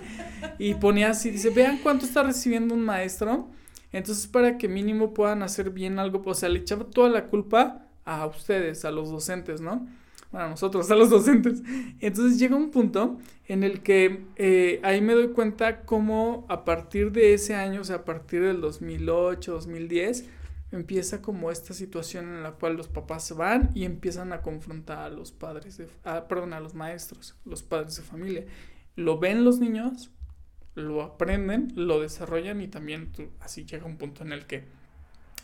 y 0.60 0.76
ponía 0.76 1.10
así, 1.10 1.30
dice, 1.30 1.50
vean 1.50 1.80
cuánto 1.84 2.06
está 2.06 2.24
recibiendo 2.24 2.74
un 2.74 2.86
maestro, 2.86 3.50
entonces 3.92 4.28
para 4.28 4.58
que 4.58 4.70
mínimo 4.70 5.14
puedan 5.14 5.44
hacer 5.44 5.70
bien 5.70 6.00
algo, 6.00 6.22
o 6.26 6.34
sea, 6.34 6.48
le 6.48 6.60
echaba 6.60 6.86
toda 6.86 7.10
la 7.10 7.26
culpa 7.26 7.86
a 8.06 8.26
ustedes, 8.26 8.86
a 8.86 8.92
los 8.92 9.12
docentes, 9.12 9.60
¿no? 9.60 9.86
Bueno, 10.34 10.48
a 10.48 10.50
nosotros, 10.50 10.90
a 10.90 10.96
los 10.96 11.12
docentes. 11.12 11.62
Entonces 12.00 12.40
llega 12.40 12.56
un 12.56 12.72
punto 12.72 13.20
en 13.48 13.64
el 13.64 13.84
que 13.84 14.26
eh, 14.36 14.80
ahí 14.82 15.00
me 15.00 15.14
doy 15.14 15.28
cuenta 15.28 15.86
cómo 15.86 16.48
a 16.50 16.66
partir 16.66 17.12
de 17.12 17.36
ese 17.36 17.54
año, 17.54 17.82
o 17.82 17.84
sea, 17.84 17.98
a 17.98 18.04
partir 18.04 18.42
del 18.42 18.60
2008, 18.60 19.52
2010, 19.54 20.26
empieza 20.72 21.22
como 21.22 21.52
esta 21.52 21.76
situación 21.76 22.26
en 22.30 22.42
la 22.42 22.54
cual 22.54 22.76
los 22.76 22.88
papás 22.88 23.24
se 23.26 23.36
van 23.36 23.70
y 23.76 23.86
empiezan 23.86 24.34
a 24.34 24.42
confrontar 24.42 24.98
a 24.98 25.10
los 25.12 25.32
padres, 25.32 25.78
de, 25.78 25.88
ah, 26.04 26.26
perdón, 26.28 26.54
a 26.54 26.60
los 26.60 26.74
maestros, 26.74 27.36
los 27.46 27.62
padres 27.62 27.98
de 27.98 28.02
familia. 28.02 28.46
Lo 28.96 29.20
ven 29.20 29.46
los 29.46 29.60
niños, 29.60 30.10
lo 30.74 31.04
aprenden, 31.04 31.74
lo 31.76 32.02
desarrollan 32.02 32.60
y 32.60 32.70
también 32.70 33.12
tú, 33.12 33.30
así 33.40 33.66
llega 33.66 33.86
un 33.86 33.98
punto 33.98 34.24
en 34.24 34.32
el 34.32 34.48
que 34.48 34.64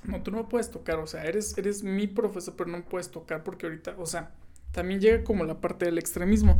no, 0.04 0.24
tú 0.24 0.32
no 0.32 0.50
puedes 0.50 0.72
tocar, 0.72 0.98
o 0.98 1.06
sea, 1.06 1.26
eres, 1.26 1.56
eres 1.60 1.84
mi 1.84 2.08
profesor, 2.08 2.56
pero 2.58 2.72
no 2.72 2.84
puedes 2.86 3.12
tocar 3.12 3.44
porque 3.44 3.68
ahorita, 3.68 3.94
o 4.00 4.08
sea, 4.08 4.32
también 4.72 4.99
llega 5.01 5.24
como 5.24 5.43
la 5.45 5.59
parte 5.61 5.86
del 5.86 5.97
extremismo. 5.97 6.59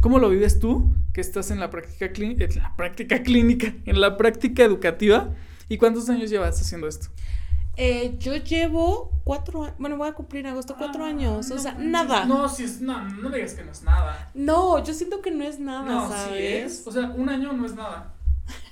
¿Cómo 0.00 0.18
lo 0.18 0.30
vives 0.30 0.58
tú, 0.58 0.94
que 1.12 1.20
estás 1.20 1.50
en 1.50 1.60
la 1.60 1.70
práctica, 1.70 2.12
clí- 2.12 2.40
en 2.42 2.62
la 2.62 2.74
práctica 2.76 3.22
clínica, 3.22 3.74
en 3.84 4.00
la 4.00 4.16
práctica 4.16 4.64
educativa? 4.64 5.34
¿Y 5.68 5.76
cuántos 5.78 6.08
años 6.08 6.30
llevas 6.30 6.60
haciendo 6.60 6.88
esto? 6.88 7.08
Eh, 7.76 8.16
yo 8.18 8.34
llevo 8.36 9.12
cuatro 9.24 9.64
años, 9.64 9.76
bueno, 9.78 9.96
voy 9.96 10.08
a 10.08 10.12
cumplir 10.12 10.44
en 10.44 10.52
agosto 10.52 10.74
cuatro 10.76 11.04
años, 11.04 11.50
o 11.50 11.58
sea, 11.58 11.74
nada. 11.74 12.24
No, 12.26 12.48
si 12.48 12.64
es, 12.64 12.80
no, 12.80 13.02
no 13.08 13.28
me 13.30 13.36
digas 13.36 13.54
que 13.54 13.64
no 13.64 13.70
es 13.72 13.82
nada. 13.82 14.30
No, 14.34 14.82
yo 14.84 14.92
siento 14.92 15.22
que 15.22 15.30
no 15.30 15.44
es 15.44 15.58
nada, 15.60 15.84
No, 15.88 16.06
sí 16.08 16.12
¿sabes? 16.14 16.80
es. 16.80 16.86
O 16.86 16.92
sea, 16.92 17.10
un 17.10 17.28
año 17.28 17.52
no 17.52 17.64
es 17.66 17.74
nada. 17.74 18.14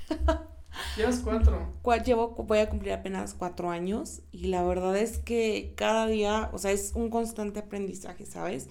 Llevas 0.97 1.21
cuatro. 1.21 1.73
Cua- 1.83 2.03
Llevo, 2.03 2.31
voy 2.31 2.59
a 2.59 2.69
cumplir 2.69 2.93
apenas 2.93 3.35
cuatro 3.35 3.71
años 3.71 4.21
y 4.33 4.47
la 4.49 4.63
verdad 4.63 4.97
es 4.97 5.19
que 5.19 5.73
cada 5.77 6.07
día, 6.07 6.51
o 6.53 6.59
sea, 6.59 6.71
es 6.73 6.93
un 6.95 7.11
constante 7.11 7.61
aprendizaje, 7.61 8.27
¿sabes? 8.27 8.69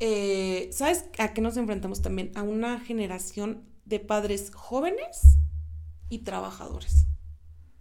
Eh, 0.00 0.70
¿Sabes 0.72 1.04
a 1.18 1.32
qué 1.34 1.40
nos 1.40 1.56
enfrentamos 1.56 2.00
también? 2.02 2.32
A 2.34 2.42
una 2.42 2.80
generación 2.80 3.62
de 3.84 4.00
padres 4.00 4.50
jóvenes 4.54 5.36
y 6.08 6.18
trabajadores. 6.20 7.06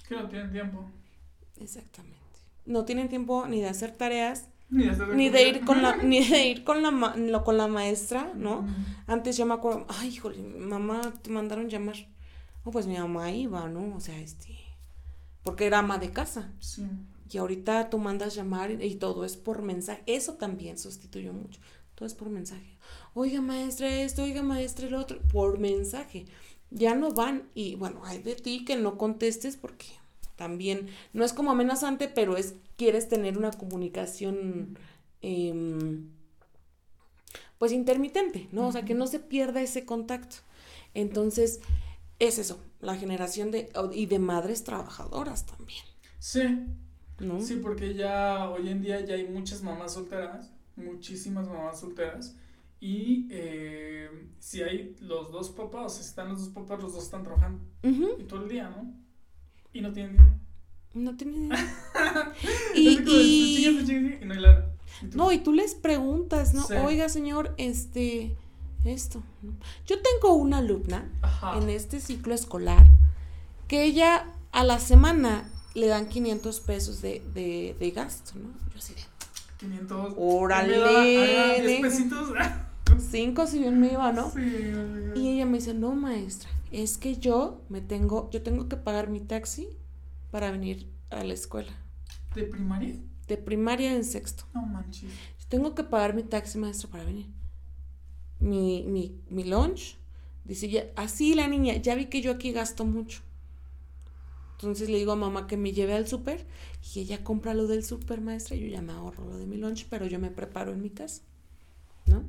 Que 0.07 0.15
no 0.15 0.27
tienen 0.27 0.51
tiempo. 0.51 0.85
Exactamente. 1.59 2.17
No 2.65 2.85
tienen 2.85 3.09
tiempo 3.09 3.45
ni 3.47 3.61
de 3.61 3.67
hacer 3.69 3.91
tareas, 3.91 4.49
Ni 4.69 4.83
de, 4.85 4.91
hacer 4.91 5.07
ni 5.09 5.29
de 5.29 5.47
ir 5.49 5.65
con 5.65 5.81
la, 5.81 5.95
ni 5.97 6.23
de 6.27 6.47
ir 6.47 6.63
con 6.63 6.83
la, 6.83 6.91
ma- 6.91 7.15
con 7.43 7.57
la 7.57 7.67
maestra, 7.67 8.31
¿no? 8.35 8.67
Antes 9.07 9.37
yo 9.37 9.45
me 9.45 9.53
acuerdo, 9.53 9.85
ay, 9.89 10.09
híjole, 10.09 10.37
mamá, 10.43 11.01
te 11.21 11.29
mandaron 11.29 11.69
llamar. 11.69 11.95
No, 12.69 12.71
pues 12.71 12.85
mi 12.85 12.99
mamá 12.99 13.31
iba, 13.31 13.67
¿no? 13.67 13.95
O 13.95 13.99
sea, 13.99 14.19
este, 14.19 14.55
porque 15.41 15.65
era 15.65 15.79
ama 15.79 15.97
de 15.97 16.11
casa. 16.11 16.53
Sí. 16.59 16.85
Y 17.27 17.39
ahorita 17.39 17.89
tú 17.89 17.97
mandas 17.97 18.35
llamar 18.35 18.69
y, 18.69 18.83
y 18.85 18.93
todo 18.93 19.25
es 19.25 19.37
por 19.37 19.63
mensaje. 19.63 20.03
Eso 20.05 20.35
también 20.35 20.77
sustituyó 20.77 21.33
mucho. 21.33 21.59
Todo 21.95 22.05
es 22.05 22.13
por 22.13 22.29
mensaje. 22.29 22.77
Oiga, 23.15 23.41
maestra, 23.41 23.89
esto, 23.89 24.21
oiga, 24.21 24.43
maestra, 24.43 24.85
el 24.85 24.93
otro. 24.93 25.19
Por 25.33 25.57
mensaje. 25.57 26.27
Ya 26.69 26.93
no 26.93 27.11
van. 27.11 27.49
Y 27.55 27.73
bueno, 27.73 28.01
hay 28.05 28.19
de 28.21 28.35
ti 28.35 28.63
que 28.65 28.75
no 28.75 28.99
contestes 28.99 29.57
porque 29.57 29.87
también 30.35 30.89
no 31.11 31.25
es 31.25 31.33
como 31.33 31.49
amenazante, 31.49 32.07
pero 32.07 32.37
es 32.37 32.53
quieres 32.77 33.09
tener 33.09 33.35
una 33.35 33.49
comunicación 33.49 34.77
em, 35.23 36.11
pues 37.57 37.71
intermitente, 37.71 38.47
¿no? 38.51 38.67
O 38.67 38.71
sea, 38.71 38.85
que 38.85 38.93
no 38.93 39.07
se 39.07 39.17
pierda 39.17 39.59
ese 39.59 39.85
contacto. 39.85 40.35
Entonces, 40.93 41.61
es 42.19 42.37
eso, 42.39 42.59
la 42.81 42.95
generación 42.95 43.51
de, 43.51 43.71
y 43.93 44.05
de 44.05 44.19
madres 44.19 44.63
trabajadoras 44.63 45.45
también, 45.45 45.83
Sí, 46.19 46.41
¿no? 47.19 47.41
sí, 47.41 47.55
porque 47.61 47.93
ya 47.95 48.49
hoy 48.49 48.69
en 48.69 48.81
día 48.81 48.99
ya 49.05 49.15
hay 49.15 49.25
muchas 49.27 49.63
mamás 49.63 49.93
solteras, 49.93 50.51
muchísimas 50.75 51.47
mamás 51.47 51.79
solteras. 51.79 52.35
Y 52.81 53.27
eh, 53.29 54.09
si 54.39 54.61
hay 54.61 54.95
los 55.01 55.31
dos 55.31 55.49
papás, 55.49 55.95
si 55.95 56.01
están 56.01 56.29
los 56.29 56.39
dos 56.39 56.49
papás, 56.49 56.81
los 56.81 56.93
dos 56.93 57.03
están 57.03 57.23
trabajando. 57.23 57.61
Y 57.83 58.23
todo 58.23 58.43
el 58.43 58.49
día, 58.49 58.69
¿no? 58.69 58.93
Y 59.73 59.81
no 59.81 59.91
tienen 59.91 60.13
dinero. 60.13 60.35
No 60.93 61.15
tiene 61.17 61.37
idea. 61.47 61.75
Así 62.73 62.81
y, 62.87 62.95
de, 62.97 63.11
y- 63.11 63.63
"Chingue, 63.65 63.85
chingue", 63.85 64.19
y 64.21 64.25
no 64.25 64.33
hay 64.33 64.39
lana. 64.39 64.65
¿Y 65.01 65.07
tú? 65.07 65.17
no, 65.17 65.31
y 65.33 65.39
tú 65.39 65.51
les 65.53 65.75
preguntas, 65.75 66.53
¿no? 66.53 66.63
Sí. 66.65 66.73
Oiga, 66.75 67.09
señor, 67.09 67.53
este, 67.57 68.35
esto. 68.85 69.21
Yo 69.85 69.97
tengo 70.01 70.33
una 70.35 70.57
alumna 70.59 71.09
Ajá. 71.21 71.57
en 71.57 71.69
este 71.69 71.99
ciclo 71.99 72.33
escolar 72.33 72.85
que 73.67 73.83
ella 73.83 74.25
a 74.51 74.63
la 74.63 74.79
semana 74.79 75.49
le 75.75 75.87
dan 75.87 76.07
500 76.07 76.59
pesos 76.61 77.01
de, 77.01 77.21
de, 77.33 77.75
de 77.79 77.91
gasto, 77.91 78.33
¿no? 78.35 78.49
Yo 78.71 78.77
así 78.77 78.93
de 78.95 79.01
500. 79.59 80.13
Órale, 80.17 80.77
Me 80.77 80.77
da- 80.79 81.01
ahí 81.01 81.35
va, 81.35 81.53
10 81.53 81.63
deja. 81.65 81.81
pesitos. 81.81 82.29
cinco 83.11 83.45
si 83.47 83.59
bien 83.59 83.79
me 83.79 83.91
iba, 83.93 84.11
¿no? 84.11 84.31
Sí, 84.31 84.71
Y 85.15 85.29
ella 85.29 85.45
me 85.45 85.57
dice, 85.59 85.73
no, 85.73 85.93
maestra, 85.93 86.49
es 86.71 86.97
que 86.97 87.17
yo 87.17 87.61
me 87.69 87.81
tengo, 87.81 88.29
yo 88.31 88.41
tengo 88.41 88.67
que 88.67 88.77
pagar 88.77 89.09
mi 89.09 89.19
taxi 89.19 89.67
para 90.31 90.49
venir 90.51 90.89
a 91.11 91.23
la 91.23 91.33
escuela. 91.33 91.71
¿De 92.33 92.43
primaria? 92.43 92.95
De 93.27 93.37
primaria 93.37 93.93
en 93.95 94.03
sexto. 94.03 94.45
No 94.53 94.61
manches. 94.63 95.11
Yo 95.39 95.45
tengo 95.49 95.75
que 95.75 95.83
pagar 95.83 96.15
mi 96.15 96.23
taxi, 96.23 96.57
maestra, 96.57 96.89
para 96.89 97.03
venir. 97.03 97.27
Mi, 98.39 98.83
mi, 98.83 99.21
mi 99.29 99.43
lunch 99.43 99.99
Dice, 100.49 100.67
ya, 100.67 100.85
así 100.95 101.35
la 101.35 101.47
niña, 101.47 101.75
ya 101.75 101.93
vi 101.93 102.07
que 102.07 102.23
yo 102.23 102.31
aquí 102.31 102.51
gasto 102.51 102.83
mucho. 102.83 103.21
Entonces 104.53 104.89
le 104.89 104.97
digo 104.97 105.11
a 105.11 105.15
mamá 105.15 105.45
que 105.45 105.57
me 105.57 105.73
lleve 105.73 105.93
al 105.93 106.07
súper 106.07 106.43
y 106.91 107.01
ella 107.01 107.23
compra 107.23 107.53
lo 107.53 107.67
del 107.67 107.85
súper, 107.85 108.19
maestra, 108.19 108.55
yo 108.55 108.65
ya 108.65 108.81
me 108.81 108.91
ahorro 108.91 109.25
lo 109.25 109.37
de 109.37 109.45
mi 109.45 109.57
lunch, 109.57 109.85
pero 109.91 110.07
yo 110.07 110.17
me 110.17 110.31
preparo 110.31 110.73
en 110.73 110.81
mi 110.81 110.89
casa, 110.89 111.21
¿no? 112.07 112.23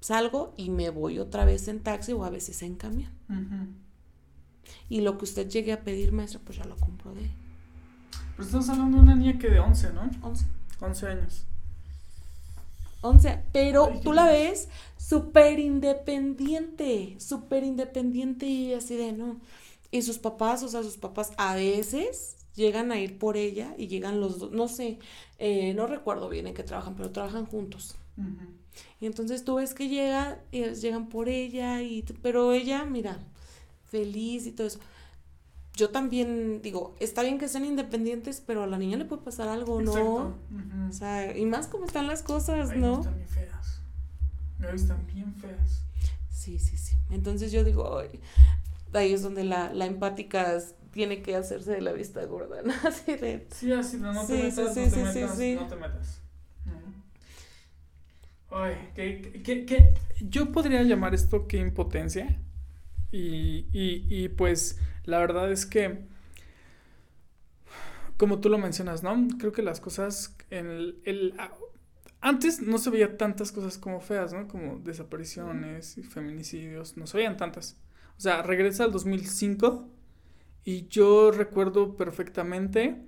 Salgo 0.00 0.52
y 0.58 0.68
me 0.68 0.90
voy 0.90 1.18
otra 1.18 1.46
vez 1.46 1.68
en 1.68 1.80
taxi 1.80 2.12
o 2.12 2.22
a 2.22 2.28
veces 2.28 2.60
en 2.62 2.76
camión. 2.76 3.10
Y 4.90 5.00
lo 5.00 5.16
que 5.16 5.24
usted 5.24 5.48
llegue 5.48 5.72
a 5.72 5.80
pedir, 5.82 6.12
maestra, 6.12 6.40
pues 6.44 6.58
ya 6.58 6.66
lo 6.66 6.76
compro 6.76 7.14
de 7.14 7.30
Pero 8.36 8.44
estamos 8.44 8.68
hablando 8.68 8.98
de 8.98 9.02
una 9.04 9.16
niña 9.16 9.38
que 9.38 9.48
de 9.48 9.58
11, 9.58 9.94
¿no? 9.94 10.10
11. 10.20 10.44
11 10.80 11.06
años. 11.06 11.46
11, 13.02 13.44
pero 13.52 13.90
tú 14.02 14.12
la 14.12 14.26
ves 14.26 14.68
súper 14.96 15.58
independiente, 15.58 17.16
súper 17.18 17.64
independiente 17.64 18.46
y 18.46 18.74
así 18.74 18.96
de, 18.96 19.12
no. 19.12 19.40
Y 19.90 20.02
sus 20.02 20.18
papás, 20.18 20.62
o 20.62 20.68
sea, 20.68 20.82
sus 20.82 20.98
papás 20.98 21.32
a 21.36 21.54
veces 21.54 22.36
llegan 22.54 22.92
a 22.92 23.00
ir 23.00 23.18
por 23.18 23.36
ella 23.36 23.74
y 23.78 23.88
llegan 23.88 24.20
los 24.20 24.38
dos, 24.38 24.52
no 24.52 24.68
sé, 24.68 24.98
eh, 25.38 25.72
no 25.74 25.86
recuerdo 25.86 26.28
bien 26.28 26.46
en 26.46 26.54
qué 26.54 26.62
trabajan, 26.62 26.94
pero 26.94 27.10
trabajan 27.10 27.46
juntos. 27.46 27.96
Y 29.00 29.06
entonces 29.06 29.44
tú 29.44 29.54
ves 29.56 29.72
que 29.72 29.88
llega, 29.88 30.42
ellos 30.52 30.82
llegan 30.82 31.08
por 31.08 31.28
ella, 31.28 31.82
y, 31.82 32.02
pero 32.22 32.52
ella, 32.52 32.84
mira, 32.84 33.18
feliz 33.86 34.46
y 34.46 34.52
todo 34.52 34.66
eso. 34.66 34.78
Yo 35.80 35.88
también 35.88 36.60
digo, 36.60 36.94
está 37.00 37.22
bien 37.22 37.38
que 37.38 37.48
sean 37.48 37.64
independientes, 37.64 38.42
pero 38.46 38.64
a 38.64 38.66
la 38.66 38.76
niña 38.76 38.98
le 38.98 39.06
puede 39.06 39.22
pasar 39.22 39.48
algo, 39.48 39.80
¿no? 39.80 40.36
O 40.90 40.92
sea, 40.92 41.34
y 41.34 41.46
más 41.46 41.68
como 41.68 41.86
están 41.86 42.06
las 42.06 42.22
cosas, 42.22 42.76
¿no? 42.76 42.98
Están 42.98 43.14
bien 43.14 43.28
feas. 43.28 43.80
Están 44.74 45.06
bien 45.06 45.34
feas. 45.36 45.86
Sí, 46.28 46.58
sí, 46.58 46.76
sí. 46.76 46.98
Entonces 47.08 47.50
yo 47.50 47.64
digo, 47.64 47.98
ahí 48.92 49.12
es 49.14 49.22
donde 49.22 49.42
la, 49.42 49.72
la 49.72 49.86
empática 49.86 50.58
tiene 50.90 51.22
que 51.22 51.34
hacerse 51.34 51.72
de 51.72 51.80
la 51.80 51.92
vista 51.92 52.22
gorda, 52.26 52.60
¿no? 52.64 52.74
Así 52.86 53.16
de... 53.16 53.48
Sí, 53.50 53.72
así, 53.72 53.96
no, 53.96 54.12
no 54.12 54.26
te 54.26 54.34
metas, 54.34 54.58
no, 54.58 54.74
te 54.74 54.80
metas 54.86 55.38
no 55.38 55.66
te 55.66 55.76
metas, 55.76 56.20
Ay, 58.50 58.74
¿qué, 58.94 59.40
qué, 59.42 59.64
qué, 59.64 59.94
Yo 60.28 60.52
podría 60.52 60.82
llamar 60.82 61.14
esto 61.14 61.46
que 61.46 61.56
impotencia. 61.56 62.38
Y, 63.12 63.66
y, 63.72 64.06
y 64.08 64.28
pues 64.28 64.78
la 65.04 65.18
verdad 65.18 65.50
es 65.50 65.66
que, 65.66 66.06
como 68.16 68.40
tú 68.40 68.48
lo 68.48 68.58
mencionas, 68.58 69.02
¿no? 69.02 69.28
Creo 69.38 69.52
que 69.52 69.62
las 69.62 69.80
cosas 69.80 70.36
en 70.50 70.66
el, 70.66 71.00
el 71.04 71.34
antes 72.20 72.60
no 72.60 72.78
se 72.78 72.90
veía 72.90 73.16
tantas 73.16 73.50
cosas 73.50 73.78
como 73.78 74.00
feas, 74.00 74.32
¿no? 74.32 74.46
Como 74.46 74.78
desapariciones 74.78 75.96
y 75.96 76.02
feminicidios, 76.02 76.96
no 76.96 77.06
se 77.06 77.16
veían 77.16 77.36
tantas. 77.36 77.76
O 78.18 78.20
sea, 78.20 78.42
regresa 78.42 78.84
al 78.84 78.92
2005 78.92 79.88
y 80.64 80.86
yo 80.88 81.30
recuerdo 81.30 81.96
perfectamente 81.96 83.06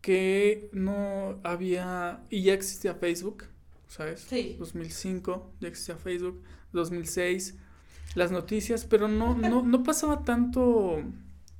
que 0.00 0.68
no 0.72 1.38
había, 1.44 2.24
y 2.30 2.42
ya 2.42 2.54
existía 2.54 2.94
Facebook, 2.94 3.44
¿sabes? 3.86 4.20
Sí. 4.22 4.56
2005, 4.58 5.52
ya 5.60 5.68
existía 5.68 5.96
Facebook, 5.96 6.42
2006, 6.72 7.56
las 8.14 8.32
noticias, 8.32 8.84
pero 8.84 9.08
no, 9.08 9.34
no, 9.34 9.62
no 9.62 9.82
pasaba 9.82 10.24
tanto, 10.24 11.02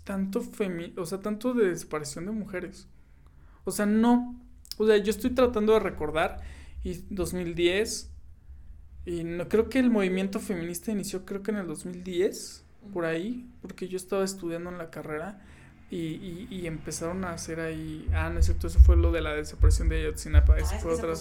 tanto 0.04 0.40
femi 0.40 0.92
o 0.96 1.06
sea, 1.06 1.20
tanto 1.20 1.54
de 1.54 1.70
desaparición 1.70 2.26
de 2.26 2.32
mujeres. 2.32 2.88
O 3.64 3.70
sea, 3.70 3.86
no. 3.86 4.40
O 4.78 4.86
sea, 4.86 4.96
yo 4.96 5.10
estoy 5.10 5.30
tratando 5.30 5.74
de 5.74 5.80
recordar 5.80 6.40
y 6.82 6.94
2010 7.10 8.10
y 9.06 9.24
no 9.24 9.48
creo 9.48 9.68
que 9.68 9.78
el 9.78 9.90
movimiento 9.90 10.40
feminista 10.40 10.90
inició 10.90 11.24
creo 11.24 11.42
que 11.42 11.50
en 11.50 11.58
el 11.58 11.66
2010 11.66 12.64
por 12.92 13.04
ahí, 13.04 13.48
porque 13.60 13.88
yo 13.88 13.96
estaba 13.96 14.24
estudiando 14.24 14.70
en 14.70 14.78
la 14.78 14.90
carrera 14.90 15.42
y, 15.90 16.46
y, 16.50 16.66
empezaron 16.68 17.24
a 17.24 17.32
hacer 17.32 17.58
ahí, 17.58 18.08
ah, 18.14 18.30
no 18.30 18.38
es 18.38 18.44
cierto, 18.46 18.68
eso 18.68 18.78
fue 18.78 18.96
lo 18.96 19.10
de 19.10 19.20
la 19.20 19.34
desaparición 19.34 19.88
de 19.88 20.02
Ayotzinapa, 20.02 20.56
eso 20.56 20.70
ah, 20.74 20.78
fue 20.78 20.94
otra, 20.94 21.14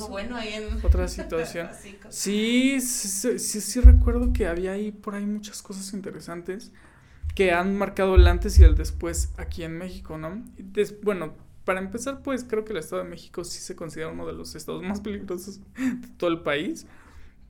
otra 0.83 1.07
situación. 1.07 1.69
sí, 2.09 2.79
sí, 2.79 3.39
sí, 3.39 3.61
sí, 3.61 3.81
recuerdo 3.81 4.31
que 4.31 4.45
había 4.45 4.73
ahí 4.73 4.91
por 4.91 5.15
ahí 5.15 5.25
muchas 5.25 5.63
cosas 5.63 5.91
interesantes 5.93 6.71
que 7.33 7.51
han 7.51 7.77
marcado 7.79 8.15
el 8.15 8.27
antes 8.27 8.59
y 8.59 8.63
el 8.63 8.75
después 8.75 9.31
aquí 9.37 9.63
en 9.63 9.75
México, 9.75 10.19
¿no? 10.19 10.43
bueno, 11.01 11.33
para 11.65 11.79
empezar, 11.79 12.21
pues 12.21 12.43
creo 12.43 12.63
que 12.63 12.73
el 12.73 12.79
Estado 12.79 13.03
de 13.03 13.09
México 13.09 13.43
sí 13.43 13.59
se 13.59 13.75
considera 13.75 14.09
uno 14.09 14.27
de 14.27 14.33
los 14.33 14.55
estados 14.55 14.83
más 14.83 15.01
peligrosos 15.01 15.61
de 15.77 16.07
todo 16.17 16.29
el 16.29 16.41
país. 16.41 16.85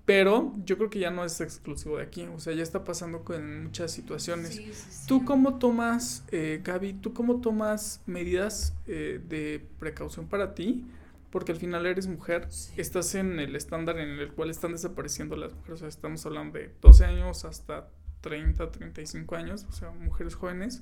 Pero 0.09 0.55
yo 0.65 0.75
creo 0.79 0.89
que 0.89 0.97
ya 0.97 1.11
no 1.11 1.23
es 1.23 1.39
exclusivo 1.39 1.97
de 1.97 2.03
aquí, 2.03 2.23
o 2.23 2.39
sea, 2.39 2.51
ya 2.53 2.63
está 2.63 2.83
pasando 2.83 3.23
con 3.23 3.65
muchas 3.65 3.91
situaciones. 3.91 5.05
¿Tú 5.05 5.23
cómo 5.23 5.59
tomas, 5.59 6.23
eh, 6.31 6.61
Gaby, 6.63 6.93
tú 6.93 7.13
cómo 7.13 7.41
tomas 7.41 8.01
medidas 8.07 8.73
eh, 8.87 9.21
de 9.29 9.63
precaución 9.77 10.25
para 10.25 10.55
ti? 10.55 10.83
Porque 11.29 11.51
al 11.51 11.59
final 11.59 11.85
eres 11.85 12.07
mujer, 12.07 12.47
estás 12.75 13.13
en 13.13 13.39
el 13.39 13.55
estándar 13.55 13.99
en 13.99 14.09
el 14.17 14.31
cual 14.31 14.49
están 14.49 14.71
desapareciendo 14.71 15.35
las 15.35 15.53
mujeres, 15.53 15.73
o 15.73 15.77
sea, 15.77 15.89
estamos 15.89 16.25
hablando 16.25 16.57
de 16.57 16.73
12 16.81 17.05
años 17.05 17.45
hasta 17.45 17.87
30, 18.21 18.71
35 18.71 19.35
años, 19.35 19.67
o 19.69 19.73
sea, 19.73 19.91
mujeres 19.91 20.33
jóvenes. 20.33 20.81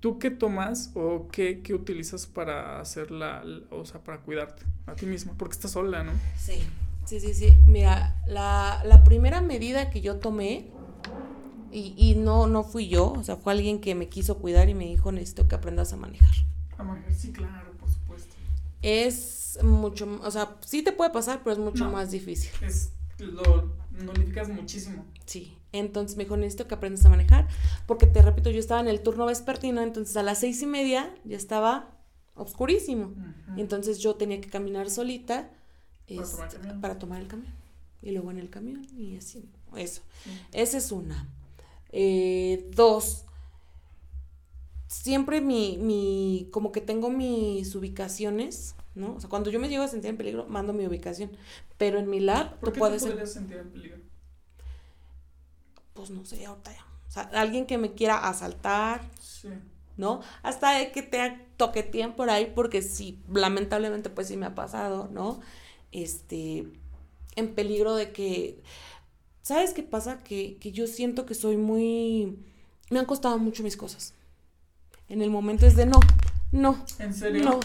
¿Tú 0.00 0.18
qué 0.18 0.30
tomas 0.30 0.92
o 0.94 1.28
qué, 1.30 1.60
qué 1.60 1.74
utilizas 1.74 2.26
para 2.26 2.80
hacer 2.80 3.10
la, 3.10 3.44
o 3.68 3.84
sea, 3.84 4.02
para 4.02 4.20
cuidarte 4.22 4.62
a 4.86 4.94
ti 4.94 5.04
misma? 5.04 5.34
Porque 5.36 5.52
estás 5.52 5.72
sola, 5.72 6.04
¿no? 6.04 6.12
Sí. 6.38 6.62
Sí, 7.06 7.20
sí, 7.20 7.34
sí. 7.34 7.56
Mira, 7.66 8.20
la, 8.26 8.82
la 8.84 9.04
primera 9.04 9.40
medida 9.40 9.90
que 9.90 10.00
yo 10.00 10.16
tomé, 10.16 10.66
y, 11.70 11.94
y, 11.96 12.16
no, 12.16 12.46
no 12.46 12.64
fui 12.64 12.88
yo, 12.88 13.12
o 13.12 13.22
sea, 13.22 13.36
fue 13.36 13.52
alguien 13.52 13.80
que 13.80 13.94
me 13.94 14.08
quiso 14.08 14.38
cuidar 14.38 14.68
y 14.68 14.74
me 14.74 14.86
dijo, 14.86 15.12
necesito 15.12 15.46
que 15.46 15.54
aprendas 15.54 15.92
a 15.92 15.96
manejar. 15.96 16.34
A 16.76 16.82
manejar, 16.82 17.14
sí, 17.14 17.32
claro, 17.32 17.70
por 17.78 17.88
supuesto. 17.88 18.34
Es 18.82 19.58
mucho, 19.62 20.20
o 20.22 20.30
sea, 20.30 20.56
sí 20.64 20.82
te 20.82 20.92
puede 20.92 21.10
pasar, 21.10 21.40
pero 21.44 21.52
es 21.52 21.58
mucho 21.58 21.88
más 21.88 22.10
difícil. 22.10 22.50
Es, 22.60 22.92
lo 23.18 23.72
nullificas 23.92 24.48
muchísimo. 24.48 25.04
Sí, 25.26 25.56
entonces 25.72 26.16
me 26.16 26.24
dijo, 26.24 26.36
necesito 26.36 26.66
que 26.66 26.74
aprendas 26.74 27.04
a 27.06 27.08
manejar, 27.08 27.46
porque 27.86 28.06
te 28.06 28.20
repito, 28.20 28.50
yo 28.50 28.58
estaba 28.58 28.80
en 28.80 28.88
el 28.88 29.00
turno 29.00 29.26
vespertino, 29.26 29.80
entonces 29.80 30.16
a 30.16 30.22
las 30.24 30.38
seis 30.38 30.60
y 30.62 30.66
media 30.66 31.14
ya 31.24 31.36
estaba 31.36 31.90
oscurísimo. 32.34 33.12
Y 33.56 33.60
entonces 33.60 33.98
yo 33.98 34.16
tenía 34.16 34.40
que 34.40 34.50
caminar 34.50 34.90
solita 34.90 35.50
para, 36.80 36.98
tomar 36.98 37.20
el 37.20 37.28
camión. 37.28 37.52
Y 38.02 38.10
luego 38.12 38.30
en 38.30 38.38
el 38.38 38.50
camión 38.50 38.86
y 38.96 39.16
así. 39.16 39.48
Eso. 39.74 40.02
Esa 40.52 40.78
es 40.78 40.92
una. 40.92 41.28
Eh, 41.90 42.68
dos. 42.74 43.24
Siempre 44.86 45.40
mi, 45.40 45.78
mi, 45.78 46.48
como 46.52 46.70
que 46.72 46.80
tengo 46.80 47.10
mis 47.10 47.74
ubicaciones, 47.74 48.76
¿no? 48.94 49.14
O 49.14 49.20
sea, 49.20 49.28
cuando 49.28 49.50
yo 49.50 49.58
me 49.58 49.68
llego 49.68 49.82
a 49.82 49.88
sentir 49.88 50.10
en 50.10 50.16
peligro, 50.16 50.46
mando 50.48 50.72
mi 50.72 50.86
ubicación. 50.86 51.30
Pero 51.78 51.98
en 51.98 52.08
mi 52.08 52.20
lab, 52.20 52.58
¿Por 52.60 52.68
tú 52.68 52.72
qué 52.74 52.78
puedes... 52.78 53.02
Te 53.02 53.10
podrías 53.10 53.32
sentir 53.32 53.56
en 53.56 53.70
peligro? 53.70 53.98
Pues 55.94 56.10
no 56.10 56.24
sé, 56.24 56.44
ahorita 56.44 56.72
ya. 56.72 56.86
O 57.08 57.10
sea, 57.10 57.22
alguien 57.34 57.66
que 57.66 57.78
me 57.78 57.94
quiera 57.94 58.28
asaltar. 58.28 59.02
Sí. 59.20 59.48
¿no? 59.96 60.20
Hasta 60.42 60.92
que 60.92 61.02
te 61.02 61.46
toqueteen 61.56 62.14
por 62.14 62.30
ahí, 62.30 62.52
porque 62.54 62.82
sí, 62.82 63.22
lamentablemente, 63.32 64.10
pues 64.10 64.28
sí 64.28 64.36
me 64.36 64.46
ha 64.46 64.54
pasado, 64.54 65.08
¿no? 65.10 65.40
Este, 66.02 66.66
en 67.36 67.54
peligro 67.54 67.94
de 67.94 68.12
que, 68.12 68.62
¿sabes 69.42 69.72
qué 69.72 69.82
pasa? 69.82 70.22
Que, 70.22 70.56
que 70.58 70.72
yo 70.72 70.86
siento 70.86 71.26
que 71.26 71.34
soy 71.34 71.56
muy, 71.56 72.38
me 72.90 72.98
han 72.98 73.06
costado 73.06 73.38
mucho 73.38 73.62
mis 73.62 73.76
cosas. 73.76 74.14
En 75.08 75.22
el 75.22 75.30
momento 75.30 75.66
es 75.66 75.76
de 75.76 75.86
no, 75.86 76.00
no. 76.52 76.84
¿En 76.98 77.14
serio? 77.14 77.44
No. 77.44 77.60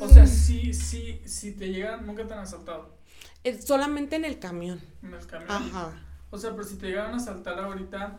O 0.00 0.08
sea, 0.08 0.26
si, 0.26 0.72
si, 0.72 1.20
si 1.24 1.52
te 1.52 1.68
llegan, 1.68 2.06
nunca 2.06 2.26
te 2.26 2.34
han 2.34 2.40
asaltado. 2.40 2.96
solamente 3.64 4.16
en 4.16 4.24
el 4.24 4.38
camión. 4.38 4.80
En 5.02 5.14
el 5.14 5.26
camión. 5.26 5.50
Ajá. 5.50 5.92
O 6.30 6.38
sea, 6.38 6.50
pero 6.50 6.64
si 6.64 6.76
te 6.76 6.88
llegan 6.88 7.12
a 7.12 7.16
asaltar 7.16 7.58
ahorita, 7.58 8.18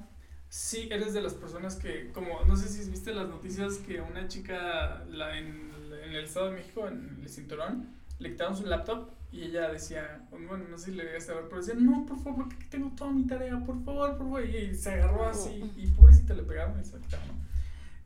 sí 0.50 0.88
eres 0.92 1.14
de 1.14 1.22
las 1.22 1.34
personas 1.34 1.76
que, 1.76 2.12
como, 2.14 2.44
no 2.46 2.56
sé 2.56 2.70
si 2.70 2.90
viste 2.90 3.14
las 3.14 3.28
noticias 3.28 3.76
que 3.78 4.00
una 4.02 4.28
chica 4.28 5.04
la, 5.10 5.38
en, 5.38 5.72
en 6.04 6.14
el 6.14 6.24
Estado 6.24 6.52
de 6.52 6.58
México, 6.58 6.88
en 6.88 7.20
el 7.22 7.30
cinturón, 7.30 7.90
le 8.20 8.32
quitaron 8.32 8.56
su 8.56 8.66
laptop 8.66 9.10
y 9.36 9.44
ella 9.44 9.70
decía, 9.70 10.26
bueno, 10.32 10.64
no 10.70 10.78
sé 10.78 10.86
si 10.86 10.92
le 10.92 11.04
debías 11.04 11.26
saber, 11.26 11.46
pero 11.50 11.58
decía, 11.62 11.76
no, 11.78 12.06
por 12.06 12.18
favor, 12.24 12.48
porque 12.48 12.66
tengo 12.70 12.90
toda 12.96 13.12
mi 13.12 13.28
tarea, 13.28 13.60
por 13.66 13.84
favor, 13.84 14.12
por 14.12 14.28
favor. 14.28 14.46
Y 14.46 14.74
se 14.74 14.92
agarró 14.92 15.26
así, 15.28 15.70
y 15.76 15.88
pobrecita 15.88 16.34
le 16.34 16.44
pegaron 16.44 16.80
y 16.80 16.86
se 16.86 16.98
quitaron. 17.00 17.36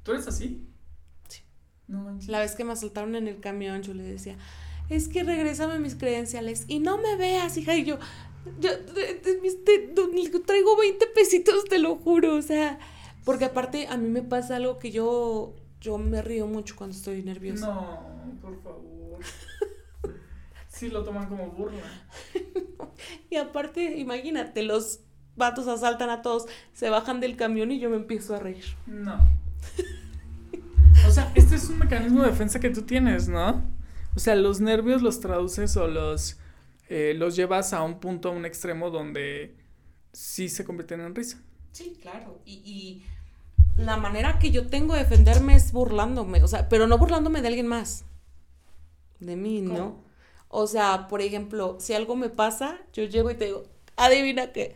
¿Tú 0.01 0.13
eres 0.13 0.27
así? 0.27 0.67
Sí. 1.27 1.43
No 1.87 2.17
La 2.27 2.39
vez 2.39 2.55
que 2.55 2.63
me 2.63 2.71
asaltaron 2.71 3.13
en 3.15 3.27
el 3.27 3.39
camión, 3.39 3.83
yo 3.83 3.93
le 3.93 4.01
decía, 4.01 4.37
es 4.89 5.07
que 5.07 5.23
regrésame 5.23 5.77
mis 5.77 5.93
credenciales 5.93 6.65
y 6.67 6.79
no 6.79 6.97
me 6.97 7.15
veas, 7.15 7.55
hija. 7.57 7.75
Y 7.75 7.85
yo, 7.85 7.99
yo 8.59 8.71
traigo 10.45 10.77
20 10.77 11.05
pesitos, 11.13 11.65
te 11.65 11.77
lo 11.77 11.95
juro, 11.97 12.37
o 12.37 12.41
sea, 12.41 12.79
porque 13.23 13.45
aparte 13.45 13.85
a 13.85 13.97
mí 13.97 14.09
me 14.09 14.23
pasa 14.23 14.55
algo 14.55 14.79
que 14.79 14.89
yo, 14.89 15.53
yo 15.79 15.99
me 15.99 16.23
río 16.23 16.47
mucho 16.47 16.75
cuando 16.75 16.95
estoy 16.95 17.21
nerviosa. 17.21 17.67
No, 17.67 18.39
por 18.41 18.59
favor. 18.63 19.19
Sí, 20.79 20.87
lo 20.87 21.03
toman 21.03 21.27
como 21.27 21.47
burla. 21.47 21.83
y 23.29 23.35
aparte, 23.35 23.97
imagínate, 23.97 24.63
los 24.63 25.01
vatos 25.35 25.67
asaltan 25.67 26.09
a 26.09 26.21
todos, 26.21 26.45
se 26.71 26.89
bajan 26.89 27.19
del 27.19 27.35
camión 27.35 27.69
y 27.69 27.79
yo 27.79 27.89
me 27.89 27.97
empiezo 27.97 28.33
a 28.33 28.39
reír. 28.39 28.63
No. 28.87 29.19
O 31.05 31.11
sea, 31.11 31.33
este 31.35 31.57
es 31.57 31.67
un 31.67 31.79
mecanismo 31.79 32.21
de 32.21 32.29
defensa 32.29 32.61
que 32.61 32.69
tú 32.69 32.83
tienes, 32.83 33.27
¿no? 33.27 33.61
O 34.15 34.19
sea, 34.19 34.35
los 34.35 34.61
nervios 34.61 35.01
los 35.01 35.19
traduces 35.19 35.75
o 35.75 35.89
los, 35.89 36.39
eh, 36.87 37.13
los 37.13 37.35
llevas 37.35 37.73
a 37.73 37.83
un 37.83 37.99
punto, 37.99 38.29
a 38.29 38.31
un 38.31 38.45
extremo 38.45 38.89
donde 38.89 39.57
sí 40.13 40.47
se 40.47 40.63
convierten 40.63 41.01
en 41.01 41.13
risa. 41.13 41.43
Sí, 41.73 41.99
claro. 42.01 42.39
Y, 42.45 42.53
y 42.63 43.05
la 43.75 43.97
manera 43.97 44.39
que 44.39 44.51
yo 44.51 44.67
tengo 44.67 44.93
de 44.93 44.99
defenderme 44.99 45.55
es 45.55 45.73
burlándome, 45.73 46.41
o 46.41 46.47
sea, 46.47 46.69
pero 46.69 46.87
no 46.87 46.97
burlándome 46.97 47.41
de 47.41 47.49
alguien 47.49 47.67
más. 47.67 48.05
De 49.19 49.35
mí, 49.35 49.59
¿no? 49.59 50.07
O 50.49 50.67
sea, 50.67 51.07
por 51.07 51.21
ejemplo, 51.21 51.77
si 51.79 51.93
algo 51.93 52.15
me 52.15 52.29
pasa, 52.29 52.77
yo 52.91 53.03
llego 53.05 53.31
y 53.31 53.35
te 53.35 53.45
digo, 53.45 53.63
adivina 53.95 54.51
qué, 54.51 54.75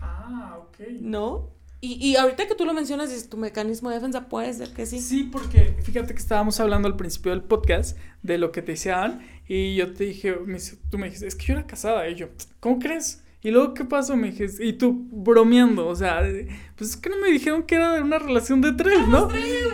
Ah, 0.00 0.58
ok. 0.60 0.86
¿no? 1.00 1.48
Y, 1.80 1.94
y 1.94 2.16
ahorita 2.16 2.46
que 2.46 2.54
tú 2.54 2.64
lo 2.64 2.74
mencionas, 2.74 3.10
es 3.10 3.28
tu 3.28 3.36
mecanismo 3.36 3.88
de 3.88 3.96
defensa, 3.96 4.28
puede 4.28 4.52
ser 4.52 4.72
que 4.72 4.86
sí. 4.86 5.00
Sí, 5.00 5.24
porque 5.24 5.76
fíjate 5.82 6.14
que 6.14 6.20
estábamos 6.20 6.60
hablando 6.60 6.86
al 6.86 6.96
principio 6.96 7.32
del 7.32 7.42
podcast 7.42 7.96
de 8.22 8.38
lo 8.38 8.52
que 8.52 8.62
te 8.62 8.72
decían 8.72 9.20
y 9.48 9.74
yo 9.74 9.92
te 9.92 10.04
dije, 10.04 10.36
me 10.46 10.58
tú 10.90 10.98
me 10.98 11.06
dijiste, 11.06 11.26
es 11.26 11.34
que 11.34 11.46
yo 11.46 11.54
era 11.54 11.66
casada 11.66 12.08
y 12.08 12.14
yo, 12.14 12.28
¿cómo 12.60 12.78
crees? 12.78 13.24
Y 13.44 13.50
luego, 13.50 13.74
¿qué 13.74 13.84
pasó? 13.84 14.16
Me 14.16 14.30
dijiste, 14.30 14.64
y 14.64 14.74
tú 14.74 15.08
bromeando, 15.10 15.88
o 15.88 15.96
sea, 15.96 16.22
pues 16.76 16.90
es 16.90 16.96
que 16.96 17.10
no 17.10 17.16
me 17.16 17.28
dijeron 17.28 17.64
que 17.64 17.74
era 17.74 17.92
de 17.94 18.00
una 18.00 18.20
relación 18.20 18.60
de 18.60 18.72
tres, 18.72 19.08
¿no? 19.08 19.28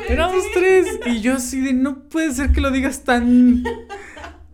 Éramos 0.09 0.43
tres. 0.55 0.99
Y 1.05 1.21
yo 1.21 1.35
así 1.35 1.61
de, 1.61 1.75
no 1.75 2.09
puede 2.09 2.33
ser 2.33 2.53
que 2.53 2.63
lo 2.63 2.71
digas 2.71 3.05
tan, 3.05 3.63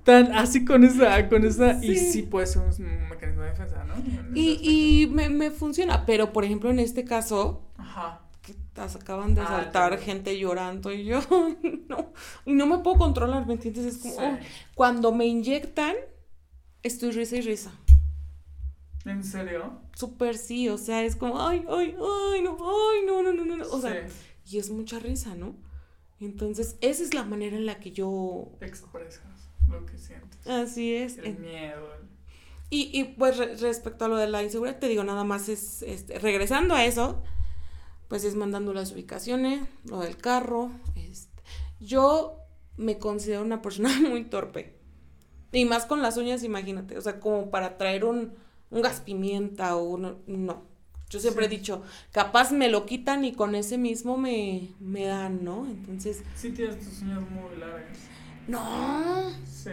tan 0.05 0.33
así 0.33 0.65
con 0.65 0.85
esa, 0.85 1.29
con 1.29 1.45
esa, 1.45 1.83
y 1.83 1.97
Sí. 1.97 2.23
puede 2.23 2.47
ser 2.47 2.63
un 2.63 3.09
mecanismo 3.09 3.43
de 3.43 3.49
defensa, 3.51 3.85
¿no? 3.85 3.95
Y, 4.35 4.59
y 5.03 5.07
me, 5.09 5.29
me 5.31 5.51
funciona, 5.51 6.05
pero 6.07 6.33
por 6.33 6.45
ejemplo 6.45 6.71
en 6.71 6.79
este 6.79 7.05
caso, 7.05 7.63
Ajá. 7.79 8.21
que 8.43 8.55
acaban 8.77 9.35
de 9.35 9.41
Ah, 9.41 9.47
saltar 9.47 9.99
gente 9.99 10.39
llorando 10.39 10.93
y 10.93 11.05
yo 11.05 11.21
no, 11.89 12.13
y 12.45 12.53
no 12.53 12.67
me 12.67 12.79
puedo 12.79 12.99
controlar, 12.99 13.47
¿me 13.47 13.55
entiendes? 13.55 13.87
Es 13.87 13.99
como, 13.99 14.15
Sí. 14.15 14.21
oh, 14.23 14.39
cuando 14.75 15.11
me 15.13 15.27
inyectan, 15.27 15.95
estoy 16.83 17.11
risa 17.13 17.37
y 17.37 17.41
risa. 17.41 17.73
¿En 19.07 19.23
serio? 19.23 19.81
Súper 19.95 20.37
sí, 20.39 20.69
o 20.69 20.79
sea, 20.79 21.03
es 21.05 21.15
como, 21.17 21.41
ay, 21.47 21.65
ay, 21.69 21.95
ay, 21.99 22.43
no, 22.43 22.57
ay, 22.59 23.07
no, 23.07 23.23
no, 23.23 23.33
no, 23.33 23.45
no, 23.45 23.57
no. 23.59 23.67
O 23.71 23.81
sea, 23.81 24.07
y 24.51 24.59
es 24.59 24.71
mucha 24.71 24.99
risa, 24.99 25.35
¿no? 25.35 25.55
Entonces, 26.21 26.77
esa 26.81 27.03
es 27.03 27.13
la 27.13 27.23
manera 27.25 27.55
en 27.57 27.67
la 27.67 27.79
que 27.81 27.93
yo... 27.93 28.53
expresas 28.63 29.21
lo 29.69 29.85
que 29.87 29.99
sientes. 29.99 30.47
Así 30.47 30.95
es. 30.95 31.19
El 31.19 31.27
En- 31.27 31.41
miedo. 31.41 31.89
Y, 32.71 32.91
y 32.99 33.05
pues 33.05 33.37
re- 33.37 33.57
respecto 33.57 34.05
a 34.05 34.09
lo 34.09 34.17
de 34.17 34.27
la 34.27 34.43
inseguridad, 34.43 34.79
te 34.79 34.89
digo, 34.89 35.05
nada 35.05 35.23
más 35.25 35.49
es, 35.49 35.83
este, 35.83 36.19
regresando 36.19 36.75
a 36.75 36.85
eso, 36.85 37.23
pues 38.09 38.25
es 38.25 38.35
mandando 38.35 38.73
las 38.75 38.91
ubicaciones, 38.93 39.62
lo 39.85 40.01
del 40.01 40.17
carro. 40.17 40.71
Este. 40.97 41.43
Yo 41.81 42.39
me 42.77 42.99
considero 42.99 43.43
una 43.43 43.62
persona 43.62 43.91
muy 44.09 44.25
torpe. 44.25 44.79
Y 45.53 45.65
más 45.67 45.87
con 45.87 46.03
las 46.03 46.17
uñas, 46.17 46.43
imagínate. 46.43 46.99
O 46.99 47.01
sea, 47.01 47.21
como 47.21 47.51
para 47.51 47.77
traer 47.79 48.05
un, 48.05 48.33
un 48.71 48.83
gas 48.83 49.01
pimienta 49.01 49.77
o 49.77 49.85
uno, 49.85 50.17
no. 50.27 50.65
Yo 51.11 51.21
siempre 51.21 51.47
Sí. 51.49 51.55
he 51.55 51.59
dicho, 51.59 51.83
capaz 52.11 52.51
me 52.51 52.69
lo 52.69 52.87
quitan 52.87 53.25
y 53.25 53.35
con 53.35 53.55
ese 53.55 53.79
mismo 53.79 54.17
me, 54.17 54.71
me 54.81 55.05
dan, 55.05 55.45
¿no? 55.45 55.65
Entonces, 55.67 56.25
Sí 56.35 56.51
tienes 56.51 56.81
tus 56.81 57.03
uñas 57.03 57.21
muy 57.31 57.57
largas. 57.61 57.99
No. 58.49 59.31
Sí. 59.47 59.71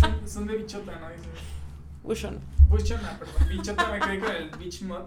Son, 0.00 0.20
son 0.28 0.46
de 0.46 0.56
bichota, 0.56 0.98
¿no? 0.98 1.08
Dices. 1.10 1.26
Buchona. 2.02 2.38
Buchona, 2.68 3.18
perdón. 3.18 3.48
Bichota 3.48 3.90
me 3.90 4.00
quedé 4.00 4.18
con 4.20 4.30
el 4.30 4.50
bitch 4.50 4.82
mod. 4.82 5.04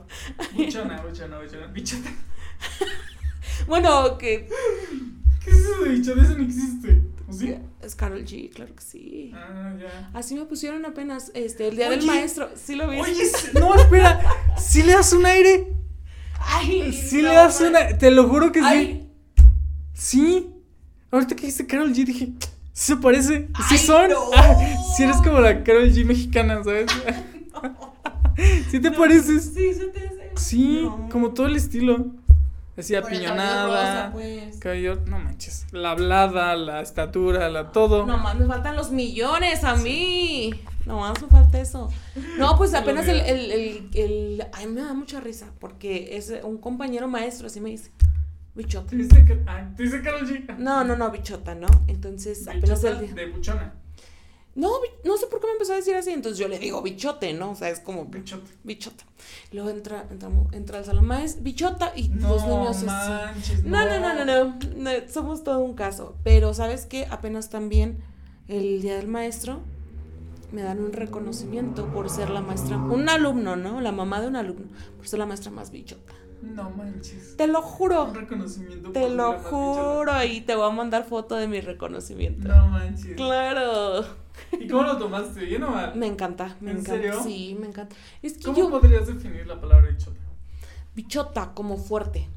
Buchona, 0.54 1.02
buchona, 1.02 1.40
buchona. 1.40 1.68
Bichota. 1.68 2.10
Bueno, 3.68 4.18
que 4.18 4.48
¿Qué 5.44 5.52
es 5.52 5.58
eso 5.58 5.84
de 5.84 5.90
bichota? 5.90 6.22
Eso 6.22 6.38
no 6.38 6.44
existe. 6.44 7.02
¿O 7.28 7.34
sí? 7.34 7.56
es 7.82 7.96
Carol 7.96 8.26
G, 8.26 8.50
claro 8.52 8.74
que 8.76 8.82
sí. 8.82 9.32
Ah, 9.36 9.74
ya. 9.80 10.10
Así 10.14 10.36
me 10.36 10.46
pusieron 10.46 10.86
apenas 10.86 11.32
este 11.36 11.68
el 11.68 11.76
día 11.76 11.90
del 11.90 12.04
maestro. 12.04 12.50
¿Sí 12.56 12.76
lo 12.76 12.90
viste? 12.90 13.12
Oye, 13.12 13.60
no, 13.60 13.76
espera. 13.76 14.22
¿Sí 14.58 14.84
le 14.84 14.94
das 14.94 15.14
un 15.14 15.26
aire? 15.26 15.74
Ay, 16.40 16.92
Sí 16.94 17.22
no, 17.22 17.30
le 17.30 17.36
das 17.36 17.62
un 17.62 17.76
aire. 17.76 17.94
Te 17.96 18.12
lo 18.12 18.28
juro 18.28 18.52
que 18.52 18.60
sí. 18.60 18.66
Ay, 18.68 19.12
Sí. 19.94 20.50
Ahorita 21.12 21.36
que 21.36 21.42
dijiste 21.42 21.68
Carol 21.68 21.92
G 21.94 22.06
dije, 22.06 22.34
¿sí 22.40 22.50
se 22.86 22.96
parece? 22.98 23.48
¿Sí 23.68 23.76
Ay, 23.76 23.78
son? 23.78 24.10
no. 24.10 24.18
Ah, 24.36 24.56
sí 24.96 25.04
eres 25.04 25.18
como 25.18 25.40
la 25.40 25.64
Carol 25.64 25.90
G 25.92 26.06
mexicana, 26.06 26.64
¿sabes? 26.64 26.88
¿Sí 28.72 28.80
te 28.80 28.92
pareces? 28.92 29.52
sí, 29.54 29.74
se 29.74 29.86
te 29.88 30.00
hace. 30.08 30.32
Sí, 30.36 30.82
No. 30.84 31.10
como 31.12 31.32
todo 31.34 31.48
el 31.48 31.56
estilo. 31.58 32.06
Así 32.78 32.94
Por 32.94 33.04
apiñonada. 33.06 34.12
pues. 34.14 34.58
Cabello, 34.60 34.98
no 35.06 35.20
manches. 35.20 35.66
La 35.74 35.92
hablada, 35.92 36.56
la 36.56 36.80
estatura, 36.80 37.50
la 37.50 37.72
todo. 37.74 38.06
Nomás 38.06 38.38
me 38.40 38.46
faltan 38.46 38.78
los 38.78 38.92
millones 38.92 39.66
a 39.66 39.76
mí. 39.76 40.52
Nomás 40.86 41.22
me 41.22 41.28
falta 41.28 41.60
eso. 41.60 41.90
No, 42.38 42.56
pues 42.58 42.74
apenas 42.74 43.06
el, 43.10 43.20
el, 43.20 43.52
el, 43.52 43.90
el- 43.94 44.48
Ay, 44.54 44.68
me 44.68 44.80
da 44.82 44.94
mucha 44.94 45.20
risa. 45.20 45.48
Porque 45.60 46.16
es 46.16 46.34
un 46.44 46.58
compañero 46.58 47.10
maestro, 47.10 47.48
así 47.48 47.60
me 47.60 47.72
dice. 47.72 47.92
Bichota. 48.56 48.90
¿Te 48.90 48.96
dice, 48.98 49.26
que- 49.26 49.44
ah. 49.48 49.72
No, 50.58 50.84
no, 50.84 50.96
no, 50.96 51.10
bichota, 51.12 51.56
¿no? 51.56 51.68
Entonces, 51.88 52.48
apenas 52.48 52.84
el 52.84 53.00
día. 53.00 53.14
de 53.14 53.32
buchona. 53.32 53.74
No, 54.56 54.72
no 55.06 55.16
sé 55.16 55.28
por 55.28 55.40
qué 55.40 55.48
me 55.48 55.54
empezó 55.54 55.74
a 55.74 55.76
decir 55.78 55.96
así. 55.96 56.10
Entonces 56.12 56.38
yo 56.40 56.48
le 56.50 56.60
digo 56.60 56.82
bichote, 56.82 57.32
¿no? 57.34 57.52
O 57.52 57.56
sea, 57.56 57.70
es 57.70 57.80
como. 57.80 58.06
Bichota. 58.06 58.50
bichota. 58.64 59.04
Luego 59.54 59.70
entra, 59.70 60.06
entramos, 60.10 60.52
entra 60.54 60.80
al 60.80 60.86
salón 60.86 61.06
más, 61.06 61.44
bichota, 61.44 61.94
y 61.96 62.10
No 62.10 62.30
los 62.30 62.46
niños 62.46 62.84
manches, 62.84 63.64
No, 63.64 63.86
no, 63.86 64.00
no, 64.00 64.14
no, 64.14 64.26
no, 64.26 64.60
no, 64.76 64.90
somos 65.08 65.44
todo 65.44 65.60
un 65.60 65.76
caso. 65.76 66.16
Pero, 66.24 66.54
¿sabes 66.54 66.86
qué? 66.86 67.06
Apenas 67.10 67.50
también 67.50 68.00
el 68.48 68.82
día 68.82 68.98
del 68.98 69.08
maestro 69.08 69.62
me 70.52 70.64
dan 70.64 70.80
un 70.84 70.92
reconocimiento 70.92 71.86
por 71.94 72.10
ser 72.10 72.32
la 72.32 72.42
maestra, 72.42 72.78
un 72.78 73.08
alumno, 73.08 73.56
¿no? 73.56 73.80
La 73.80 73.92
mamá 73.92 74.20
de 74.20 74.28
un 74.28 74.36
alumno, 74.36 74.68
por 74.98 75.08
ser 75.08 75.20
la 75.20 75.28
maestra 75.28 75.52
más 75.52 75.70
bichota. 75.72 76.12
No 76.42 76.70
manches. 76.72 77.36
Te 77.38 77.48
lo 77.48 77.62
juro, 77.62 78.06
Un 78.06 78.16
reconocimiento. 78.16 78.92
te 78.92 79.10
lo 79.10 79.34
juro, 79.40 80.24
y 80.24 80.42
te 80.42 80.56
voy 80.56 80.70
a 80.70 80.74
mandar 80.74 81.06
foto 81.06 81.36
de 81.36 81.48
mi 81.48 81.60
reconocimiento. 81.62 82.48
No 82.48 82.68
manches. 82.70 83.16
Claro. 83.16 84.06
¿Y 84.60 84.68
cómo 84.68 84.84
lo 84.84 84.98
tomaste? 84.98 85.44
¿Bien 85.46 85.64
o 85.64 85.70
mal? 85.72 85.96
Me 85.96 86.08
encanta, 86.08 86.56
me 86.62 86.72
¿En 86.72 86.78
encanta. 86.78 87.02
serio? 87.02 87.24
Sí, 87.24 87.58
me 87.60 87.68
encanta. 87.68 87.96
Es 88.22 88.34
que 88.38 88.44
¿Cómo 88.46 88.58
yo, 88.58 88.70
podrías 88.70 89.08
definir 89.08 89.46
la 89.48 89.60
palabra 89.60 89.90
bichota? 89.90 90.18
bichota, 90.96 91.52
como 91.54 91.78
fuerte. 91.78 92.28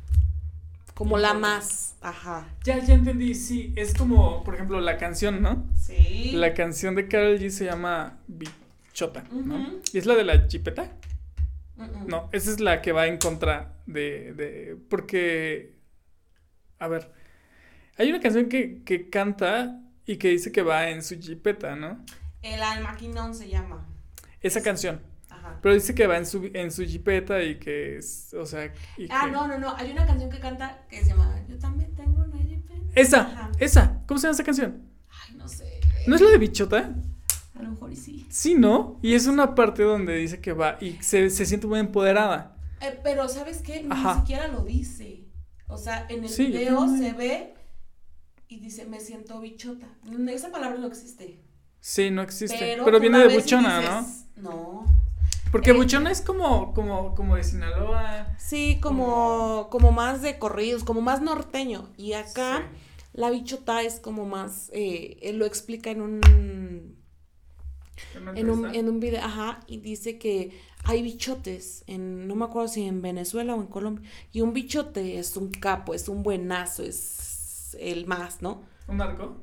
Como 0.94 1.16
la 1.18 1.32
más. 1.34 1.94
Ajá. 2.02 2.46
Ya, 2.64 2.78
ya 2.78 2.94
entendí, 2.94 3.34
sí, 3.34 3.72
es 3.76 3.94
como, 3.94 4.44
por 4.44 4.54
ejemplo, 4.54 4.80
la 4.80 4.98
canción, 4.98 5.40
¿no? 5.42 5.64
Sí. 5.80 6.32
La 6.34 6.54
canción 6.54 6.94
de 6.94 7.08
Carol 7.08 7.38
G 7.38 7.48
se 7.50 7.64
llama 7.64 8.18
Bichota. 8.28 9.24
¿Y 9.92 9.98
es 9.98 10.06
la 10.06 10.14
de 10.14 10.24
la 10.24 10.46
chipeta? 10.48 10.90
No, 12.06 12.28
esa 12.32 12.50
es 12.50 12.60
la 12.60 12.80
que 12.82 12.92
va 12.92 13.06
en 13.06 13.18
contra 13.18 13.76
de, 13.86 14.32
de 14.34 14.76
porque, 14.88 15.76
a 16.78 16.88
ver, 16.88 17.12
hay 17.98 18.08
una 18.10 18.20
canción 18.20 18.48
que, 18.48 18.82
que 18.84 19.08
canta 19.10 19.80
y 20.06 20.16
que 20.16 20.28
dice 20.28 20.50
que 20.52 20.62
va 20.62 20.88
en 20.90 21.02
su 21.02 21.18
jipeta, 21.18 21.76
¿no? 21.76 22.04
El 22.42 22.62
almaquinón 22.62 23.34
se 23.34 23.48
llama. 23.48 23.86
Esa 24.40 24.62
canción, 24.62 25.00
Ajá. 25.30 25.58
pero 25.62 25.74
dice 25.74 25.94
que 25.94 26.06
va 26.08 26.16
en 26.18 26.26
su, 26.26 26.50
en 26.52 26.72
su 26.72 26.82
jipeta 26.84 27.42
y 27.42 27.58
que 27.60 27.98
es, 27.98 28.34
o 28.34 28.44
sea, 28.46 28.72
y 28.96 29.06
Ah, 29.10 29.22
que- 29.26 29.30
no, 29.32 29.46
no, 29.46 29.58
no. 29.58 29.76
Hay 29.76 29.92
una 29.92 30.04
canción 30.06 30.28
que 30.30 30.40
canta 30.40 30.84
que 30.88 31.02
se 31.02 31.10
llama 31.10 31.40
Yo 31.48 31.58
también 31.58 31.94
tengo 31.94 32.22
una 32.24 32.38
jipeta. 32.38 32.72
Esa, 32.94 33.20
Ajá. 33.20 33.50
esa, 33.60 34.02
¿cómo 34.06 34.18
se 34.18 34.26
llama 34.26 34.34
esa 34.34 34.44
canción? 34.44 34.82
Ay, 35.08 35.36
no 35.36 35.46
sé. 35.48 35.80
¿No 36.08 36.16
es 36.16 36.20
la 36.20 36.30
de 36.30 36.38
Bichota? 36.38 36.92
A 37.62 37.64
lo 37.66 37.70
mejor 37.70 37.92
y 37.92 37.96
sí. 37.96 38.26
Sí, 38.28 38.54
¿no? 38.56 38.98
Y 39.02 39.14
es 39.14 39.28
una 39.28 39.54
parte 39.54 39.84
donde 39.84 40.16
dice 40.16 40.40
que 40.40 40.52
va 40.52 40.78
y 40.80 40.94
se, 41.00 41.30
se 41.30 41.46
siente 41.46 41.68
muy 41.68 41.78
empoderada. 41.78 42.56
Eh, 42.80 42.98
pero, 43.04 43.28
¿sabes 43.28 43.62
qué? 43.62 43.84
Ni 43.84 43.94
siquiera 44.18 44.48
lo 44.48 44.64
dice. 44.64 45.20
O 45.68 45.78
sea, 45.78 46.06
en 46.08 46.24
el 46.24 46.28
Sí, 46.28 46.46
video 46.46 46.88
se 46.88 47.12
ve 47.12 47.54
y 48.48 48.58
dice, 48.58 48.84
me 48.86 48.98
siento 48.98 49.38
bichota. 49.40 49.86
Esa 50.28 50.50
palabra 50.50 50.76
no 50.78 50.88
existe. 50.88 51.40
Sí, 51.78 52.10
no 52.10 52.22
existe. 52.22 52.76
Pero, 52.84 52.98
viene 52.98 53.20
de 53.26 53.34
buchona, 53.34 53.78
dices, 53.80 54.26
¿no? 54.36 54.84
Porque 55.52 55.70
eh, 55.70 55.74
buchona 55.74 56.10
es 56.10 56.20
como, 56.20 56.74
como, 56.74 57.14
como 57.14 57.36
de 57.36 57.44
Sinaloa. 57.44 58.36
Sí, 58.38 58.78
como, 58.82 59.68
como 59.70 59.92
más 59.92 60.20
de 60.20 60.38
corridos, 60.40 60.82
como 60.82 61.00
más 61.00 61.22
norteño. 61.22 61.90
Y 61.96 62.14
acá 62.14 62.58
Sí. 62.58 62.78
la 63.12 63.30
bichota 63.30 63.82
es 63.82 64.00
como 64.00 64.26
más, 64.26 64.68
eh, 64.72 65.16
él 65.22 65.38
lo 65.38 65.46
explica 65.46 65.90
en 65.90 66.00
un, 66.02 66.20
¿En 66.24 66.61
una 68.32 68.40
en 68.40 68.50
un, 68.50 68.74
en 68.74 68.88
un 68.88 69.00
video, 69.00 69.22
ajá, 69.22 69.60
y 69.66 69.78
dice 69.78 70.18
que 70.18 70.58
hay 70.84 71.02
bichotes, 71.02 71.84
en, 71.86 72.26
no 72.26 72.34
me 72.34 72.44
acuerdo 72.44 72.68
si 72.68 72.82
en 72.82 73.02
Venezuela 73.02 73.54
o 73.54 73.60
en 73.60 73.68
Colombia, 73.68 74.08
y 74.32 74.40
un 74.40 74.52
bichote 74.52 75.18
es 75.18 75.36
un 75.36 75.50
capo, 75.50 75.94
es 75.94 76.08
un 76.08 76.22
buenazo, 76.22 76.82
es 76.82 77.76
el 77.80 78.06
más, 78.06 78.42
¿no? 78.42 78.62
¿Un 78.88 78.96
narco? 78.96 79.36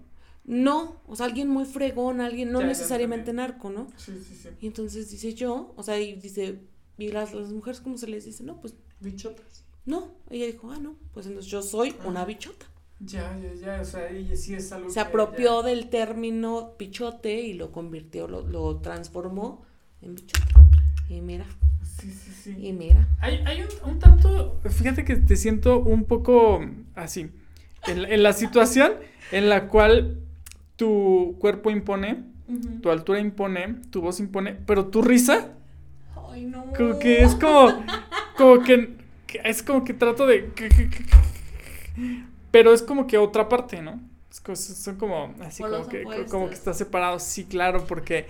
No, 0.45 1.01
o 1.07 1.15
sea, 1.15 1.27
alguien 1.27 1.47
muy 1.47 1.65
fregón, 1.65 2.21
alguien, 2.21 2.51
no 2.51 2.61
Ya, 2.61 2.67
necesariamente 2.67 3.33
narco, 3.33 3.69
¿no? 3.69 3.87
Sí, 3.97 4.13
sí, 4.27 4.35
sí. 4.35 4.49
Y 4.61 4.67
entonces 4.67 5.09
dice 5.11 5.33
yo, 5.33 5.73
o 5.77 5.83
sea, 5.83 5.99
y 5.99 6.15
dice, 6.15 6.59
¿Y 6.99 7.11
las, 7.11 7.33
las 7.33 7.49
mujeres 7.49 7.79
cómo 7.79 7.97
se 7.97 8.07
les 8.07 8.25
dice? 8.25 8.43
No, 8.43 8.59
pues 8.59 8.75
Bichotas. 8.99 9.63
no. 9.85 10.11
Ella 10.29 10.45
dijo, 10.47 10.69
ah, 10.71 10.79
no, 10.79 10.95
pues 11.13 11.25
entonces 11.25 11.49
yo 11.49 11.61
soy 11.61 11.95
una 12.05 12.25
bichota. 12.25 12.65
Ya, 13.01 13.37
ya, 13.41 13.53
ya, 13.53 13.81
o 13.81 13.85
sea, 13.85 14.09
ella 14.09 14.35
sí 14.35 14.53
es 14.55 14.71
algo 14.73 14.89
Se 14.89 14.99
apropió 14.99 15.61
ya- 15.61 15.67
del 15.69 15.89
término 15.89 16.73
bichote 16.77 17.39
y 17.41 17.53
lo 17.53 17.71
convirtió, 17.71 18.27
lo, 18.27 18.45
lo 18.45 18.77
transformó 18.77 19.63
en 20.01 20.15
bichota. 20.15 20.65
Y 21.09 21.21
mira, 21.21 21.45
Sí, 21.99 22.11
sí, 22.11 22.31
sí. 22.31 22.55
y 22.67 22.73
mira. 22.73 23.07
Hay, 23.21 23.41
hay 23.45 23.61
un, 23.61 23.91
un 23.91 23.99
tanto, 23.99 24.59
fíjate 24.69 25.05
que 25.05 25.15
te 25.15 25.35
siento 25.37 25.79
un 25.79 26.03
poco 26.05 26.61
así, 26.95 27.29
en, 27.87 28.01
la- 28.01 28.09
en 28.09 28.21
la 28.23 28.33
situación 28.33 28.93
en 29.31 29.47
la 29.49 29.67
cual 29.67 30.19
tu 30.75 31.37
cuerpo 31.39 31.69
impone, 31.71 32.23
tu 32.81 32.89
altura 32.91 33.19
impone, 33.19 33.75
tu 33.91 34.01
voz 34.01 34.19
impone, 34.19 34.53
pero 34.65 34.87
tu 34.87 35.01
risa, 35.01 35.53
Ay, 36.31 36.45
no. 36.45 36.65
como 36.77 36.99
que 36.99 37.21
es 37.23 37.35
como, 37.35 37.83
como 38.37 38.61
que, 38.63 38.95
que 39.27 39.39
es 39.45 39.61
como 39.63 39.83
que 39.83 39.93
trato 39.93 40.25
de, 40.27 40.49
pero 42.51 42.73
es 42.73 42.81
como 42.81 43.07
que 43.07 43.17
otra 43.17 43.49
parte, 43.49 43.81
¿no? 43.81 43.99
Es 44.31 44.39
como- 44.41 44.55
son 44.55 44.95
como, 44.97 45.33
así 45.41 45.63
como 45.63 45.87
que, 45.87 46.01
opuestos. 46.01 46.31
como 46.31 46.47
que 46.47 46.53
está 46.55 46.73
separado, 46.73 47.19
sí, 47.19 47.45
claro, 47.45 47.85
porque... 47.85 48.27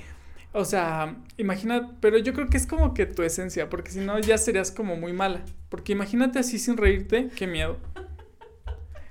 O 0.51 0.65
sea, 0.65 1.15
imagina, 1.37 1.91
pero 2.01 2.17
yo 2.17 2.33
creo 2.33 2.47
que 2.49 2.57
es 2.57 2.65
como 2.65 2.95
que 2.95 3.05
tu 3.05 3.21
esencia, 3.21 3.69
porque 3.69 3.91
si 3.91 3.99
no 3.99 4.17
ya 4.19 4.35
serías 4.37 4.71
como 4.71 4.95
muy 4.95 5.13
mala. 5.13 5.43
Porque 5.69 5.91
imagínate 5.91 6.39
así 6.39 6.57
sin 6.57 6.75
reírte, 6.75 7.29
qué 7.35 7.45
miedo. 7.45 7.77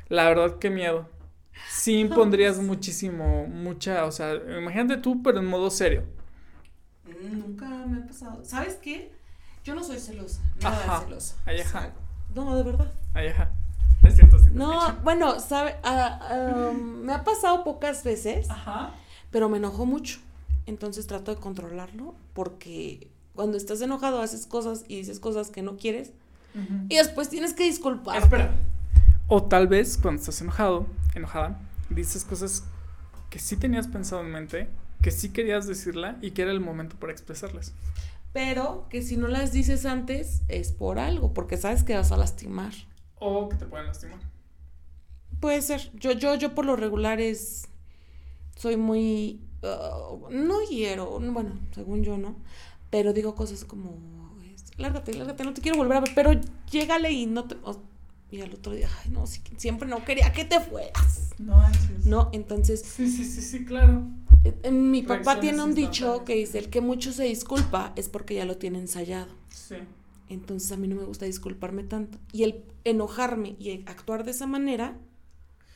La 0.09 0.29
verdad, 0.29 0.59
qué 0.59 0.71
miedo. 0.71 1.09
Sí 1.69 1.99
impondrías 2.01 2.59
muchísimo, 2.59 3.47
mucha, 3.47 4.05
o 4.05 4.13
sea, 4.13 4.35
imagínate 4.59 4.99
tú, 5.01 5.23
pero 5.23 5.39
en 5.41 5.47
modo 5.47 5.71
serio. 5.71 6.05
Mm, 7.05 7.39
Nunca 7.39 7.67
me 7.87 7.99
ha 8.03 8.07
pasado. 8.07 8.45
¿Sabes 8.45 8.75
qué? 8.77 9.13
Yo 9.65 9.75
no 9.75 9.83
soy 9.83 9.99
celosa. 9.99 10.41
Nada 10.63 10.77
Ajá. 10.85 11.01
celosa. 11.05 11.37
Ay, 11.45 11.61
O 11.61 11.65
sea, 11.65 11.81
ajá. 11.81 11.93
no, 12.35 12.57
de 12.57 12.63
verdad. 12.63 12.93
Ajá. 13.15 13.51
No, 14.53 14.97
bueno, 15.05 15.41
sabe, 15.41 15.76
ah, 15.82 16.70
um, 16.72 17.03
me 17.03 17.12
ha 17.12 17.24
pasado 17.24 17.64
pocas 17.64 18.05
veces, 18.05 18.51
Ajá. 18.51 18.95
pero 19.30 19.49
me 19.49 19.59
enojó 19.59 19.86
mucho. 19.86 20.20
Entonces 20.66 21.07
trato 21.07 21.34
de 21.34 21.41
controlarlo 21.41 22.14
porque 22.34 23.09
cuando 23.34 23.57
estás 23.57 23.80
enojado 23.80 24.20
haces 24.20 24.47
cosas 24.47 24.84
y 24.89 24.97
dices 24.97 25.20
cosas 25.20 25.51
que 25.51 25.62
no 25.62 25.76
quieres 25.76 26.12
y 26.89 26.97
después 26.97 27.28
tienes 27.28 27.55
que 27.55 27.64
disculpar. 27.64 28.20
Espera. 28.22 28.53
O 29.28 29.45
tal 29.45 29.68
vez 29.68 29.97
cuando 29.97 30.20
estás 30.20 30.41
enojado, 30.41 30.86
enojada, 31.14 31.61
dices 31.91 32.24
cosas 32.24 32.64
que 33.30 33.39
sí 33.39 33.57
tenías 33.57 33.86
pensado 33.86 34.22
en 34.22 34.30
mente, 34.30 34.68
que 35.03 35.11
sí 35.11 35.30
querías 35.30 35.66
decirla 35.66 36.16
y 36.20 36.32
que 36.32 36.43
era 36.43 36.51
el 36.51 36.61
momento 36.61 36.97
para 36.97 37.12
expresarlas. 37.12 37.72
Pero 38.32 38.86
que 38.91 39.03
si 39.03 39.16
no 39.16 39.28
las 39.28 39.53
dices 39.53 39.86
antes 39.86 40.43
es 40.49 40.72
por 40.72 40.99
algo, 40.99 41.32
porque 41.32 41.57
sabes 41.57 41.84
que 41.84 41.95
vas 41.95 42.12
a 42.12 42.16
lastimar. 42.16 42.72
O 43.21 43.49
que 43.49 43.57
te 43.57 43.66
pueden 43.66 43.87
lastimar. 43.87 44.19
Puede 45.41 45.62
ser. 45.62 45.91
Yo, 45.95 46.12
yo, 46.12 46.35
yo 46.35 46.55
por 46.55 46.64
lo 46.66 46.77
regular 46.77 47.21
es. 47.21 47.69
Soy 48.57 48.77
muy. 48.77 49.41
uh, 49.62 50.29
no 50.31 50.62
hiero, 50.69 51.19
no, 51.21 51.33
bueno, 51.33 51.59
según 51.75 52.03
yo, 52.03 52.19
¿no? 52.19 52.37
Pero 52.91 53.12
digo 53.12 53.35
cosas 53.35 53.64
como. 53.64 54.19
Lárgate, 54.77 55.12
lárgate, 55.14 55.43
no 55.45 55.55
te 55.55 55.61
quiero 55.61 55.77
volver 55.79 55.97
a 55.97 56.01
ver. 56.01 56.11
Pero 56.14 56.31
llégale 56.71 57.11
y 57.11 57.27
no 57.27 57.45
te. 57.45 57.57
y 58.31 58.41
al 58.41 58.55
otro 58.55 58.73
día, 58.73 58.89
ay, 59.05 59.11
no, 59.11 59.25
siempre 59.57 59.89
no 59.89 60.05
quería 60.05 60.33
que 60.33 60.45
te 60.45 60.61
fueras. 60.61 61.31
No. 61.39 61.62
¿No? 62.05 62.31
Entonces, 62.33 62.83
Sí, 62.83 63.09
sí, 63.11 63.25
sí, 63.25 63.43
sí, 63.43 63.64
claro. 63.64 64.03
eh, 64.45 64.55
eh, 64.62 64.71
mi 64.71 65.03
papá 65.03 65.41
tiene 65.41 65.62
un 65.62 65.75
dicho 65.75 66.25
que 66.25 66.35
dice: 66.35 66.59
el 66.59 66.69
que 66.71 66.81
mucho 66.81 67.12
se 67.12 67.25
disculpa 67.25 67.93
es 67.97 68.09
porque 68.09 68.35
ya 68.35 68.45
lo 68.45 68.57
tiene 68.57 68.79
ensayado. 68.79 69.33
Sí. 69.51 69.77
Entonces 70.29 70.70
a 70.72 70.76
mí 70.76 70.89
no 70.89 70.97
me 70.97 71.05
gusta 71.05 71.24
disculparme 71.26 71.85
tanto. 71.85 72.18
Y 72.33 72.43
el 72.45 72.64
enojarme 72.85 73.57
y 73.59 73.83
actuar 73.87 74.24
de 74.24 74.31
esa 74.33 74.47
manera 74.47 74.99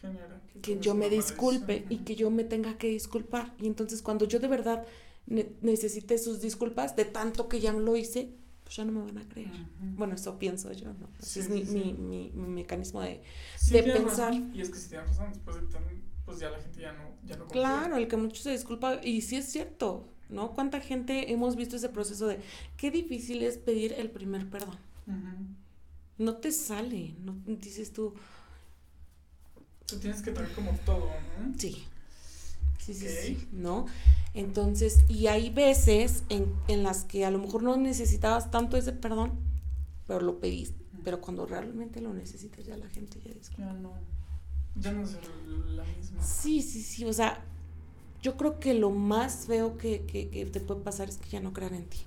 Genera 0.00 0.40
que 0.62 0.78
yo 0.80 0.94
me 0.94 1.08
disculpe 1.08 1.86
y 1.88 1.98
que 1.98 2.14
yo 2.16 2.30
me 2.30 2.44
tenga 2.44 2.76
que 2.78 2.88
disculpar. 2.88 3.54
Y 3.60 3.66
entonces 3.66 4.02
cuando 4.02 4.26
yo 4.26 4.38
de 4.38 4.48
verdad 4.48 4.84
ne- 5.26 5.52
necesite 5.60 6.18
sus 6.18 6.40
disculpas, 6.40 6.94
de 6.96 7.04
tanto 7.04 7.48
que 7.48 7.60
ya 7.60 7.72
lo 7.72 7.96
hice, 7.96 8.34
pues 8.64 8.76
ya 8.76 8.84
no 8.84 8.92
me 8.92 9.00
van 9.02 9.18
a 9.18 9.28
creer. 9.28 9.50
Bueno, 9.96 10.14
eso 10.14 10.38
pienso 10.38 10.72
yo, 10.72 10.92
¿no? 10.94 11.08
Ese 11.18 11.26
Sí, 11.30 11.40
es 11.40 11.48
mi, 11.50 11.64
sí. 11.66 11.72
mi, 11.72 11.92
mi, 11.94 12.30
mi 12.34 12.48
mecanismo 12.48 13.00
de... 13.00 13.22
Sí, 13.56 13.74
de 13.74 13.82
pensar. 13.84 14.32
razón. 14.32 14.50
Y 14.54 14.60
es 14.60 14.70
que 14.70 14.78
si 14.78 14.88
tienes 14.90 15.08
razón, 15.08 15.32
después 15.32 15.56
de 15.56 15.62
tan, 15.68 15.82
pues 16.24 16.38
ya 16.38 16.50
la 16.50 16.60
gente 16.60 16.80
ya 16.80 16.92
no, 16.92 17.16
ya 17.24 17.36
no. 17.36 17.46
Claro, 17.48 17.96
el 17.96 18.06
que 18.08 18.16
mucho 18.16 18.42
se 18.42 18.50
disculpa, 18.52 19.00
y 19.02 19.22
sí 19.22 19.36
es 19.36 19.46
cierto, 19.50 20.08
¿no? 20.28 20.52
¿Cuánta 20.52 20.80
gente 20.80 21.32
hemos 21.32 21.56
visto 21.56 21.76
ese 21.76 21.88
proceso 21.88 22.26
de 22.26 22.38
qué 22.76 22.90
difícil 22.90 23.42
es 23.42 23.58
pedir 23.58 23.92
el 23.94 24.10
primer 24.10 24.48
perdón? 24.48 24.76
No 26.18 26.36
te 26.36 26.52
sale, 26.52 27.14
no 27.24 27.34
dices 27.46 27.92
tú, 27.92 28.14
Tú 29.92 29.98
tienes 29.98 30.22
que 30.22 30.30
tener 30.32 30.50
como 30.54 30.72
todo, 30.86 31.10
¿no? 31.38 31.52
Sí. 31.58 31.84
Sí, 32.78 32.94
sí, 32.94 33.48
¿no? 33.52 33.84
Entonces, 34.32 35.04
y 35.06 35.26
hay 35.26 35.50
veces 35.50 36.24
en, 36.30 36.52
en 36.66 36.82
las 36.82 37.04
que 37.04 37.26
a 37.26 37.30
lo 37.30 37.38
mejor 37.38 37.62
no 37.62 37.76
necesitabas 37.76 38.50
tanto 38.50 38.78
ese 38.78 38.92
perdón, 38.92 39.32
pero 40.06 40.20
lo 40.20 40.40
pediste. 40.40 40.82
Pero 41.04 41.20
cuando 41.20 41.44
realmente 41.44 42.00
lo 42.00 42.14
necesitas, 42.14 42.64
ya 42.64 42.76
la 42.78 42.88
gente 42.88 43.20
ya 43.22 43.34
dice. 43.34 43.52
Ya 43.58 43.72
no. 43.74 43.92
Ya 44.76 44.92
no 44.92 45.02
es 45.02 45.12
la 45.66 45.84
misma. 45.84 46.24
Sí, 46.24 46.62
sí, 46.62 46.82
sí. 46.82 47.04
O 47.04 47.12
sea, 47.12 47.44
yo 48.22 48.36
creo 48.38 48.60
que 48.60 48.74
lo 48.74 48.90
más 48.90 49.46
feo 49.46 49.76
que, 49.78 50.06
que, 50.06 50.30
que 50.30 50.46
te 50.46 50.60
puede 50.60 50.80
pasar 50.82 51.08
es 51.08 51.18
que 51.18 51.30
ya 51.30 51.40
no 51.40 51.52
crean 51.52 51.74
en 51.74 51.86
ti. 51.88 51.98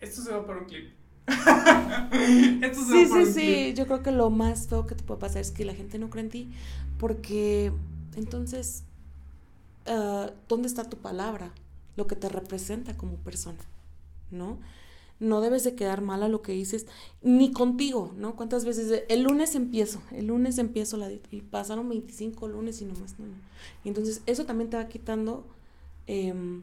Esto 0.00 0.22
se 0.22 0.30
va 0.32 0.46
para 0.46 0.60
un 0.60 0.66
clip. 0.66 0.94
Esto 2.62 2.84
se 2.84 2.92
Sí, 2.92 3.06
va 3.06 3.08
para 3.08 3.24
sí, 3.24 3.26
un 3.26 3.34
sí. 3.34 3.72
clip. 3.72 3.74
Yo 3.76 3.86
creo 3.86 4.02
que 4.02 4.10
lo 4.12 4.30
más 4.30 4.68
feo 4.68 4.86
que 4.86 4.94
te 4.94 5.04
puede 5.04 5.20
pasar 5.20 5.42
es 5.42 5.50
que 5.50 5.64
la 5.64 5.74
gente 5.74 5.98
no 5.98 6.10
cree 6.10 6.24
en 6.24 6.30
ti. 6.30 6.50
Porque 6.98 7.72
entonces, 8.16 8.84
ah, 9.86 10.30
¿dónde 10.48 10.68
está 10.68 10.84
tu 10.88 10.98
palabra? 10.98 11.52
Lo 11.96 12.06
que 12.06 12.16
te 12.16 12.28
representa 12.28 12.96
como 12.96 13.16
persona, 13.18 13.58
¿no? 14.30 14.60
No 15.20 15.40
debes 15.40 15.64
de 15.64 15.74
quedar 15.74 16.00
mal 16.00 16.22
a 16.22 16.28
lo 16.28 16.42
que 16.42 16.52
dices, 16.52 16.86
ni 17.22 17.52
contigo, 17.52 18.12
¿no? 18.16 18.34
¿Cuántas 18.36 18.64
veces? 18.64 19.04
el 19.08 19.22
lunes 19.22 19.54
empiezo, 19.54 20.02
el 20.10 20.26
lunes 20.26 20.58
empiezo 20.58 20.96
la 20.96 21.08
dieta 21.08 21.28
y 21.30 21.40
pasaron 21.40 21.88
25 21.88 22.48
lunes 22.48 22.80
y 22.82 22.84
nomás 22.84 23.18
no. 23.18 23.26
Y 23.84 23.88
entonces 23.88 24.22
eso 24.26 24.44
también 24.44 24.70
te 24.70 24.76
va 24.76 24.88
quitando 24.88 25.44
em, 26.06 26.62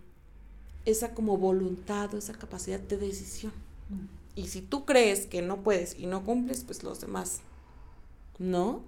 esa 0.86 1.14
como 1.14 1.38
voluntad 1.38 2.14
o 2.14 2.18
esa 2.18 2.34
capacidad 2.34 2.80
de 2.80 2.98
decisión. 2.98 3.54
Y 4.36 4.48
si 4.48 4.62
tú 4.62 4.86
crees 4.86 5.26
que 5.26 5.42
no 5.42 5.64
puedes 5.64 5.98
y 6.00 6.06
no 6.06 6.24
cumples, 6.24 6.64
pues 6.64 6.84
los 6.84 7.02
demás. 7.02 7.42
¿No? 8.40 8.82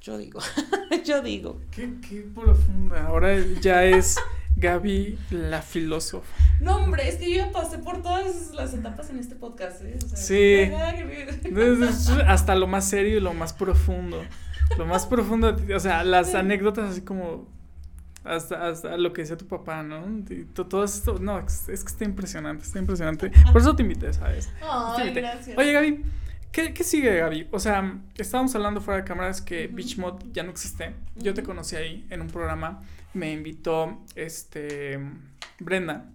Yo 0.00 0.18
digo, 0.18 0.40
yo 1.04 1.22
digo. 1.22 1.60
Qué, 1.70 1.94
qué 2.06 2.20
profunda. 2.20 3.06
Ahora 3.06 3.38
ya 3.60 3.84
es 3.84 4.16
Gaby 4.56 5.18
la 5.30 5.62
filósofa. 5.62 6.32
No, 6.60 6.76
hombre, 6.76 7.08
es 7.08 7.16
que 7.16 7.30
yo 7.30 7.36
ya 7.38 7.52
pasé 7.52 7.78
por 7.78 8.02
todas 8.02 8.52
las 8.52 8.72
etapas 8.72 9.10
en 9.10 9.18
este 9.18 9.34
podcast, 9.34 9.82
¿eh? 9.82 9.98
O 10.02 10.08
sea, 10.08 10.16
Sí. 10.16 10.70
Hasta 12.26 12.54
lo 12.54 12.66
más 12.66 12.88
serio 12.88 13.16
y 13.16 13.20
lo 13.20 13.34
más 13.34 13.52
profundo. 13.52 14.22
Lo 14.78 14.86
más 14.86 15.06
profundo, 15.06 15.56
o 15.74 15.80
sea, 15.80 16.04
las 16.04 16.34
anécdotas 16.34 16.90
así 16.90 17.02
como 17.02 17.48
hasta, 18.24 18.68
hasta 18.68 18.96
lo 18.96 19.12
que 19.12 19.22
decía 19.22 19.36
tu 19.36 19.46
papá, 19.46 19.82
¿no? 19.82 20.06
Y 20.30 20.44
todo 20.46 20.84
esto, 20.84 21.18
no, 21.18 21.38
es, 21.38 21.66
que 21.66 21.72
está 21.74 22.04
impresionante, 22.04 22.64
está 22.64 22.78
impresionante. 22.78 23.30
Por 23.52 23.60
eso 23.60 23.76
te 23.76 23.82
invité, 23.82 24.12
¿sabes? 24.12 24.50
Ay, 24.62 24.96
Te 24.96 25.02
invité. 25.02 25.20
gracias. 25.20 25.58
Oye, 25.58 25.72
Gaby, 25.72 26.04
¿qué, 26.50 26.72
qué 26.72 26.84
sigue, 26.84 27.14
Gaby? 27.18 27.48
O 27.50 27.58
sea, 27.58 27.98
estábamos 28.16 28.54
hablando 28.54 28.80
fuera 28.80 29.00
de 29.02 29.06
cámaras 29.06 29.42
que. 29.42 29.66
Beach 29.66 29.98
Mod 29.98 30.22
ya 30.32 30.42
no 30.42 30.50
existe. 30.50 30.94
Yo 31.16 31.34
te 31.34 31.42
conocí 31.42 31.76
ahí 31.76 32.06
en 32.08 32.22
un 32.22 32.28
programa, 32.28 32.82
me 33.14 33.32
invitó 33.32 34.02
este 34.14 35.00
Brenda. 35.60 36.10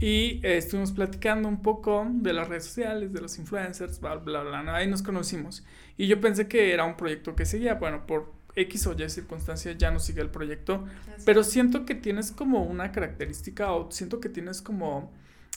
Y 0.00 0.40
eh, 0.44 0.58
estuvimos 0.58 0.92
platicando 0.92 1.48
un 1.48 1.62
poco 1.62 2.06
de 2.08 2.32
las 2.32 2.48
redes 2.48 2.64
sociales, 2.64 3.12
de 3.12 3.20
los 3.20 3.38
influencers, 3.38 4.00
bla, 4.00 4.16
bla, 4.16 4.42
bla, 4.42 4.62
¿no? 4.62 4.72
Ahí 4.72 4.86
nos 4.86 5.02
conocimos. 5.02 5.64
Y 5.96 6.06
yo 6.06 6.20
pensé 6.20 6.46
que 6.46 6.72
era 6.72 6.84
un 6.84 6.96
proyecto 6.96 7.34
que 7.34 7.44
seguía. 7.44 7.74
Bueno, 7.74 8.06
por 8.06 8.32
X 8.54 8.86
o 8.86 8.94
Y 8.94 9.08
circunstancias 9.08 9.76
ya 9.78 9.90
no 9.90 9.98
sigue 9.98 10.20
el 10.20 10.30
proyecto. 10.30 10.84
Pero 11.24 11.42
siento 11.42 11.84
que 11.84 11.94
tienes 11.94 12.30
como 12.30 12.62
una 12.62 12.92
característica 12.92 13.72
o 13.72 13.90
siento 13.90 14.20
que 14.20 14.28
tienes 14.28 14.62
como 14.62 15.12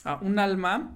ah, 0.05 0.19
un 0.21 0.39
alma 0.39 0.95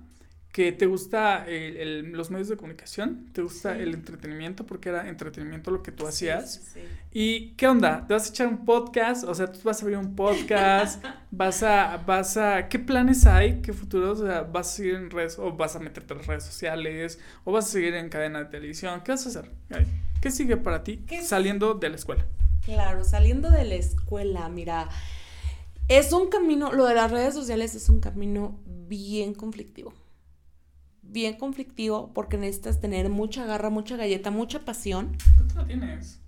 que 0.56 0.72
te 0.72 0.86
gusta 0.86 1.46
el- 1.46 1.76
el- 1.76 2.12
los 2.14 2.32
medios 2.32 2.48
de 2.48 2.56
comunicación, 2.56 3.26
te 3.34 3.42
gusta 3.42 3.76
Sí. 3.76 3.82
el 3.82 3.94
entretenimiento 3.94 4.66
porque 4.66 4.88
era 4.88 5.10
entretenimiento 5.10 5.70
lo 5.70 5.84
que 5.84 5.92
tú 5.92 6.08
hacías. 6.08 6.54
Sí, 6.54 6.60
sí, 6.62 6.70
sí. 6.76 6.80
¿Y 7.12 7.50
qué 7.58 7.68
onda? 7.68 8.08
¿Te 8.08 8.14
vas 8.14 8.28
a 8.28 8.30
echar 8.30 8.48
un 8.48 8.64
podcast? 8.64 9.26
O 9.26 9.36
sea, 9.36 9.52
tú 9.52 9.60
vas 9.66 9.80
a 9.80 9.82
abrir 9.82 9.98
un 9.98 10.16
podcast, 10.16 11.04
vas 11.32 11.62
a, 11.62 11.98
vas 12.08 12.38
a, 12.38 12.70
¿qué 12.70 12.80
planes 12.80 13.26
hay? 13.26 13.62
¿Qué 13.62 13.74
futuros? 13.74 14.22
O 14.22 14.26
sea, 14.28 14.44
¿vas 14.44 14.70
a 14.72 14.76
seguir 14.78 14.96
en 14.96 15.10
redes, 15.10 15.38
o 15.40 15.52
vas 15.52 15.76
a 15.76 15.80
meterte 15.80 16.14
en 16.14 16.20
las 16.20 16.28
redes 16.28 16.46
sociales, 16.46 17.20
o 17.44 17.52
vas 17.52 17.66
a 17.66 17.72
seguir 17.72 17.94
en 17.94 18.08
cadena 18.08 18.40
de 18.40 18.46
televisión? 18.46 19.02
¿Qué 19.04 19.12
vas 19.12 19.26
a 19.26 19.30
hacer? 19.30 19.52
¿Qué 20.22 20.32
sigue 20.32 20.56
para 20.56 20.86
ti 20.86 21.04
saliendo 21.22 21.74
de 21.74 21.90
la 21.90 21.98
escuela? 21.98 22.26
Claro, 22.64 23.04
saliendo 23.04 23.52
de 23.52 23.66
la 23.66 23.76
escuela, 23.76 24.48
mira, 24.48 24.88
es 25.90 26.14
un 26.14 26.30
camino, 26.30 26.72
lo 26.72 26.86
de 26.86 26.96
las 26.96 27.12
redes 27.12 27.34
sociales 27.34 27.76
es 27.76 27.90
un 27.90 28.00
camino 28.00 28.58
bien 28.66 29.34
conflictivo. 29.34 29.94
Bien 31.16 31.38
conflictivo 31.38 32.12
porque 32.14 32.36
necesitas 32.36 32.82
tener 32.82 33.10
mucha 33.10 33.46
garra, 33.46 33.70
mucha 33.70 33.96
galleta, 33.96 34.32
mucha 34.32 34.66
pasión. 34.66 35.18
Tú 35.48 35.56
lo 35.56 35.66
tienes. 35.66 36.20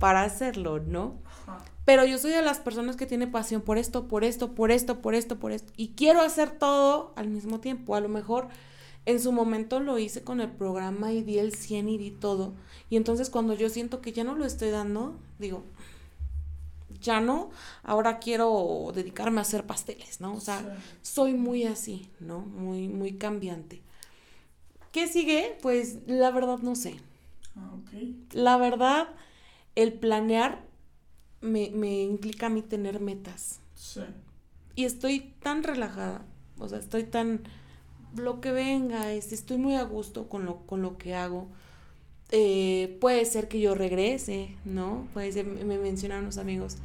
Para 0.00 0.24
hacerlo, 0.24 0.80
¿no? 0.80 1.14
Pero 1.84 2.04
yo 2.04 2.18
soy 2.18 2.32
de 2.32 2.42
las 2.42 2.58
personas 2.58 2.96
que 2.96 3.06
tiene 3.06 3.28
pasión 3.28 3.62
por 3.62 3.78
esto, 3.78 4.08
por 4.08 4.24
esto, 4.24 4.52
por 4.52 4.72
esto, 4.72 5.00
por 5.00 5.14
esto, 5.14 5.38
por 5.38 5.52
esto. 5.52 5.72
Y 5.76 5.90
quiero 5.90 6.20
hacer 6.20 6.50
todo 6.50 7.12
al 7.14 7.28
mismo 7.28 7.60
tiempo. 7.60 7.94
A 7.94 8.00
lo 8.00 8.08
mejor 8.08 8.48
en 9.06 9.20
su 9.20 9.30
momento 9.30 9.78
lo 9.78 10.00
hice 10.00 10.24
con 10.24 10.40
el 10.40 10.50
programa 10.50 11.12
y 11.12 11.22
di 11.22 11.38
el 11.38 11.54
100 11.54 11.88
y 11.90 11.96
di 11.96 12.10
todo. 12.10 12.54
Y 12.90 12.96
entonces 12.96 13.30
cuando 13.30 13.54
yo 13.54 13.68
siento 13.68 14.00
que 14.00 14.10
ya 14.10 14.24
no 14.24 14.34
lo 14.34 14.44
estoy 14.44 14.70
dando, 14.70 15.14
digo, 15.38 15.62
ya 17.00 17.20
no, 17.20 17.50
ahora 17.84 18.18
quiero 18.18 18.90
dedicarme 18.92 19.38
a 19.38 19.42
hacer 19.42 19.64
pasteles, 19.64 20.20
¿no? 20.20 20.34
O 20.34 20.40
sea, 20.40 20.76
soy 21.02 21.34
muy 21.34 21.66
así, 21.66 22.10
¿no? 22.18 22.40
Muy, 22.40 22.88
muy 22.88 23.12
cambiante. 23.12 23.83
¿Qué 24.94 25.08
sigue? 25.08 25.58
Pues 25.60 25.98
la 26.06 26.30
verdad 26.30 26.58
no 26.58 26.76
sé. 26.76 26.94
Ah, 27.56 27.74
la 28.30 28.56
verdad, 28.56 29.08
el 29.74 29.92
planear 29.92 30.64
me, 31.40 31.72
me 31.72 32.04
implica 32.04 32.46
a 32.46 32.48
mí 32.48 32.62
tener 32.62 33.00
metas. 33.00 33.58
Sí. 33.74 34.02
Y 34.76 34.84
estoy 34.84 35.34
tan 35.42 35.64
relajada, 35.64 36.24
o 36.60 36.68
sea, 36.68 36.78
estoy 36.78 37.02
tan 37.02 37.42
lo 38.14 38.40
que 38.40 38.52
venga, 38.52 39.12
este, 39.12 39.34
estoy 39.34 39.56
muy 39.56 39.74
a 39.74 39.82
gusto 39.82 40.28
con 40.28 40.44
lo, 40.44 40.58
con 40.58 40.80
lo 40.80 40.96
que 40.96 41.16
hago. 41.16 41.48
Eh, 42.30 42.96
puede 43.00 43.24
ser 43.24 43.48
que 43.48 43.58
yo 43.58 43.74
regrese, 43.74 44.56
¿no? 44.64 45.08
Puede 45.12 45.32
ser, 45.32 45.44
me 45.44 45.76
mencionaron 45.76 46.26
los 46.26 46.38
amigos, 46.38 46.76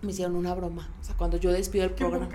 me 0.00 0.12
hicieron 0.12 0.36
una 0.36 0.54
broma. 0.54 0.90
O 1.02 1.04
sea, 1.04 1.18
cuando 1.18 1.36
yo 1.36 1.52
despido 1.52 1.84
el 1.84 1.90
programa, 1.90 2.30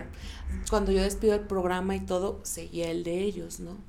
cuando 0.70 0.91
yo 0.91 1.01
despido 1.01 1.34
el 1.34 1.47
programa 1.47 1.95
y 1.95 2.01
todo, 2.01 2.39
seguía 2.43 2.91
el 2.91 3.03
de 3.03 3.24
ellos, 3.24 3.59
¿no? 3.59 3.89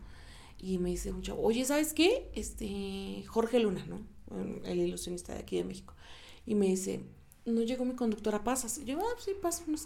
Y 0.61 0.79
me 0.79 0.91
dice 0.91 1.13
mucho, 1.13 1.39
oye, 1.41 1.65
¿sabes 1.65 1.95
qué? 1.95 2.31
Este, 2.35 3.25
Jorge 3.27 3.61
Luna, 3.61 3.85
¿no? 3.87 4.01
El 4.65 4.79
ilusionista 4.79 5.33
de 5.35 5.41
aquí 5.41 5.57
de 5.57 5.65
México. 5.65 5.95
Y 6.47 6.55
me 6.55 6.67
dice, 6.67 7.01
no 7.47 7.63
llegó 7.63 7.85
mi 7.85 7.95
conductora, 7.95 8.45
pasas. 8.45 8.79
Y 8.79 8.85
yo, 8.85 8.99
ah, 9.01 9.17
sí, 9.19 9.33
paso, 9.41 9.65
no 9.67 9.77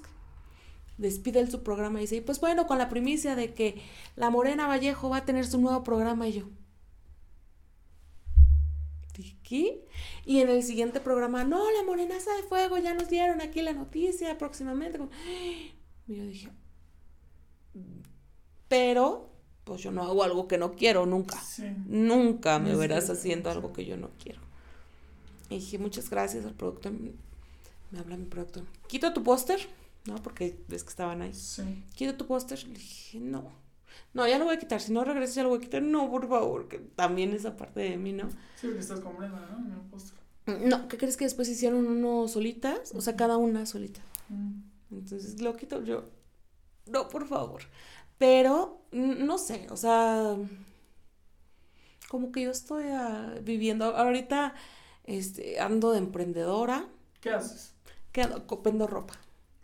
despide 0.98 1.40
el 1.40 1.50
su 1.50 1.62
programa 1.62 1.98
y 1.98 2.02
dice, 2.02 2.22
pues 2.22 2.40
bueno, 2.40 2.66
con 2.66 2.78
la 2.78 2.88
primicia 2.88 3.34
de 3.34 3.52
que 3.52 3.82
la 4.16 4.30
Morena 4.30 4.66
Vallejo 4.66 5.10
va 5.10 5.18
a 5.18 5.24
tener 5.24 5.46
su 5.46 5.60
nuevo 5.60 5.82
programa 5.82 6.28
y 6.28 6.34
yo. 6.34 6.48
¿Qué? 9.42 9.86
Y 10.24 10.40
en 10.40 10.48
el 10.48 10.62
siguiente 10.62 11.00
programa, 11.00 11.44
no, 11.44 11.70
la 11.70 11.84
Morenaza 11.84 12.34
de 12.34 12.42
Fuego, 12.42 12.78
ya 12.78 12.94
nos 12.94 13.08
dieron 13.08 13.40
aquí 13.40 13.62
la 13.62 13.72
noticia 13.72 14.36
próximamente. 14.38 14.98
Y 16.08 16.16
yo 16.16 16.24
dije, 16.24 16.48
pero, 18.68 19.30
pues 19.64 19.82
yo 19.82 19.90
no 19.90 20.02
hago 20.02 20.22
algo 20.22 20.46
que 20.48 20.58
no 20.58 20.74
quiero, 20.74 21.06
nunca. 21.06 21.42
Nunca 21.86 22.58
me 22.58 22.76
verás 22.76 23.10
haciendo 23.10 23.50
algo 23.50 23.72
que 23.72 23.84
yo 23.84 23.96
no 23.96 24.10
quiero. 24.22 24.40
Y 25.50 25.56
dije, 25.56 25.78
muchas 25.78 26.10
gracias 26.10 26.44
al 26.44 26.54
productor. 26.54 26.92
Me 26.92 27.98
habla 27.98 28.16
mi 28.16 28.26
productor. 28.26 28.64
Quito 28.86 29.12
tu 29.12 29.22
póster 29.22 29.60
¿no? 30.06 30.16
Porque 30.22 30.58
ves 30.68 30.84
que 30.84 30.90
estaban 30.90 31.22
ahí. 31.22 31.34
Sí. 31.34 31.62
Quita 31.94 32.16
tu 32.16 32.26
póster. 32.26 32.62
Le 32.64 32.74
dije, 32.74 33.20
no. 33.20 33.52
No, 34.12 34.26
ya 34.26 34.38
lo 34.38 34.44
voy 34.44 34.56
a 34.56 34.58
quitar. 34.58 34.80
Si 34.80 34.92
no 34.92 35.04
regresas, 35.04 35.34
ya 35.36 35.42
lo 35.42 35.48
voy 35.48 35.58
a 35.58 35.62
quitar. 35.62 35.82
No, 35.82 36.10
por 36.10 36.28
favor, 36.28 36.68
que 36.68 36.78
también 36.78 37.32
esa 37.32 37.56
parte 37.56 37.80
de 37.80 37.96
mí, 37.96 38.12
¿no? 38.12 38.30
Sí, 38.56 38.66
porque 38.66 38.80
estás 38.80 39.00
comprando, 39.00 39.38
¿no? 39.38 39.74
El 39.74 39.80
póster. 39.90 40.18
No, 40.46 40.88
¿qué 40.88 40.98
crees 40.98 41.16
que 41.16 41.24
después 41.24 41.48
hicieron 41.48 41.86
uno 41.86 42.28
solitas? 42.28 42.92
O 42.94 43.00
sea, 43.00 43.16
cada 43.16 43.38
una 43.38 43.64
solita. 43.66 44.02
Entonces 44.90 45.40
lo 45.40 45.56
quito 45.56 45.82
yo. 45.82 46.04
No, 46.86 47.08
por 47.08 47.26
favor. 47.26 47.62
Pero, 48.18 48.82
no 48.92 49.38
sé, 49.38 49.66
o 49.70 49.76
sea, 49.76 50.36
como 52.08 52.30
que 52.32 52.42
yo 52.42 52.50
estoy 52.50 52.84
ah, 52.90 53.34
viviendo, 53.42 53.96
ahorita 53.96 54.54
este, 55.04 55.60
ando 55.60 55.92
de 55.92 55.98
emprendedora. 55.98 56.86
¿Qué 57.20 57.30
haces? 57.30 57.74
Vendo 58.62 58.86
ropa. 58.86 59.14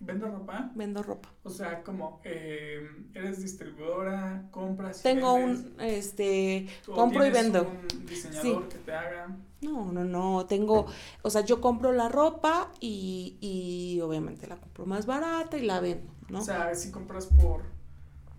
¿Vendo 0.01 0.29
ropa? 0.29 0.71
Vendo 0.75 1.03
ropa. 1.03 1.29
O 1.45 1.51
sea, 1.51 1.83
como, 1.83 2.21
eh, 2.25 2.89
¿eres 3.15 3.43
distribuidora? 3.43 4.49
¿Compras? 4.51 5.03
Tengo 5.03 5.35
un, 5.35 5.77
este, 5.79 6.67
compro 6.87 7.27
y 7.27 7.31
vendo. 7.31 7.69
un 7.69 8.07
diseñador 8.07 8.69
que 8.69 8.79
te 8.79 8.93
haga? 8.93 9.37
No, 9.61 9.93
no, 9.93 10.05
no, 10.05 10.47
tengo, 10.47 10.87
o 11.21 11.31
sea, 11.31 11.43
yo 11.43 11.61
compro 11.61 11.93
la 11.93 12.09
ropa 12.09 12.73
y, 12.81 13.37
y 13.43 14.01
obviamente 14.01 14.47
la 14.47 14.57
compro 14.57 14.87
más 14.87 15.05
barata 15.05 15.59
y 15.59 15.67
la 15.67 15.81
vendo, 15.81 16.11
¿no? 16.31 16.41
O 16.41 16.45
sea, 16.45 16.75
si 16.75 16.91
compras 16.91 17.27
por, 17.27 17.65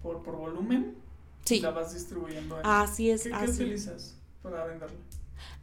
por, 0.02 0.24
por 0.24 0.36
volumen, 0.38 0.96
sí. 1.46 1.60
la 1.60 1.72
vas 1.72 1.94
distribuyendo. 1.94 2.60
Así 2.64 3.10
es, 3.10 3.24
¿Qué, 3.24 3.34
así. 3.34 3.46
¿Qué 3.46 3.64
utilizas 3.64 4.16
para 4.42 4.66
venderla? 4.66 4.98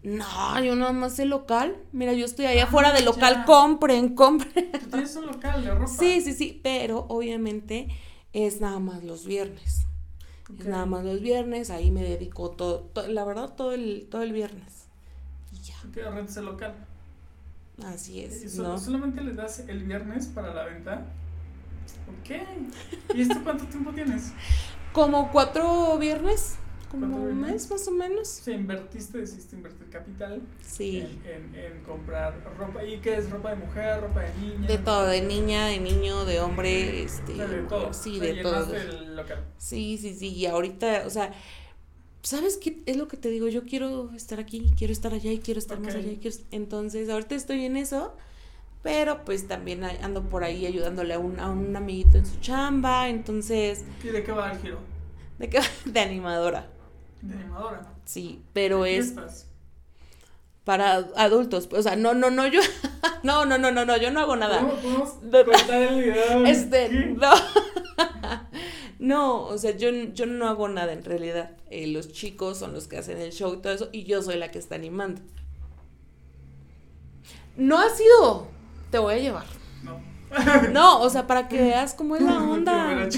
No, 0.02 0.62
yo 0.62 0.76
nada 0.76 0.92
más 0.92 1.18
el 1.18 1.30
local. 1.30 1.76
Mira, 1.92 2.12
yo 2.12 2.24
estoy 2.24 2.46
allá 2.46 2.64
afuera 2.64 2.92
del 2.92 3.04
local, 3.04 3.44
compren, 3.46 4.14
compren. 4.14 4.70
Tú 4.72 4.90
tienes 4.90 5.16
un 5.16 5.26
local 5.26 5.64
de 5.64 5.74
ropa. 5.74 5.86
Sí, 5.88 6.20
sí, 6.20 6.34
sí, 6.34 6.60
pero 6.62 7.06
obviamente 7.08 7.88
es 8.32 8.60
nada 8.60 8.78
más 8.78 9.02
los 9.02 9.26
viernes. 9.26 9.86
Es 10.58 10.66
nada 10.66 10.86
más 10.86 11.04
los 11.04 11.20
viernes, 11.20 11.68
ahí 11.70 11.90
me 11.90 12.02
dedico 12.02 12.50
todo, 12.50 12.90
la 13.08 13.24
verdad, 13.24 13.54
todo 13.54 13.72
el, 13.72 14.06
todo 14.10 14.22
el 14.22 14.32
viernes. 14.32 14.86
Y 15.52 15.62
ya. 15.62 15.74
¿Qué 15.92 16.02
rentas 16.08 16.36
el 16.38 16.46
local? 16.46 16.74
Así 17.84 18.20
es. 18.20 18.44
¿Y 18.44 18.48
¿Solamente 18.48 19.20
le 19.20 19.34
das 19.34 19.60
el 19.68 19.84
viernes 19.84 20.26
para 20.26 20.54
la 20.54 20.64
venta? 20.64 21.06
Ok. 22.20 23.14
¿Y 23.14 23.22
esto 23.22 23.40
cuánto 23.42 23.64
tiempo 23.66 23.92
tienes? 23.92 24.32
Como 24.92 25.30
cuatro 25.30 25.98
viernes 25.98 26.58
como 26.90 27.16
un 27.16 27.40
mes 27.40 27.70
más 27.70 27.86
o 27.86 27.90
menos. 27.90 28.28
Sí, 28.28 28.52
invertiste, 28.52 29.18
decidiste 29.18 29.56
invertir 29.56 29.88
capital 29.90 30.40
sí. 30.62 31.20
en, 31.24 31.54
en, 31.54 31.82
comprar 31.82 32.42
ropa. 32.56 32.82
¿Y 32.84 32.98
qué 32.98 33.16
es? 33.16 33.30
¿Ropa 33.30 33.50
de 33.50 33.56
mujer, 33.56 34.00
ropa 34.00 34.22
de 34.22 34.34
niña? 34.40 34.66
De 34.66 34.78
todo, 34.78 35.06
de 35.06 35.20
niña, 35.20 35.66
de 35.66 35.80
niño, 35.80 36.24
de 36.24 36.40
hombre, 36.40 37.02
este. 37.02 37.34
de 37.34 37.62
todo. 37.62 37.92
Sí, 37.92 38.18
de 38.18 38.42
todo. 38.42 38.74
El 38.74 39.16
local. 39.16 39.44
Sí, 39.58 39.98
sí, 39.98 40.14
sí. 40.14 40.28
Y 40.34 40.46
ahorita, 40.46 41.04
o 41.06 41.10
sea, 41.10 41.32
¿sabes 42.22 42.56
qué 42.56 42.82
es 42.86 42.96
lo 42.96 43.06
que 43.06 43.18
te 43.18 43.28
digo? 43.28 43.48
Yo 43.48 43.64
quiero 43.64 44.10
estar 44.14 44.40
aquí, 44.40 44.72
quiero 44.76 44.92
estar 44.92 45.12
allá 45.12 45.30
y 45.30 45.38
quiero 45.38 45.58
estar 45.58 45.78
más 45.80 45.94
allá. 45.94 46.18
quiero... 46.20 46.36
Entonces, 46.50 47.10
ahorita 47.10 47.34
estoy 47.34 47.66
en 47.66 47.76
eso. 47.76 48.16
Pero 48.88 49.22
pues 49.22 49.46
también 49.46 49.84
ando 49.84 50.22
por 50.30 50.44
ahí 50.44 50.64
ayudándole 50.64 51.12
a 51.12 51.18
un, 51.18 51.38
a 51.40 51.50
un 51.50 51.76
amiguito 51.76 52.16
en 52.16 52.24
su 52.24 52.40
chamba. 52.40 53.10
Entonces. 53.10 53.84
¿Y 54.02 54.08
de 54.08 54.24
qué 54.24 54.32
va 54.32 54.50
el 54.50 54.58
giro? 54.60 54.78
¿De 55.38 55.50
qué 55.50 55.60
De 55.84 56.00
animadora. 56.00 56.70
De 57.20 57.34
animadora. 57.34 57.82
Sí, 58.06 58.42
pero 58.54 58.86
es 58.86 59.14
para 60.64 60.96
adultos, 61.16 61.68
o 61.72 61.82
sea, 61.82 61.96
no, 61.96 62.12
no, 62.14 62.30
no, 62.30 62.46
yo, 62.46 62.60
no, 63.22 63.44
no, 63.44 63.58
no, 63.58 63.70
no, 63.70 63.84
no, 63.84 63.96
yo 63.98 64.10
no 64.10 64.20
hago 64.20 64.36
nada. 64.36 64.60
¿Podemos 64.60 65.10
cortar 65.44 65.82
el 65.82 66.04
video? 66.04 66.46
Este, 66.46 66.88
no, 66.88 67.32
no, 68.98 69.42
o 69.44 69.58
sea, 69.58 69.76
yo, 69.76 69.90
yo 69.90 70.24
no 70.24 70.48
hago 70.48 70.68
nada 70.68 70.94
en 70.94 71.04
realidad, 71.04 71.56
eh, 71.70 71.86
los 71.88 72.10
chicos 72.12 72.58
son 72.58 72.72
los 72.72 72.88
que 72.88 72.96
hacen 72.96 73.18
el 73.18 73.32
show 73.32 73.52
y 73.54 73.58
todo 73.58 73.72
eso, 73.72 73.88
y 73.92 74.04
yo 74.04 74.22
soy 74.22 74.36
la 74.36 74.50
que 74.50 74.58
está 74.58 74.74
animando. 74.74 75.20
No 77.56 77.78
ha 77.78 77.88
sido, 77.88 78.48
te 78.90 78.98
voy 78.98 79.14
a 79.14 79.18
llevar. 79.18 79.46
No. 79.82 80.00
No, 80.72 81.00
o 81.00 81.10
sea, 81.10 81.26
para 81.26 81.48
que 81.48 81.60
veas 81.60 81.94
cómo 81.94 82.16
es 82.16 82.22
la 82.22 82.38
onda. 82.42 83.08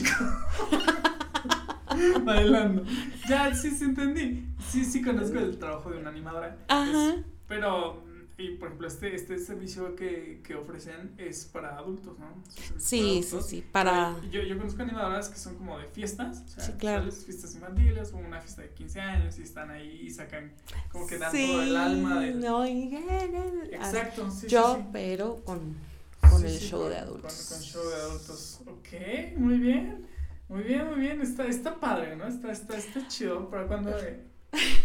bailando. 2.25 2.85
Ya, 3.29 3.55
sí, 3.55 3.71
sí, 3.71 3.85
entendí. 3.85 4.47
Sí, 4.59 4.85
sí 4.85 5.03
conozco 5.03 5.39
el 5.39 5.59
trabajo 5.59 5.91
de 5.91 5.99
una 5.99 6.11
animadora. 6.11 6.57
Ajá. 6.69 7.17
pero, 7.49 8.03
y 8.41 8.57
por 8.57 8.69
ejemplo, 8.69 8.89
este, 8.89 9.15
este 9.15 9.39
servicio 9.39 9.95
que, 9.95 10.41
que 10.43 10.55
ofrecen 10.55 11.15
es 11.19 11.45
para 11.45 11.77
adultos, 11.77 12.19
¿no? 12.19 12.43
Sí, 12.79 13.23
sí, 13.23 13.39
sí, 13.47 13.63
para... 13.71 14.17
Yo, 14.31 14.43
yo 14.43 14.57
conozco 14.57 14.83
animadoras 14.83 15.29
que 15.29 15.39
son 15.39 15.57
como 15.57 15.79
de 15.79 15.87
fiestas, 15.87 16.43
o 16.47 16.49
sea, 16.49 16.65
sí, 16.65 16.73
claro. 16.79 17.11
fiestas 17.11 17.55
infantiles 17.55 18.13
o 18.13 18.17
una 18.17 18.41
fiesta 18.41 18.63
de 18.63 18.71
15 18.71 19.01
años 19.01 19.39
y 19.39 19.43
están 19.43 19.71
ahí 19.71 20.01
y 20.05 20.11
sacan, 20.11 20.53
como 20.91 21.07
que 21.07 21.19
dan 21.19 21.33
todo 21.33 21.63
el 21.63 21.77
alma 21.77 22.21
del... 22.21 22.41
No, 22.41 22.65
Exacto, 22.65 24.31
sí, 24.31 24.47
Yo, 24.49 24.77
sí, 24.77 24.89
pero 24.93 25.37
con, 25.45 25.77
con 26.21 26.45
el 26.45 26.59
show 26.59 26.89
de 26.89 26.97
adultos. 26.97 27.47
Con, 27.49 27.59
con 27.59 27.67
show 27.67 27.89
de 27.89 27.95
adultos. 27.97 28.61
Ok, 28.67 29.37
muy 29.37 29.59
bien. 29.59 30.07
Muy 30.49 30.65
bien, 30.65 30.87
muy 30.87 30.99
bien. 30.99 31.21
Está, 31.21 31.47
está 31.47 31.79
padre, 31.79 32.17
¿no? 32.17 32.27
Está, 32.27 32.51
está, 32.51 32.77
está 32.77 33.07
chido. 33.07 33.49
¿Para 33.49 33.69
cuando 33.69 33.93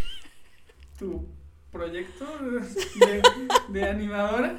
tu 1.00 1.28
proyecto 1.76 2.26
de, 2.40 3.22
de, 3.68 3.90
animadora? 3.90 4.58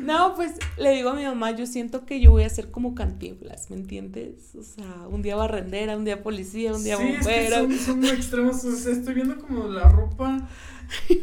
No, 0.00 0.34
pues 0.34 0.54
le 0.76 0.90
digo 0.90 1.10
a 1.10 1.14
mi 1.14 1.24
mamá, 1.24 1.52
yo 1.52 1.66
siento 1.66 2.04
que 2.04 2.20
yo 2.20 2.32
voy 2.32 2.42
a 2.42 2.48
ser 2.48 2.72
como 2.72 2.96
cantinflas, 2.96 3.70
¿me 3.70 3.76
entiendes? 3.76 4.56
O 4.56 4.62
sea, 4.64 5.06
un 5.08 5.22
día 5.22 5.36
barrendera, 5.36 5.96
un 5.96 6.04
día 6.04 6.20
policía, 6.22 6.74
un 6.74 6.82
día 6.82 6.96
sí, 6.96 7.04
bombero. 7.04 7.56
Es 7.56 7.68
que 7.68 7.78
son, 7.78 8.02
son 8.02 8.04
extremos. 8.06 8.64
O 8.64 8.72
sea, 8.72 8.92
estoy 8.92 9.14
viendo 9.14 9.38
como 9.38 9.68
la 9.68 9.88
ropa 9.88 10.48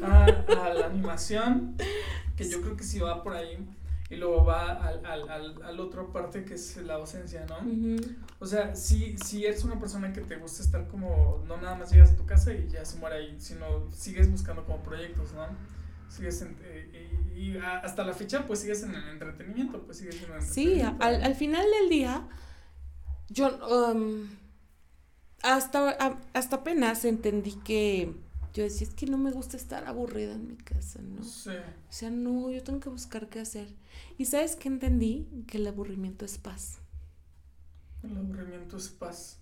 a, 0.01 0.25
a, 0.25 0.73
la 0.73 0.85
animación, 0.85 1.75
que 2.37 2.49
yo 2.49 2.61
creo 2.61 2.77
que 2.77 2.85
sí 2.85 2.99
va 2.99 3.21
por 3.21 3.33
ahí. 3.35 3.57
Y 4.09 4.15
luego 4.15 4.43
va 4.43 4.71
al, 4.71 5.05
al, 5.05 5.29
al, 5.29 5.63
al 5.63 5.79
otro 5.79 6.11
parte 6.11 6.43
que 6.43 6.55
es 6.55 6.77
la 6.77 6.95
docencia, 6.95 7.45
¿no? 7.47 7.57
O 8.39 8.45
sea, 8.45 8.75
si, 8.75 9.15
si 9.19 9.45
eres 9.45 9.63
una 9.63 9.79
persona 9.79 10.11
que 10.11 10.21
te 10.21 10.37
gusta 10.37 10.63
estar 10.63 10.87
como, 10.87 11.43
no 11.47 11.57
nada 11.57 11.75
más 11.75 11.91
llegas 11.91 12.11
a 12.11 12.15
tu 12.15 12.25
casa 12.25 12.51
y 12.53 12.67
ya 12.67 12.83
se 12.85 12.97
muere 12.97 13.17
ahí, 13.17 13.39
sino 13.39 13.89
sigues 13.91 14.31
buscando 14.31 14.65
como 14.65 14.81
proyectos, 14.81 15.33
¿no? 15.33 15.45
Sigues 16.09 16.41
en, 16.41 16.57
eh, 16.63 17.19
y, 17.35 17.57
hasta 17.57 18.03
la 18.03 18.13
fecha 18.13 18.47
pues 18.47 18.59
sigues 18.59 18.81
en 18.81 18.95
el 18.95 19.09
entretenimiento, 19.09 19.83
pues 19.83 19.97
sigues 19.97 20.23
en 20.23 20.33
el 20.33 20.41
Sí, 20.41 20.81
al, 20.81 21.23
al 21.23 21.35
final 21.35 21.65
del 21.79 21.89
día, 21.89 22.27
yo, 23.29 23.59
um, 23.67 24.27
hasta, 25.43 26.17
hasta 26.33 26.55
apenas 26.55 27.05
entendí 27.05 27.53
que 27.63 28.11
yo 28.53 28.63
decía, 28.63 28.87
es 28.87 28.93
que 28.93 29.05
no 29.05 29.17
me 29.17 29.31
gusta 29.31 29.57
estar 29.57 29.85
aburrida 29.85 30.33
en 30.33 30.47
mi 30.47 30.55
casa, 30.55 31.01
¿no? 31.01 31.23
Sí. 31.23 31.51
O 31.51 31.93
sea, 31.93 32.09
no, 32.09 32.49
yo 32.51 32.63
tengo 32.63 32.79
que 32.79 32.89
buscar 32.89 33.29
qué 33.29 33.39
hacer. 33.39 33.67
¿Y 34.17 34.25
sabes 34.25 34.55
qué 34.55 34.67
entendí? 34.67 35.27
Que 35.47 35.57
el 35.57 35.67
aburrimiento 35.67 36.25
es 36.25 36.37
paz. 36.37 36.79
El 38.03 38.17
aburrimiento 38.17 38.77
es 38.77 38.89
paz. 38.89 39.37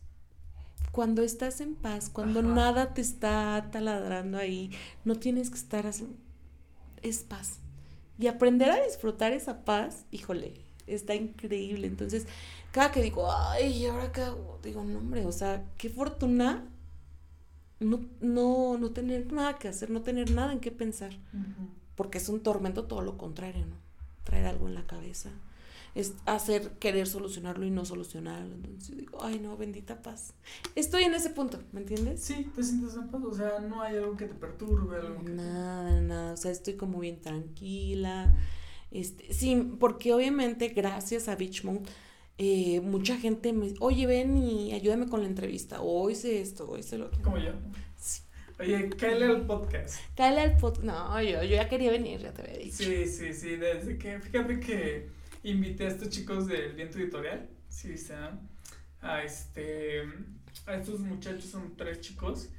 Cuando 0.92 1.22
estás 1.22 1.62
en 1.62 1.76
paz, 1.76 2.10
cuando 2.10 2.42
nada 2.42 2.94
te 2.94 3.02
está 3.02 3.70
taladrando 3.72 4.38
ahí, 4.38 4.72
no 5.06 5.16
tienes 5.16 5.50
que 5.50 5.58
estar 5.58 5.86
así. 5.86 6.08
Es 7.02 7.20
paz. 7.20 7.60
Y 8.20 8.28
aprender 8.28 8.72
a 8.72 8.84
disfrutar 8.84 9.32
esa 9.32 9.64
paz, 9.64 10.06
híjole, 10.12 10.54
está 10.88 11.14
increíble. 11.14 11.88
Entonces, 11.88 12.26
cada 12.72 12.92
que 12.92 13.02
digo, 13.02 13.32
ay, 13.32 13.74
¿y 13.74 13.86
ahora 13.86 14.12
qué 14.12 14.22
hago? 14.22 14.60
Digo, 14.64 14.84
no, 14.84 15.00
hombre, 15.00 15.26
o 15.26 15.32
sea, 15.32 15.66
qué 15.78 15.90
fortuna 15.90 16.68
no, 17.80 18.02
no, 18.22 18.78
no 18.78 18.92
tener 18.92 19.32
nada 19.32 19.58
que 19.58 19.68
hacer, 19.68 19.90
no 19.90 20.02
tener 20.02 20.32
nada 20.32 20.52
en 20.52 20.60
qué 20.60 20.72
pensar. 20.72 21.12
Porque 21.96 22.18
es 22.18 22.30
un 22.30 22.42
tormento 22.42 22.86
todo 22.86 23.02
lo 23.02 23.18
contrario, 23.18 23.66
¿no? 23.66 23.76
Traer 24.24 24.48
algo 24.48 24.68
en 24.68 24.76
la 24.76 24.86
cabeza. 24.86 25.30
Es 25.96 26.14
hacer, 26.26 26.72
querer 26.74 27.08
solucionarlo 27.08 27.66
y 27.66 27.72
no 27.72 27.84
solucionarlo. 27.86 28.54
Entonces 28.54 28.98
digo, 28.98 29.18
ay 29.24 29.40
no, 29.40 29.58
bendita 29.58 30.02
paz. 30.02 30.34
Estoy 30.76 31.04
en 31.04 31.16
ese 31.16 31.32
punto, 31.32 31.60
¿me 31.72 31.80
entiendes? 31.82 32.22
Sí, 32.22 32.52
te 32.56 32.62
sientes 32.62 32.96
en 32.96 33.08
paz. 33.08 33.22
O 33.24 33.34
sea, 33.34 33.60
no 33.60 33.82
hay 33.82 33.96
algo 33.98 34.16
que 34.16 34.26
te 34.26 34.36
perturbe, 34.36 34.98
algo 34.98 35.24
que 35.24 35.32
Nada, 35.32 36.00
nada. 36.02 36.34
O 36.34 36.38
sea, 36.38 36.52
estoy 36.52 36.76
como 36.76 37.00
bien 37.00 37.20
tranquila. 37.20 38.36
Este, 38.92 39.34
sí, 39.34 39.56
porque 39.80 40.14
obviamente 40.14 40.70
gracias 40.70 41.28
a 41.28 41.36
Beachmont 41.36 41.88
eh, 42.38 42.82
mucha 42.82 43.18
gente 43.18 43.52
me 43.54 43.66
dice, 43.66 43.78
oye, 43.80 44.06
ven 44.06 44.38
y 44.38 44.74
ayúdame 44.74 45.08
con 45.08 45.22
la 45.22 45.28
entrevista, 45.28 45.82
o 45.82 46.10
hice 46.10 46.42
esto, 46.42 46.70
o 46.70 46.78
hice 46.78 46.98
lo 46.98 47.08
otro. 47.08 47.22
Como 47.24 47.38
yo. 47.38 47.52
Oye, 48.60 48.90
cáele 48.90 49.26
al 49.26 49.46
podcast. 49.46 50.00
Cáele 50.16 50.42
al 50.42 50.58
podcast. 50.58 50.84
No, 50.84 51.22
yo, 51.22 51.44
yo 51.44 51.56
ya 51.56 51.70
quería 51.70 51.92
venir, 51.92 52.20
ya 52.20 52.34
te 52.34 52.42
había 52.42 52.58
dicho. 52.58 52.78
Sí, 52.78 53.06
sí, 53.06 53.34
sí, 53.34 53.56
desde 53.56 53.98
que, 53.98 54.20
fíjate 54.20 54.60
que 54.60 55.08
invité 55.44 55.86
a 55.86 55.90
estos 55.90 56.10
chicos 56.10 56.48
del 56.48 56.74
Viento 56.74 56.98
Editorial, 56.98 57.48
sí, 57.70 57.96
a 59.02 59.24
este, 59.24 60.02
a 60.66 60.76
estos 60.76 61.00
muchachos, 61.00 61.46
son 61.46 61.76
tres 61.76 62.02
chicos, 62.02 62.50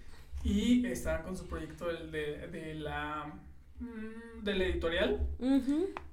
y 0.45 0.87
estaban 0.87 1.25
con 1.25 1.37
su 1.37 1.47
proyecto 1.47 1.87
de, 1.87 2.47
de 2.49 2.75
la 2.75 3.33
Mm, 3.81 4.45
del 4.45 4.63
editorial 4.63 5.27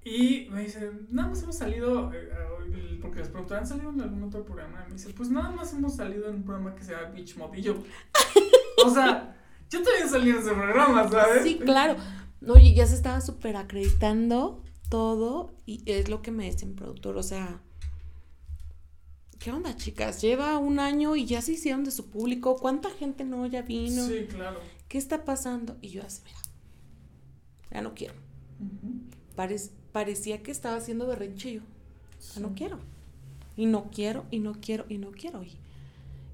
y 0.04 0.48
me 0.52 0.62
dicen, 0.62 1.08
nada 1.10 1.30
más 1.30 1.42
hemos 1.42 1.58
salido, 1.58 2.12
eh, 2.14 3.00
porque 3.02 3.20
les 3.20 3.30
preguntaron, 3.30 3.64
¿han 3.64 3.68
salido 3.68 3.90
en 3.92 4.02
algún 4.02 4.24
otro 4.24 4.46
programa? 4.46 4.84
Y 4.86 4.90
me 4.90 4.94
dice, 4.98 5.14
pues 5.16 5.30
nada 5.30 5.50
más 5.50 5.74
hemos 5.74 5.96
salido 5.96 6.30
en 6.30 6.36
un 6.36 6.44
programa 6.44 6.76
que 6.76 6.84
se 6.84 6.92
llama 6.92 7.10
Beach. 7.10 7.36
Y 7.56 7.62
yo, 7.62 7.84
o 8.86 8.90
sea, 8.90 9.36
yo 9.70 9.82
también 9.82 10.10
salí 10.10 10.30
en 10.30 10.38
ese 10.38 10.52
programa, 10.52 11.10
¿sabes? 11.10 11.44
Sí, 11.44 11.58
claro. 11.58 11.96
Oye, 12.48 12.74
ya 12.76 12.86
se 12.86 12.94
estaba 12.94 13.22
súper 13.22 13.56
acreditando 13.56 14.64
todo 14.90 15.52
y 15.66 15.82
es 15.88 16.10
lo 16.10 16.22
que 16.22 16.32
me 16.32 16.46
dicen 16.46 16.76
productor, 16.76 17.18
o 17.18 17.24
sea, 17.24 17.62
¿qué 19.40 19.52
onda, 19.52 19.76
chicas? 19.76 20.22
Lleva 20.22 20.60
un 20.60 20.80
año 20.80 21.16
y 21.16 21.26
ya 21.26 21.42
se 21.42 21.54
hicieron 21.54 21.84
de 21.84 21.92
su 21.92 22.10
público. 22.10 22.58
¿Cuánta 22.58 22.92
gente 22.92 23.24
no 23.24 23.48
ya 23.48 23.64
vino? 23.64 24.06
Sí, 24.06 24.28
claro. 24.30 24.60
¿Qué 24.88 25.00
está 25.00 25.26
pasando? 25.26 25.78
Y 25.82 25.90
yo 25.90 26.04
así, 26.04 26.22
mira, 26.26 26.38
ya 27.72 27.82
no 27.82 27.94
quiero. 27.94 28.14
parecía 29.92 30.44
que 30.44 30.52
estaba 30.52 30.78
haciendo 30.78 31.08
berrinche 31.08 31.54
yo. 31.54 31.62
Ya 32.36 32.42
no 32.42 32.54
quiero. 32.56 32.80
Y 33.58 33.66
no 33.66 33.90
quiero, 33.92 34.26
y 34.32 34.40
no 34.40 34.56
quiero, 34.60 34.86
y 34.90 34.98
no 34.98 35.12
quiero. 35.12 35.44
Y, 35.44 35.52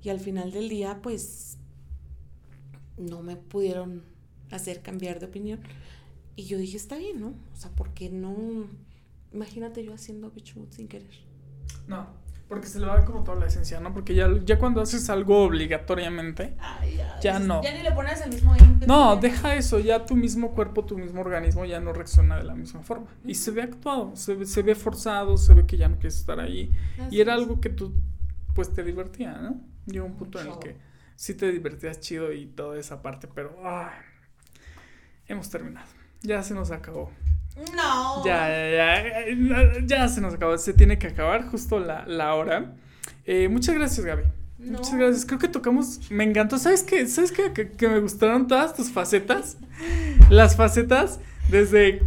y 0.03 0.09
al 0.09 0.19
final 0.19 0.51
del 0.51 0.69
día, 0.69 0.99
pues, 1.01 1.57
no 2.97 3.21
me 3.21 3.36
pudieron 3.36 4.03
hacer 4.51 4.82
cambiar 4.82 5.19
de 5.19 5.27
opinión. 5.27 5.59
Y 6.36 6.45
yo 6.45 6.57
dije, 6.57 6.77
está 6.77 6.97
bien, 6.97 7.19
¿no? 7.19 7.34
O 7.53 7.55
sea, 7.55 7.71
porque 7.71 8.09
no... 8.09 8.67
Imagínate 9.34 9.84
yo 9.84 9.93
haciendo 9.93 10.32
Beach 10.32 10.55
sin 10.71 10.88
querer. 10.88 11.09
No, 11.88 12.07
porque 12.52 12.68
se 12.68 12.82
le 12.82 12.86
va 12.86 13.06
como 13.06 13.24
toda 13.24 13.39
la 13.39 13.45
esencia, 13.45 13.80
¿no? 13.80 13.93
Porque 13.93 14.14
ya, 14.14 14.30
ya 14.43 14.60
cuando 14.60 14.82
haces 14.82 15.10
algo 15.10 15.45
obligatoriamente, 15.45 16.58
ya, 17.22 17.39
no. 17.39 17.64
Ya 17.64 17.74
ni 17.74 17.82
le 17.82 17.93
pones 17.93 18.20
el 18.20 18.30
mismo 18.30 18.54
No, 18.86 19.16
deja 19.16 19.56
eso, 19.56 19.80
ya 19.80 20.06
tu 20.06 20.18
mismo 20.18 20.52
cuerpo, 20.52 20.84
tu 20.84 20.97
mismo 20.97 21.22
organismo 21.22 21.64
ya 21.64 21.80
no 21.80 21.93
reacciona 21.93 22.36
de 22.36 22.43
la 22.43 22.54
misma 22.54 22.82
forma. 22.82 23.08
Y 23.24 23.36
se 23.36 23.52
ve 23.52 23.62
actuado, 23.62 24.18
se 24.18 24.36
ve, 24.36 24.45
se 24.45 24.64
ve 24.64 24.76
forzado, 24.76 25.38
se 25.38 25.54
ve 25.54 25.66
que 25.66 25.78
ya 25.78 25.88
no 25.88 25.95
quieres 25.95 26.18
estar 26.18 26.41
ahí. 26.41 26.70
y 27.10 27.22
era 27.22 27.36
algo 27.36 27.62
que 27.62 27.70
tú, 27.70 27.93
pues 28.54 28.74
te 28.74 28.84
divertía, 28.84 29.32
¿no? 29.32 29.62
Llegó 29.86 30.06
un 30.06 30.18
punto 30.18 30.41
en 30.41 30.47
el 30.47 30.60
que 30.60 30.76
sí 31.16 31.36
te 31.36 31.49
divertías 31.54 32.02
chido 32.02 32.34
y 32.34 32.47
toda 32.47 32.78
esa 32.78 33.02
parte, 33.02 33.30
pero 33.34 33.56
hemos 35.26 35.49
terminado. 35.49 35.88
Ya 36.22 36.43
se 36.43 36.54
nos 36.54 36.72
acabó. 36.72 37.12
No. 37.76 38.26
Ya, 38.26 38.47
ya, 38.49 39.26
ya, 39.30 39.86
ya 39.86 40.08
se 40.08 40.22
nos 40.22 40.34
acabó. 40.34 40.58
Se 40.58 40.74
tiene 40.74 40.97
que 40.97 41.08
acabar 41.08 41.47
justo 41.47 41.80
la, 41.80 42.06
la 42.08 42.34
hora. 42.36 42.74
Eh, 43.26 43.49
muchas 43.49 43.76
gracias, 43.76 44.06
Gaby. 44.06 44.24
Muchas 44.60 44.93
gracias. 44.95 45.26
Creo 45.26 45.39
que 45.39 45.47
tocamos. 45.47 46.12
Me 46.12 46.24
encantó. 46.24 46.58
¿Sabes 46.58 46.84
qué? 46.84 47.08
¿Sabes 47.08 47.32
qué? 47.32 47.52
Que, 47.54 47.72
que, 47.72 47.89
me 47.89 47.99
gustaron 47.99 48.47
todas 48.47 48.76
tus 48.76 48.91
facetas. 48.91 49.58
Las 50.30 50.56
facetas 50.56 51.20
desde 51.49 52.02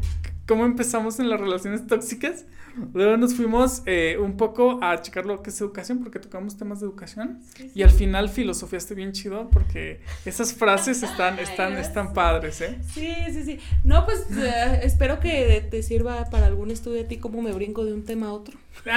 cómo 0.47 0.65
empezamos 0.65 1.19
en 1.21 1.29
las 1.29 1.41
relaciones 1.41 1.87
tóxicas 1.87 2.45
Luego 2.93 3.17
nos 3.17 3.35
fuimos 3.35 3.83
eh, 3.87 4.17
un 4.21 4.37
poco 4.37 4.79
a 4.83 5.01
checar 5.01 5.27
lo 5.27 5.43
que 5.43 5.51
es 5.51 5.61
educación, 5.61 6.01
porque 6.01 6.19
tocamos 6.19 6.57
temas 6.57 6.81
de 6.81 6.87
educación. 6.87 7.41
Y 7.75 7.83
al 7.83 7.91
final 7.91 8.29
filosofiaste 8.29 8.95
bien 8.95 9.13
chido, 9.13 9.49
porque 9.51 10.01
esas 10.25 10.53
frases 10.53 11.03
están, 11.03 11.39
están, 11.39 11.75
están 11.75 12.13
padres, 12.13 12.61
¿eh? 12.61 12.79
Sí, 12.93 13.15
sí, 13.33 13.45
sí. 13.45 13.59
No, 13.85 14.05
pues 14.05 14.27
eh, 14.37 14.81
espero 14.83 15.21
que 15.21 15.67
te 15.71 15.83
sirva 15.83 16.25
para 16.31 16.47
algún 16.47 16.71
estudio 16.71 17.03
a 17.03 17.09
ti 17.09 17.19
cómo 17.19 17.43
me 17.43 17.53
brinco 17.53 17.85
de 17.85 17.93
un 17.93 18.05
tema 18.05 18.29
a 18.29 18.33
otro. 18.33 18.59
yo, 18.85 18.91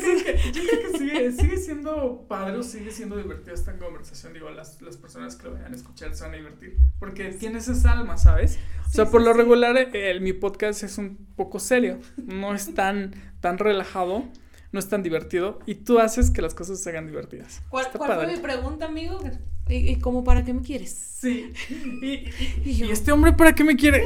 creo 0.00 0.24
que, 0.24 0.52
yo, 0.52 0.62
creo 0.62 0.92
que, 0.92 0.98
sigue, 0.98 1.32
sigue 1.32 1.56
siendo 1.56 2.26
padre 2.28 2.62
sigue 2.62 2.90
siendo 2.90 3.16
divertida 3.16 3.54
esta 3.54 3.76
conversación. 3.76 4.32
Digo, 4.32 4.50
las, 4.50 4.80
las 4.82 4.96
personas 4.96 5.36
que 5.36 5.44
lo 5.44 5.54
vayan 5.54 5.72
a 5.72 5.76
escuchar 5.76 6.14
se 6.14 6.22
van 6.22 6.34
a 6.34 6.36
divertir. 6.36 6.76
Porque 7.04 7.32
tienes 7.32 7.68
esa 7.68 7.92
alma, 7.92 8.16
¿sabes? 8.16 8.58
O 8.86 8.88
sea, 8.88 9.10
por 9.10 9.20
lo 9.20 9.34
regular, 9.34 9.76
el, 9.76 10.22
mi 10.22 10.32
podcast 10.32 10.82
es 10.84 10.96
un 10.96 11.18
poco 11.36 11.58
serio. 11.58 11.98
No 12.16 12.54
es 12.54 12.72
tan, 12.72 13.12
tan 13.40 13.58
relajado, 13.58 14.24
no 14.72 14.78
es 14.78 14.88
tan 14.88 15.02
divertido. 15.02 15.58
Y 15.66 15.74
tú 15.74 15.98
haces 15.98 16.30
que 16.30 16.40
las 16.40 16.54
cosas 16.54 16.82
se 16.82 16.88
hagan 16.88 17.06
divertidas. 17.06 17.62
¿Cuál, 17.68 17.88
¿cuál 17.94 18.14
fue 18.14 18.26
mi 18.26 18.38
pregunta, 18.38 18.86
amigo? 18.86 19.20
¿Y, 19.68 19.90
y 19.90 19.96
cómo 19.96 20.24
para 20.24 20.44
qué 20.44 20.52
me 20.52 20.62
quieres? 20.62 20.90
Sí. 21.24 21.52
Y, 22.02 22.28
y, 22.64 22.90
este 22.90 23.12
hombre 23.12 23.32
para 23.32 23.54
qué 23.54 23.64
me 23.64 23.76
quiere? 23.76 24.04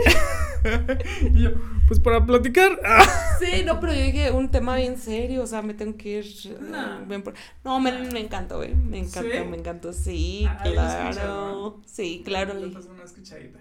y 1.34 1.42
yo, 1.42 1.50
pues 1.88 1.98
para 1.98 2.24
platicar. 2.24 2.78
sí, 3.40 3.64
no, 3.64 3.80
pero 3.80 3.92
yo 3.92 4.02
dije 4.02 4.30
un 4.30 4.50
tema 4.50 4.76
bien 4.76 4.98
serio, 4.98 5.42
o 5.42 5.46
sea, 5.46 5.62
me 5.62 5.74
tengo 5.74 5.96
que 5.96 6.18
ir. 6.18 6.59
No, 6.61 7.00
no 7.64 7.80
me, 7.80 7.92
me 8.12 8.20
encantó, 8.20 8.59
güey. 8.59 8.74
Me 8.74 8.98
encantó, 8.98 9.44
me 9.46 9.56
encantó. 9.56 9.92
Sí, 9.92 10.46
ah, 10.48 10.61
claro. 10.62 11.82
Sí, 11.86 12.22
claro. 12.24 12.54
una 12.54 13.04
escuchadita. 13.04 13.59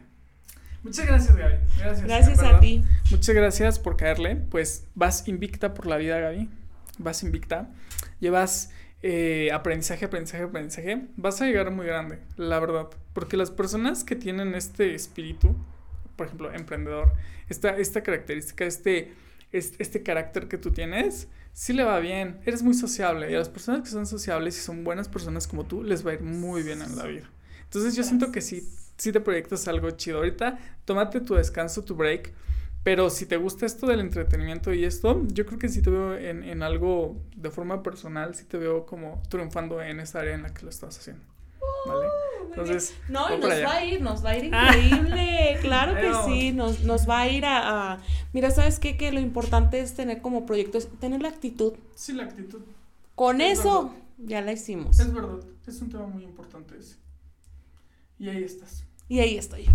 Muchas 0.83 1.07
gracias, 1.07 1.35
Gaby. 1.35 1.55
Gracias. 1.77 2.07
Gracias 2.07 2.39
a 2.39 2.59
ti. 2.59 2.83
Muchas 3.09 3.35
gracias 3.35 3.79
por 3.79 3.97
caerle. 3.97 4.35
Pues 4.35 4.85
vas 4.93 5.27
invicta 5.27 5.73
por 5.73 5.87
la 5.87 5.97
vida, 5.97 6.19
Gaby. 6.19 6.49
Vas 6.99 7.23
invicta. 7.23 7.69
Llevas 8.19 8.69
eh, 9.01 9.51
aprendizaje, 9.51 10.05
aprendizaje, 10.05 10.43
aprendizaje. 10.43 11.07
Vas 11.15 11.41
a 11.41 11.45
llegar 11.45 11.71
muy 11.71 11.85
grande, 11.85 12.19
la 12.35 12.59
verdad. 12.59 12.87
Porque 13.13 13.37
las 13.37 13.51
personas 13.51 14.03
que 14.03 14.15
tienen 14.15 14.55
este 14.55 14.95
espíritu, 14.95 15.55
por 16.15 16.27
ejemplo, 16.27 16.53
emprendedor, 16.53 17.13
esta, 17.49 17.77
esta 17.77 18.01
característica, 18.01 18.65
este, 18.65 19.13
este, 19.51 19.81
este 19.81 20.03
carácter 20.03 20.47
que 20.47 20.57
tú 20.57 20.71
tienes, 20.71 21.27
sí 21.53 21.73
le 21.73 21.83
va 21.83 21.99
bien. 21.99 22.39
Eres 22.45 22.63
muy 22.63 22.73
sociable. 22.73 23.31
Y 23.31 23.35
a 23.35 23.39
las 23.39 23.49
personas 23.49 23.81
que 23.81 23.89
son 23.89 24.05
sociables 24.05 24.57
y 24.57 24.61
son 24.61 24.83
buenas 24.83 25.09
personas 25.09 25.47
como 25.47 25.65
tú, 25.65 25.83
les 25.83 26.05
va 26.05 26.11
a 26.11 26.13
ir 26.15 26.21
muy 26.21 26.63
bien 26.63 26.81
en 26.81 26.95
la 26.95 27.05
vida. 27.05 27.29
Entonces 27.63 27.95
yo 27.95 28.03
siento 28.03 28.31
que 28.31 28.41
sí 28.41 28.67
si 28.97 29.11
te 29.11 29.21
proyectas 29.21 29.67
algo 29.67 29.91
chido. 29.91 30.17
Ahorita, 30.17 30.59
tómate 30.85 31.21
tu 31.21 31.35
descanso, 31.35 31.83
tu 31.83 31.95
break. 31.95 32.33
Pero 32.87 33.09
si 33.09 33.25
te 33.25 33.35
gusta 33.35 33.65
esto 33.65 33.85
del 33.85 33.99
entretenimiento 33.99 34.73
y 34.73 34.85
esto, 34.85 35.21
yo 35.33 35.45
creo 35.45 35.59
que 35.59 35.67
sí 35.67 35.81
te 35.81 35.89
veo 35.89 36.15
en, 36.15 36.41
en 36.43 36.63
algo 36.63 37.17
de 37.35 37.51
forma 37.51 37.83
personal, 37.83 38.33
sí 38.33 38.45
te 38.45 38.57
veo 38.57 38.85
como 38.85 39.21
triunfando 39.27 39.81
en 39.81 39.99
esa 39.99 40.19
área 40.21 40.35
en 40.35 40.43
la 40.43 40.53
que 40.53 40.63
lo 40.63 40.69
estás 40.69 40.97
haciendo. 40.97 41.21
¿vale? 41.85 42.07
Entonces, 42.47 42.95
no, 43.09 43.35
y 43.35 43.39
nos 43.41 43.51
allá. 43.51 43.65
va 43.67 43.75
a 43.75 43.83
ir, 43.83 44.01
nos 44.01 44.23
va 44.23 44.29
a 44.29 44.37
ir 44.37 44.49
Ah. 44.53 44.71
increíble, 44.77 45.57
claro 45.59 45.95
que 45.99 46.13
sí, 46.31 46.53
nos, 46.53 46.85
nos 46.85 47.09
va 47.09 47.19
a 47.23 47.27
ir 47.27 47.43
a, 47.43 47.91
a- 47.95 47.99
Mira, 48.31 48.51
¿sabes 48.51 48.79
qué? 48.79 48.95
Que 48.95 49.11
lo 49.11 49.19
importante 49.19 49.81
es 49.81 49.93
tener 49.93 50.21
como 50.21 50.45
proyectos, 50.45 50.87
tener 51.01 51.21
la 51.21 51.27
actitud. 51.27 51.73
Sí, 51.93 52.13
la 52.13 52.23
actitud. 52.23 52.61
Con 53.15 53.41
Es 53.41 53.59
eso 53.59 53.93
ya 54.17 54.39
la 54.41 54.53
hicimos. 54.53 54.97
Es 55.01 55.13
verdad, 55.13 55.39
es 55.67 55.81
un 55.81 55.89
tema 55.89 56.07
muy 56.07 56.23
importante 56.23 56.77
ese. 56.77 56.95
Y 58.17 58.29
ahí 58.29 58.45
estás. 58.45 58.85
Y 59.09 59.19
ahí 59.19 59.37
estoy. 59.37 59.65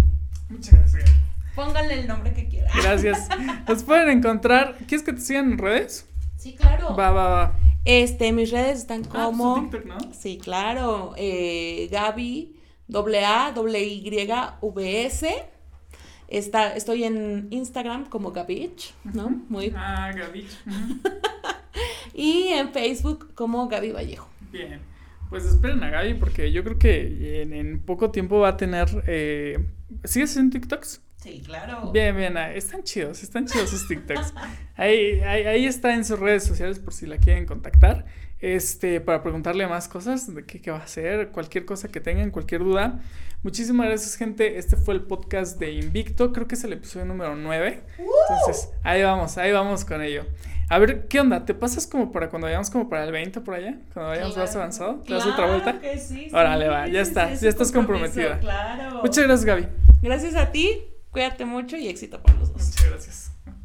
Muchas 0.49 0.79
gracias. 0.79 1.11
Pónganle 1.55 2.01
el 2.01 2.07
nombre 2.07 2.33
que 2.33 2.49
quieran. 2.49 2.71
Gracias. 2.83 3.29
Nos 3.69 3.83
pueden 3.83 4.09
encontrar. 4.11 4.77
¿Quieres 4.87 5.03
que 5.05 5.13
te 5.13 5.21
sigan 5.21 5.53
en 5.53 5.59
redes? 5.59 6.09
Sí, 6.37 6.55
claro. 6.55 6.97
Va, 6.97 7.11
va, 7.11 7.29
va. 7.29 7.59
Este, 7.85 8.33
mis 8.33 8.51
redes 8.51 8.79
están 8.79 9.03
Ah, 9.13 9.27
como... 9.27 9.55
pues 9.71 9.83
tu 9.83 9.89
TikTok, 9.89 10.03
¿no? 10.07 10.15
Sí, 10.15 10.39
claro. 10.43 11.15
Eh, 11.17 11.89
Gaby, 11.91 12.57
doble 12.89 13.25
A, 13.25 13.53
doble 13.53 13.83
Y, 13.85 14.09
V, 14.61 15.07
S. 15.07 15.29
Está, 16.29 16.75
estoy 16.75 17.05
en 17.05 17.49
Instagram 17.51 18.07
como 18.09 18.33
Gabich, 18.33 18.95
¿no? 19.05 19.29
Muy. 19.49 19.73
Ah. 19.77 20.11
Ujú. 20.67 21.01
Y 22.15 22.49
en 22.49 22.73
Facebook 22.73 23.35
como 23.35 23.69
Gaby 23.69 23.93
Vallejo. 23.93 24.29
Bien. 24.51 24.81
Pues 25.29 25.45
esperen 25.45 25.83
a 25.83 25.91
Gaby 25.91 26.15
porque 26.15 26.53
yo 26.53 26.63
creo 26.63 26.79
que 26.79 27.43
en, 27.43 27.53
en 27.53 27.81
poco 27.83 28.11
tiempo 28.11 28.39
va 28.41 28.49
a 28.49 28.57
tener. 28.57 29.05
Eh... 29.07 29.59
¿Sigues 30.05 30.31
haciendo 30.31 30.53
TikToks? 30.59 31.01
Sí, 31.23 31.43
claro. 31.45 31.93
Bien, 31.93 32.17
bien. 32.17 32.37
ah, 32.37 32.53
Están 32.53 32.83
chidos, 32.83 33.23
están 33.23 33.47
chidos 33.47 33.71
sus 33.71 33.87
TikToks. 33.87 34.35
Ahí, 34.77 35.21
ahí, 35.21 35.45
ahí 35.47 35.67
está 35.67 35.95
en 35.95 36.05
sus 36.05 36.19
redes 36.19 36.45
sociales 36.45 36.79
por 36.81 36.93
si 36.93 37.07
la 37.07 37.19
quieren 37.19 37.47
contactar. 37.47 38.05
Este, 38.41 39.01
para 39.01 39.23
preguntarle 39.23 39.67
más 39.69 39.87
cosas 39.87 40.35
de 40.35 40.45
qué, 40.45 40.61
qué 40.61 40.73
va 40.73 40.79
a 40.79 40.83
hacer, 40.83 41.29
cualquier 41.29 41.65
cosa 41.65 41.89
que 41.89 42.01
tengan, 42.01 42.31
cualquier 42.33 42.65
duda. 42.65 43.01
Muchísimas 43.45 43.87
gracias, 43.87 44.17
gente. 44.17 44.59
Este 44.59 44.77
fue 44.77 44.95
el 44.95 45.03
podcast 45.03 45.59
de 45.61 45.73
Invicto. 45.73 46.33
Creo 46.33 46.49
que 46.49 46.57
es 46.57 46.65
el 46.65 46.73
episodio 46.73 47.07
número 47.07 47.37
9. 47.37 47.83
Entonces, 47.99 48.71
ahí 48.83 49.03
vamos, 49.05 49.39
ahí 49.39 49.53
vamos 49.53 49.85
con 49.85 50.03
ello. 50.03 50.27
A 50.69 50.79
ver, 50.79 51.07
¿qué 51.07 51.21
onda? 51.21 51.45
¿Te 51.45 51.55
pasas 51.55 51.87
como 51.87 52.11
para 52.11 52.31
cuando 52.31 52.47
vayamos 52.47 52.71
como 52.71 52.89
para 52.89 53.05
el 53.05 53.13
20 53.13 53.41
por 53.43 53.55
allá? 53.55 53.77
Cuando 53.93 54.11
vayamos 54.11 54.37
más 54.37 54.51
Claro. 54.51 54.61
avanzado. 54.61 54.95
¿Te 55.07 55.13
das 55.15 55.23
otra 55.25 55.37
Claro 55.37 55.53
vuelta? 55.53 55.81
que 55.81 55.99
sí, 55.99 56.27
sí, 56.29 56.35
Órale, 56.35 56.69
va, 56.69 56.87
ya 56.89 57.05
sí, 57.05 57.11
está, 57.11 57.33
ya 57.35 57.49
estás 57.49 57.71
comprometida. 57.71 58.41
Claro. 58.41 59.03
Muchas 59.03 59.25
gracias, 59.25 59.45
Gaby. 59.45 59.69
Gracias 60.03 60.35
a 60.35 60.51
ti. 60.51 60.81
Cuídate 61.13 61.45
mucho 61.45 61.77
y 61.77 61.89
éxito 61.89 62.23
para 62.23 62.39
los 62.39 62.53
dos. 62.53 62.67
Muchas 62.69 62.89
gracias. 62.89 63.32